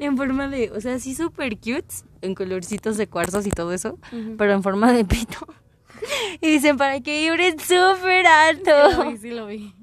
En 0.00 0.16
forma 0.16 0.48
de, 0.48 0.70
o 0.70 0.80
sea, 0.80 0.98
sí 0.98 1.14
súper 1.14 1.56
cute, 1.58 1.94
en 2.22 2.34
colorcitos 2.34 2.96
de 2.96 3.06
cuarzos 3.06 3.46
y 3.46 3.50
todo 3.50 3.72
eso, 3.72 3.98
pero 4.38 4.52
en 4.52 4.62
forma 4.62 4.92
de 4.92 5.04
pito. 5.04 5.46
y 6.40 6.52
dicen 6.52 6.76
para 6.76 7.00
que 7.00 7.22
vibren 7.30 7.58
súper 7.58 8.26
Sí 8.26 8.32
alto. 8.32 9.04
vi, 9.10 9.16
sí 9.18 9.30
lo 9.30 9.46
vi. 9.46 9.74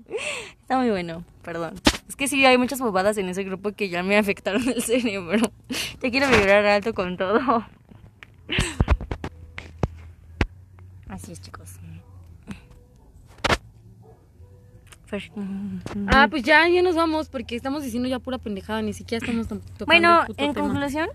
Está 0.61 0.77
muy 0.77 0.89
bueno, 0.89 1.23
perdón. 1.43 1.75
Es 2.09 2.15
que 2.15 2.27
sí, 2.27 2.45
hay 2.45 2.57
muchas 2.57 2.79
bobadas 2.79 3.17
en 3.17 3.29
ese 3.29 3.43
grupo 3.43 3.71
que 3.73 3.89
ya 3.89 4.03
me 4.03 4.17
afectaron 4.17 4.67
el 4.67 4.81
cerebro. 4.81 5.51
Ya 6.01 6.11
quiero 6.11 6.27
vibrar 6.29 6.65
alto 6.65 6.93
con 6.93 7.17
todo. 7.17 7.65
Así 11.07 11.31
es, 11.31 11.41
chicos. 11.41 11.76
Ah, 16.07 16.27
pues 16.29 16.43
ya, 16.43 16.67
ya 16.67 16.81
nos 16.81 16.95
vamos 16.95 17.29
porque 17.29 17.55
estamos 17.55 17.83
diciendo 17.83 18.07
ya 18.09 18.19
pura 18.19 18.37
pendejada, 18.37 18.81
ni 18.81 18.93
siquiera 18.93 19.25
estamos 19.25 19.47
to- 19.47 19.55
tocando 19.77 19.85
Bueno, 19.85 20.21
el 20.21 20.27
puto 20.27 20.43
en 20.43 20.53
tema. 20.53 20.67
conclusión, 20.67 21.09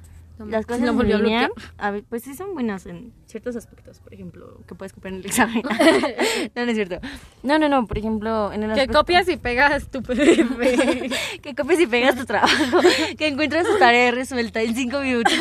las 0.48 0.66
cosas 0.66 0.82
lo 0.86 0.90
en 0.90 0.96
volvió 0.96 1.16
a 1.16 1.18
línea, 1.18 1.50
a 1.78 1.90
ver, 1.90 2.04
pues 2.08 2.22
sí 2.22 2.34
son 2.34 2.54
buenas 2.54 2.86
en 2.86 3.12
ciertos 3.26 3.54
aspectos. 3.56 4.00
Por 4.00 4.12
ejemplo, 4.14 4.60
que 4.66 4.74
puedes 4.74 4.92
copiar 4.92 5.14
en 5.14 5.20
el 5.20 5.26
examen. 5.26 5.62
no, 6.56 6.64
no 6.64 6.70
es 6.70 6.74
cierto. 6.74 6.98
No, 7.42 7.58
no, 7.58 7.68
no. 7.68 7.86
Por 7.86 7.98
ejemplo, 7.98 8.52
en 8.52 8.62
el 8.64 8.68
Que 8.74 8.80
aspecto- 8.82 8.98
copias 8.98 9.28
y 9.28 9.36
pegas 9.36 9.88
tu 9.90 10.02
PDF. 10.02 10.58
que 11.42 11.54
copies 11.54 11.80
y 11.80 11.86
pegas 11.86 12.16
tu 12.16 12.24
trabajo. 12.24 12.78
que 13.16 13.28
encuentras 13.28 13.66
tu 13.66 13.78
tarea 13.78 14.10
resuelta 14.10 14.62
en 14.62 14.74
cinco 14.74 15.00
minutos. 15.00 15.32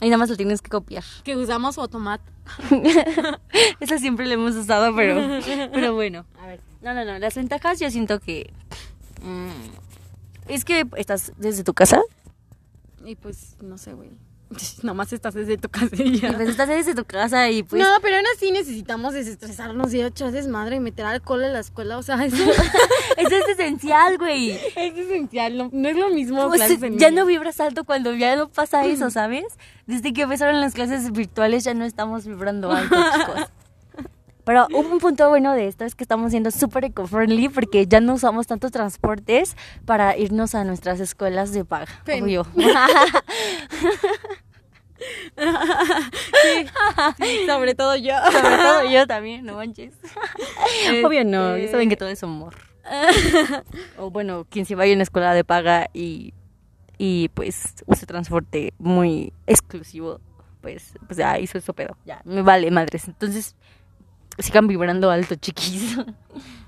Y 0.00 0.06
nada 0.06 0.18
más 0.18 0.28
lo 0.28 0.36
tienes 0.36 0.62
que 0.62 0.70
copiar. 0.70 1.04
que 1.24 1.36
usamos 1.36 1.78
Automat. 1.78 2.20
Esa 3.80 3.98
siempre 3.98 4.26
la 4.26 4.34
hemos 4.34 4.54
usado, 4.54 4.94
pero, 4.94 5.16
pero 5.72 5.94
bueno. 5.94 6.26
A 6.40 6.46
ver. 6.46 6.60
No, 6.82 6.94
no, 6.94 7.04
no. 7.04 7.18
Las 7.18 7.34
ventajas 7.34 7.80
yo 7.80 7.90
siento 7.90 8.20
que... 8.20 8.52
mm, 9.22 10.50
es 10.52 10.64
que 10.64 10.86
estás 10.96 11.32
desde 11.36 11.64
tu 11.64 11.74
casa. 11.74 12.00
Y 13.04 13.16
pues, 13.16 13.56
no 13.62 13.78
sé, 13.78 13.94
güey. 13.94 14.10
Nomás 14.82 15.12
estás 15.12 15.34
desde 15.34 15.56
tu 15.56 15.68
Y 15.68 15.70
casilla. 15.70 16.32
pues 16.36 16.48
estás 16.48 16.68
desde 16.68 16.94
tu 16.94 17.04
casa 17.04 17.50
y 17.50 17.62
pues... 17.62 17.82
no, 17.82 17.88
pero 18.00 18.16
aún 18.16 18.26
así 18.36 18.52
necesitamos 18.52 19.14
desestresarnos 19.14 19.92
y 19.92 20.00
echar 20.00 20.30
desmadre 20.30 20.76
y 20.76 20.80
meter 20.80 21.04
alcohol 21.06 21.42
en 21.44 21.52
la 21.52 21.60
escuela. 21.60 21.98
O 21.98 22.02
sea, 22.02 22.24
eso 22.24 22.36
Eso 23.16 23.34
es 23.36 23.48
esencial, 23.48 24.18
güey. 24.18 24.50
es 24.52 24.96
esencial. 24.96 25.56
No, 25.56 25.70
no 25.72 25.88
es 25.88 25.96
lo 25.96 26.10
mismo. 26.10 26.46
Pues, 26.48 26.60
clases 26.60 26.82
en 26.82 26.98
ya 26.98 27.10
no 27.10 27.26
vibras 27.26 27.60
alto 27.60 27.84
cuando 27.84 28.14
ya 28.14 28.36
no 28.36 28.48
pasa 28.48 28.84
eso, 28.86 29.10
¿sabes? 29.10 29.44
Desde 29.86 30.12
que 30.12 30.22
empezaron 30.22 30.60
las 30.60 30.74
clases 30.74 31.10
virtuales 31.12 31.64
ya 31.64 31.74
no 31.74 31.84
estamos 31.84 32.26
vibrando 32.26 32.70
alto, 32.72 32.94
chicos. 33.18 33.50
Pero 34.44 34.68
un 34.72 35.00
punto 35.00 35.28
bueno 35.28 35.54
de 35.54 35.66
esto 35.66 35.84
es 35.84 35.96
que 35.96 36.04
estamos 36.04 36.30
siendo 36.30 36.52
súper 36.52 36.84
eco-friendly 36.84 37.48
porque 37.48 37.88
ya 37.88 38.00
no 38.00 38.14
usamos 38.14 38.46
tantos 38.46 38.70
transportes 38.70 39.56
para 39.84 40.16
irnos 40.16 40.54
a 40.54 40.62
nuestras 40.62 41.00
escuelas 41.00 41.50
de 41.52 41.64
paga. 41.64 41.88
Obvio. 42.04 42.46
Sí, 47.18 47.46
sobre 47.46 47.74
todo 47.74 47.96
yo. 47.96 48.14
Sobre 48.32 48.56
todo 48.56 48.90
yo 48.90 49.06
también, 49.06 49.44
no 49.44 49.54
manches. 49.56 49.94
Obvio 51.04 51.24
no, 51.24 51.54
Este- 51.54 51.66
ya 51.66 51.70
saben 51.72 51.88
que 51.88 51.96
todo 51.96 52.08
es 52.08 52.22
humor. 52.22 52.54
o 53.98 54.10
bueno, 54.10 54.46
quien 54.48 54.64
se 54.64 54.74
vaya 54.74 54.92
a 54.92 54.94
una 54.94 55.02
escuela 55.02 55.34
de 55.34 55.44
paga 55.44 55.88
y, 55.92 56.32
y 56.98 57.28
pues 57.30 57.74
use 57.86 58.06
transporte 58.06 58.72
muy 58.78 59.32
exclusivo, 59.46 60.20
pues, 60.60 60.94
pues 61.06 61.16
ya 61.18 61.38
hizo 61.38 61.58
eso 61.58 61.72
pedo. 61.74 61.96
Ya, 62.04 62.20
me 62.24 62.42
vale 62.42 62.70
madres. 62.70 63.08
Entonces, 63.08 63.56
sigan 64.38 64.66
vibrando 64.68 65.10
alto, 65.10 65.34
chiquis. 65.34 65.96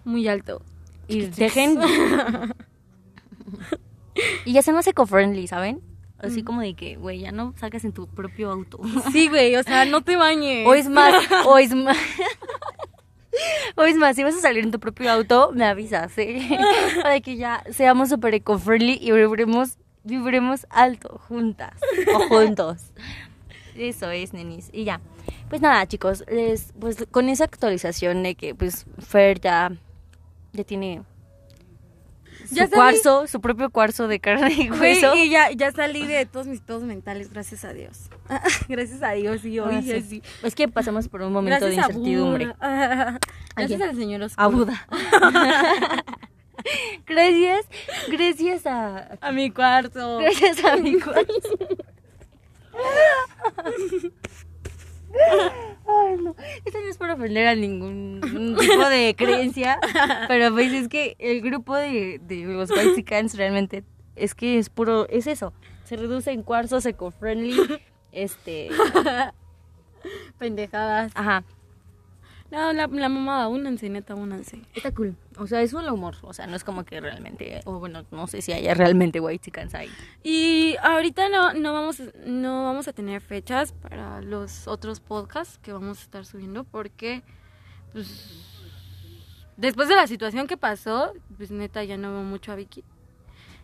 Muy 0.04 0.26
alto. 0.28 0.62
y 1.06 1.26
dejen. 1.26 1.78
y 4.44 4.52
ya 4.52 4.62
se 4.62 4.72
más 4.72 4.86
eco-friendly, 4.86 5.46
¿saben? 5.46 5.80
Así 6.20 6.42
como 6.42 6.60
de 6.62 6.74
que, 6.74 6.96
güey, 6.96 7.20
ya 7.20 7.30
no 7.32 7.54
salgas 7.58 7.84
en 7.84 7.92
tu 7.92 8.06
propio 8.08 8.50
auto. 8.50 8.80
Sí, 9.12 9.28
güey, 9.28 9.54
o 9.56 9.62
sea, 9.62 9.84
no 9.84 10.02
te 10.02 10.16
bañes. 10.16 10.66
O 10.66 10.74
es 10.74 10.88
más, 10.88 11.14
o 11.46 11.58
es 11.58 11.74
más. 11.74 11.96
O 13.76 13.82
es 13.84 13.94
más, 13.96 14.16
si 14.16 14.24
vas 14.24 14.34
a 14.34 14.40
salir 14.40 14.64
en 14.64 14.72
tu 14.72 14.80
propio 14.80 15.12
auto, 15.12 15.52
me 15.54 15.64
avisas, 15.64 16.16
¿eh? 16.18 16.58
Para 17.02 17.20
que 17.20 17.36
ya 17.36 17.62
seamos 17.70 18.08
súper 18.08 18.34
eco-friendly 18.34 18.98
y 19.00 19.12
vibremos, 19.12 19.76
vibremos 20.02 20.66
alto, 20.70 21.20
juntas 21.28 21.78
o 22.14 22.18
juntos. 22.28 22.90
Eso 23.76 24.10
es, 24.10 24.32
nenis. 24.32 24.70
Y 24.72 24.84
ya. 24.84 25.00
Pues 25.48 25.60
nada, 25.60 25.86
chicos, 25.86 26.24
les- 26.28 26.72
pues 26.80 27.06
con 27.12 27.28
esa 27.28 27.44
actualización 27.44 28.22
de 28.24 28.34
que 28.34 28.54
pues 28.56 28.86
Fer 28.98 29.40
ya, 29.40 29.70
ya 30.52 30.64
tiene 30.64 31.02
su 32.48 32.54
salí. 32.56 32.70
cuarzo, 32.70 33.26
su 33.26 33.40
propio 33.40 33.70
cuarzo 33.70 34.08
de 34.08 34.20
carne 34.20 34.52
y 34.52 34.70
hueso. 34.70 35.14
y 35.14 35.28
ya, 35.30 35.50
ya 35.52 35.70
salí 35.72 36.06
de 36.06 36.24
todos 36.26 36.46
mis 36.46 36.60
pedos 36.60 36.82
mentales, 36.82 37.30
gracias 37.32 37.64
a 37.64 37.72
Dios. 37.72 38.08
gracias 38.68 39.02
a 39.02 39.12
Dios, 39.12 39.44
y 39.44 39.58
hoy 39.58 39.74
Ah, 39.76 39.82
sí. 39.82 39.92
así. 39.92 40.22
Es 40.42 40.54
que 40.54 40.68
pasamos 40.68 41.08
por 41.08 41.22
un 41.22 41.32
momento 41.32 41.66
Gracias 41.66 41.88
de 41.88 41.94
incertidumbre. 41.94 42.54
a 42.60 43.18
gracias 43.56 43.80
al 43.80 43.96
señor 43.96 44.22
oscuro. 44.22 44.44
A 44.44 44.48
Buda. 44.48 44.86
gracias, 47.06 47.66
gracias 48.08 48.66
a... 48.66 49.18
A 49.20 49.32
mi 49.32 49.50
cuarto. 49.50 50.18
Gracias 50.18 50.64
a 50.64 50.76
mi 50.76 50.98
cuarzo. 51.00 51.26
Ay, 55.86 56.16
no. 56.22 56.34
Esto 56.64 56.80
no 56.80 56.86
es 56.88 56.98
por 56.98 57.10
ofender 57.10 57.46
a 57.46 57.54
ningún 57.54 58.20
tipo 58.58 58.88
de 58.88 59.14
creencia, 59.16 59.78
pero 60.28 60.52
pues 60.52 60.72
es 60.72 60.88
que 60.88 61.16
el 61.18 61.40
grupo 61.40 61.74
de, 61.76 62.20
de 62.22 62.44
los 62.44 62.70
White 62.70 63.04
realmente 63.34 63.84
es 64.16 64.34
que 64.34 64.58
es 64.58 64.68
puro, 64.68 65.08
es 65.08 65.26
eso. 65.26 65.52
Se 65.84 65.96
reduce 65.96 66.30
en 66.30 66.42
cuarzos 66.42 66.84
eco-friendly. 66.84 67.80
Este. 68.12 68.70
Pendejadas. 70.38 71.12
Ajá. 71.14 71.44
No, 72.50 72.72
la, 72.72 72.86
la 72.86 73.08
mamada, 73.08 73.48
únanse, 73.48 73.88
neta, 73.90 74.14
únanse. 74.14 74.62
Está 74.74 74.92
cool. 74.92 75.14
O 75.38 75.46
sea, 75.46 75.62
es 75.62 75.72
un 75.72 75.88
humor. 75.88 76.16
O 76.22 76.32
sea, 76.32 76.46
no 76.46 76.56
es 76.56 76.64
como 76.64 76.84
que 76.84 77.00
realmente. 77.00 77.60
O 77.64 77.78
bueno, 77.78 78.04
no 78.10 78.26
sé 78.26 78.42
si 78.42 78.52
haya 78.52 78.74
realmente 78.74 79.20
White 79.20 79.52
ahí. 79.74 79.90
Y 80.22 80.76
ahorita 80.82 81.28
no, 81.28 81.54
no, 81.54 81.72
vamos, 81.72 82.02
no 82.26 82.64
vamos 82.64 82.88
a 82.88 82.92
tener 82.92 83.20
fechas 83.20 83.72
para 83.72 84.20
los 84.20 84.66
otros 84.66 85.00
podcasts 85.00 85.58
que 85.58 85.72
vamos 85.72 86.00
a 86.00 86.02
estar 86.02 86.26
subiendo 86.26 86.64
porque, 86.64 87.22
pues, 87.92 88.44
después 89.56 89.88
de 89.88 89.96
la 89.96 90.06
situación 90.06 90.46
que 90.46 90.56
pasó, 90.56 91.12
pues 91.36 91.50
neta 91.50 91.84
ya 91.84 91.96
no 91.96 92.12
veo 92.12 92.22
mucho 92.22 92.52
a 92.52 92.56
Vicky. 92.56 92.84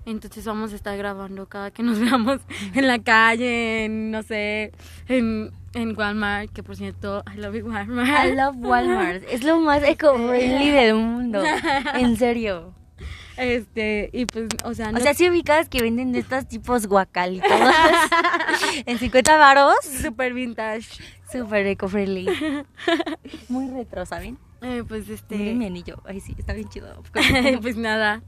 Entonces 0.06 0.44
vamos 0.44 0.72
a 0.72 0.76
estar 0.76 0.96
grabando 0.96 1.46
cada 1.46 1.70
que 1.70 1.82
nos 1.82 1.98
veamos 2.00 2.40
en 2.74 2.86
la 2.86 3.02
calle, 3.02 3.86
en, 3.86 4.10
no 4.10 4.22
sé, 4.22 4.72
en, 5.08 5.52
en 5.74 5.98
Walmart, 5.98 6.50
que 6.52 6.62
por 6.62 6.76
cierto, 6.76 7.22
I 7.32 7.38
love 7.38 7.56
Walmart. 7.64 8.26
I 8.26 8.34
love 8.34 8.56
Walmart. 8.58 9.24
Es 9.28 9.44
lo 9.44 9.58
más 9.60 9.82
eco-friendly 9.86 10.70
del 10.70 10.94
mundo. 10.94 11.42
En 11.94 12.16
serio. 12.16 12.72
Este, 13.36 14.10
y 14.12 14.26
pues, 14.26 14.48
o 14.64 14.74
sea, 14.74 14.92
no 14.92 14.98
O 14.98 15.00
sea, 15.00 15.12
si 15.12 15.28
ubicas 15.28 15.68
que 15.68 15.82
venden 15.82 16.12
de 16.12 16.20
estos 16.20 16.46
tipos 16.46 16.86
guacalitos 16.86 17.50
en 18.86 18.98
50 18.98 19.36
varos. 19.36 19.74
super 19.82 20.32
vintage. 20.32 21.02
Súper 21.30 21.66
eco-friendly. 21.66 22.28
Muy 23.48 23.68
retro, 23.70 24.06
¿saben? 24.06 24.38
Eh, 24.62 24.84
pues 24.86 25.08
este. 25.08 25.36
Miren 25.36 25.58
mi 25.58 25.66
anillo. 25.66 26.00
Ay, 26.04 26.20
sí, 26.20 26.34
está 26.38 26.52
bien 26.52 26.68
chido. 26.68 27.02
pues 27.62 27.76
nada. 27.76 28.22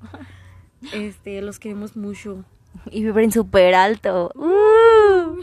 Este, 0.92 1.40
los 1.40 1.60
queremos 1.60 1.96
mucho. 1.96 2.44
Y 2.90 3.04
vibren 3.04 3.30
súper 3.30 3.74
alto. 3.74 4.32
Uh. 4.34 5.40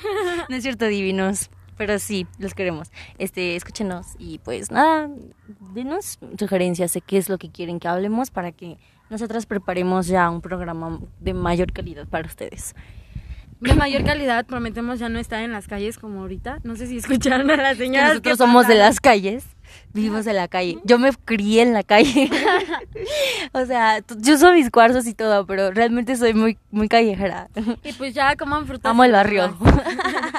No 0.50 0.56
es 0.56 0.64
cierto, 0.64 0.86
divinos. 0.86 1.50
Pero 1.78 2.00
sí, 2.00 2.28
los 2.40 2.54
queremos. 2.54 2.92
Este, 3.18 3.56
escúchenos 3.56 4.08
y 4.20 4.40
pues 4.40 4.72
nada, 4.72 5.10
denos 5.74 6.20
sugerencias 6.38 6.94
de 6.94 7.02
qué 7.02 7.18
es 7.18 7.30
lo 7.30 7.38
que 7.38 7.50
quieren 7.50 7.80
que 7.80 7.88
hablemos 7.88 8.32
para 8.32 8.52
que 8.52 8.78
nosotras 9.10 9.46
preparemos 9.46 10.08
ya 10.08 10.30
un 10.30 10.42
programa 10.42 11.00
de 11.20 11.34
mayor 11.34 11.72
calidad 11.72 12.08
para 12.08 12.28
ustedes. 12.28 12.76
De 13.64 13.74
mayor 13.76 14.04
calidad, 14.04 14.46
prometemos 14.46 15.00
ya 15.00 15.08
no 15.08 15.20
estar 15.20 15.42
en 15.42 15.54
las 15.54 15.68
calles 15.68 15.98
como 15.98 16.20
ahorita. 16.20 16.60
No 16.64 16.76
sé 16.76 16.86
si 16.88 16.98
escucharon 16.98 17.50
a 17.50 17.56
las 17.56 17.78
señoras. 17.78 18.10
Nosotros 18.10 18.38
somos 18.38 18.68
de 18.68 18.76
las 18.76 19.00
calles, 19.00 19.46
vivimos 19.94 20.28
en 20.28 20.36
la 20.36 20.50
calle. 20.50 20.80
Yo 20.84 21.00
me 21.00 21.12
crié 21.14 21.62
en 21.62 21.72
la 21.72 21.84
calle. 21.84 22.30
o 23.54 23.66
sea, 23.66 24.04
yo 24.18 24.36
uso 24.36 24.52
mis 24.52 24.70
cuarzos 24.70 25.08
y 25.08 25.14
todo, 25.14 25.46
pero 25.46 25.72
realmente 25.72 26.18
soy 26.18 26.34
muy, 26.34 26.58
muy 26.72 26.90
callejera. 26.90 27.48
Y 27.84 27.94
pues 27.94 28.14
ya 28.14 28.36
coman 28.36 28.68
frutas. 28.68 28.90
Amo 28.90 29.06
el 29.06 29.14
barrio. 29.14 29.58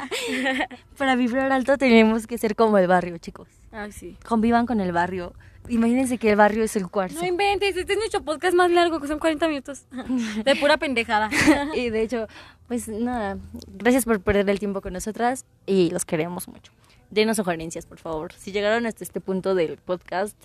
Para 0.98 1.16
vibrar 1.16 1.50
alto 1.50 1.78
tenemos 1.78 2.26
que 2.26 2.36
ser 2.36 2.54
como 2.54 2.76
el 2.76 2.86
barrio, 2.86 3.16
chicos. 3.16 3.48
Ay, 3.72 3.90
sí. 3.92 4.18
Convivan 4.22 4.66
con 4.66 4.80
el 4.80 4.92
barrio. 4.92 5.32
Imagínense 5.68 6.18
que 6.18 6.30
el 6.30 6.36
barrio 6.36 6.64
es 6.64 6.76
el 6.76 6.88
cuarzo. 6.88 7.20
No 7.20 7.26
inventes, 7.26 7.76
este 7.76 7.92
es 7.94 7.98
nuestro 7.98 8.22
podcast 8.22 8.54
más 8.54 8.70
largo, 8.70 9.00
que 9.00 9.08
son 9.08 9.18
40 9.18 9.48
minutos. 9.48 9.84
De 10.44 10.56
pura 10.56 10.76
pendejada. 10.76 11.30
y 11.74 11.90
de 11.90 12.02
hecho, 12.02 12.26
pues 12.68 12.88
nada, 12.88 13.38
gracias 13.68 14.04
por 14.04 14.20
perder 14.20 14.48
el 14.50 14.58
tiempo 14.58 14.80
con 14.80 14.92
nosotras 14.92 15.44
y 15.66 15.90
los 15.90 16.04
queremos 16.04 16.48
mucho. 16.48 16.72
Denos 17.10 17.36
sugerencias, 17.36 17.86
por 17.86 17.98
favor. 17.98 18.32
Si 18.32 18.52
llegaron 18.52 18.86
hasta 18.86 19.04
este 19.04 19.20
punto 19.20 19.54
del 19.54 19.76
podcast, 19.78 20.36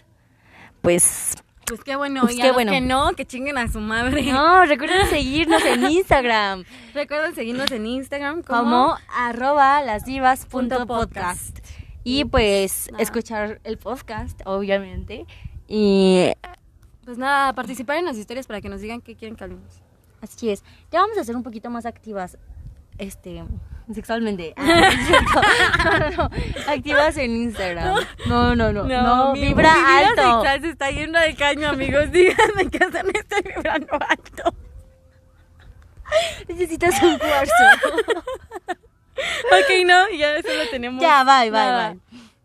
pues 0.82 1.34
Pues 1.65 1.84
qué 1.84 1.95
bueno. 1.95 2.22
Pues 2.22 2.36
y 2.36 2.38
qué 2.38 2.43
a 2.43 2.47
los 2.47 2.53
bueno. 2.55 2.72
que 2.72 2.82
no, 2.82 3.11
que 3.13 3.26
chinguen 3.26 3.57
a 3.57 3.72
su 3.72 3.80
madre. 3.80 4.24
no, 4.32 4.65
recuerden 4.65 5.07
seguirnos 5.09 5.63
en 5.65 5.89
Instagram 5.89 6.63
Recuerden 6.93 7.36
seguirnos 7.36 7.72
en 7.72 7.86
Instagram 7.86 8.43
como, 8.43 8.59
como 8.63 8.97
arroba 9.15 9.82
lasdivas 9.82 10.45
Y 12.04 12.26
pues 12.26 12.89
Nada. 12.91 13.04
escuchar 13.04 13.60
el 13.64 13.78
podcast, 13.78 14.41
obviamente. 14.45 15.26
Y 15.68 16.32
Pues 17.06 17.18
nada, 17.18 17.54
participar 17.54 17.97
en 17.97 18.06
las 18.06 18.18
historias 18.18 18.47
para 18.47 18.62
que 18.62 18.70
nos 18.70 18.82
digan 18.82 19.02
qué 19.02 19.16
quieren 19.16 19.36
que 19.36 19.43
hablemos. 19.43 19.82
así 20.22 20.50
es. 20.50 20.64
Ya 20.91 21.02
vamos 21.02 21.18
a 21.18 21.24
ser 21.24 21.36
un 21.36 21.43
poquito 21.43 21.70
más 21.70 21.86
activas 21.86 22.38
este, 22.97 23.43
sexualmente. 23.93 24.54
Ah, 25.82 26.00
no 26.00 26.00
no, 26.00 26.10
no, 26.10 26.30
no. 26.30 26.30
Activas 26.72 27.18
en 27.18 27.32
Instagram. 27.36 28.00
No, 28.28 28.56
no, 28.56 28.72
no. 28.74 28.84
No, 28.84 29.34
mi- 29.34 29.41
vibra 29.41 29.74
mi 29.74 29.80
vida 29.80 29.97
alto. 30.10 30.22
sexual 30.22 30.62
se 30.62 30.70
está 30.70 30.91
yendo 30.91 31.20
de 31.20 31.36
caño, 31.36 31.70
amigos. 31.70 32.12
Díganme 32.12 32.70
que 32.70 32.78
hacen 32.84 33.06
estoy 33.16 33.41
vibrando 33.56 33.93
alto. 33.93 34.54
Necesitas 36.47 37.02
un 37.04 37.18
cuarzo. 37.20 38.80
Ok, 39.51 39.86
no, 39.86 40.09
ya 40.11 40.36
eso 40.36 40.53
lo 40.53 40.70
tenemos. 40.70 41.01
ya, 41.01 41.24
bye, 41.24 41.49
bye, 41.51 41.72
bye. 41.72 41.99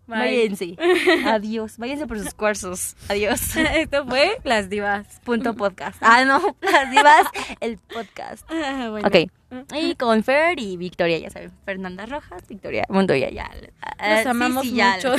Bye. 0.06 0.18
Váyanse. 0.18 0.76
Adiós. 1.26 1.78
Váyanse 1.78 2.06
por 2.06 2.18
sus 2.18 2.34
cuarzos. 2.34 2.94
Adiós. 3.08 3.56
Esto 3.74 4.04
fue 4.06 4.38
Las 4.44 4.68
Divas. 4.68 5.06
Punto 5.24 5.54
podcast. 5.54 5.96
Ah, 6.02 6.24
no. 6.26 6.56
Las 6.60 6.90
divas, 6.90 7.26
el 7.60 7.78
podcast. 7.78 8.44
Ah, 8.50 8.88
bueno. 8.90 9.08
Ok. 9.08 9.30
Y 9.74 9.94
con 9.94 10.22
Fer 10.24 10.58
y 10.60 10.76
Victoria, 10.76 11.16
ya 11.18 11.30
saben. 11.30 11.52
Fernanda 11.64 12.04
Rojas, 12.06 12.46
Victoria 12.48 12.84
Montoya, 12.90 13.30
ya. 13.30 13.48
Ah, 13.80 14.10
Los 14.16 14.22
sí, 14.24 14.28
amamos 14.28 14.64
sí, 14.66 14.74
ya, 14.74 14.96
mucho. 14.96 15.16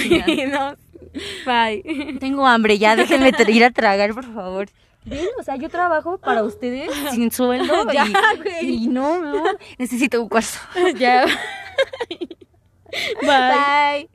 nos- 0.50 0.78
Bye. 1.46 2.18
Tengo 2.20 2.46
hambre, 2.46 2.78
ya 2.78 2.96
déjenme 2.96 3.32
ir 3.48 3.64
a 3.64 3.72
tragar, 3.72 4.14
por 4.14 4.26
favor. 4.34 4.68
¿Ven? 5.06 5.28
O 5.40 5.44
sea, 5.44 5.56
yo 5.56 5.70
trabajo 5.70 6.18
para 6.18 6.44
ustedes 6.44 6.92
sin 7.14 7.32
sueldo 7.32 7.74
Ya, 7.94 8.08
y, 8.62 8.86
y 8.86 8.88
no, 8.88 9.22
no, 9.22 9.44
necesito 9.78 10.22
un 10.22 10.30
cuarzo. 10.30 10.60
ya. 10.98 11.26
Bye. 12.10 12.30
Bye. 13.22 14.10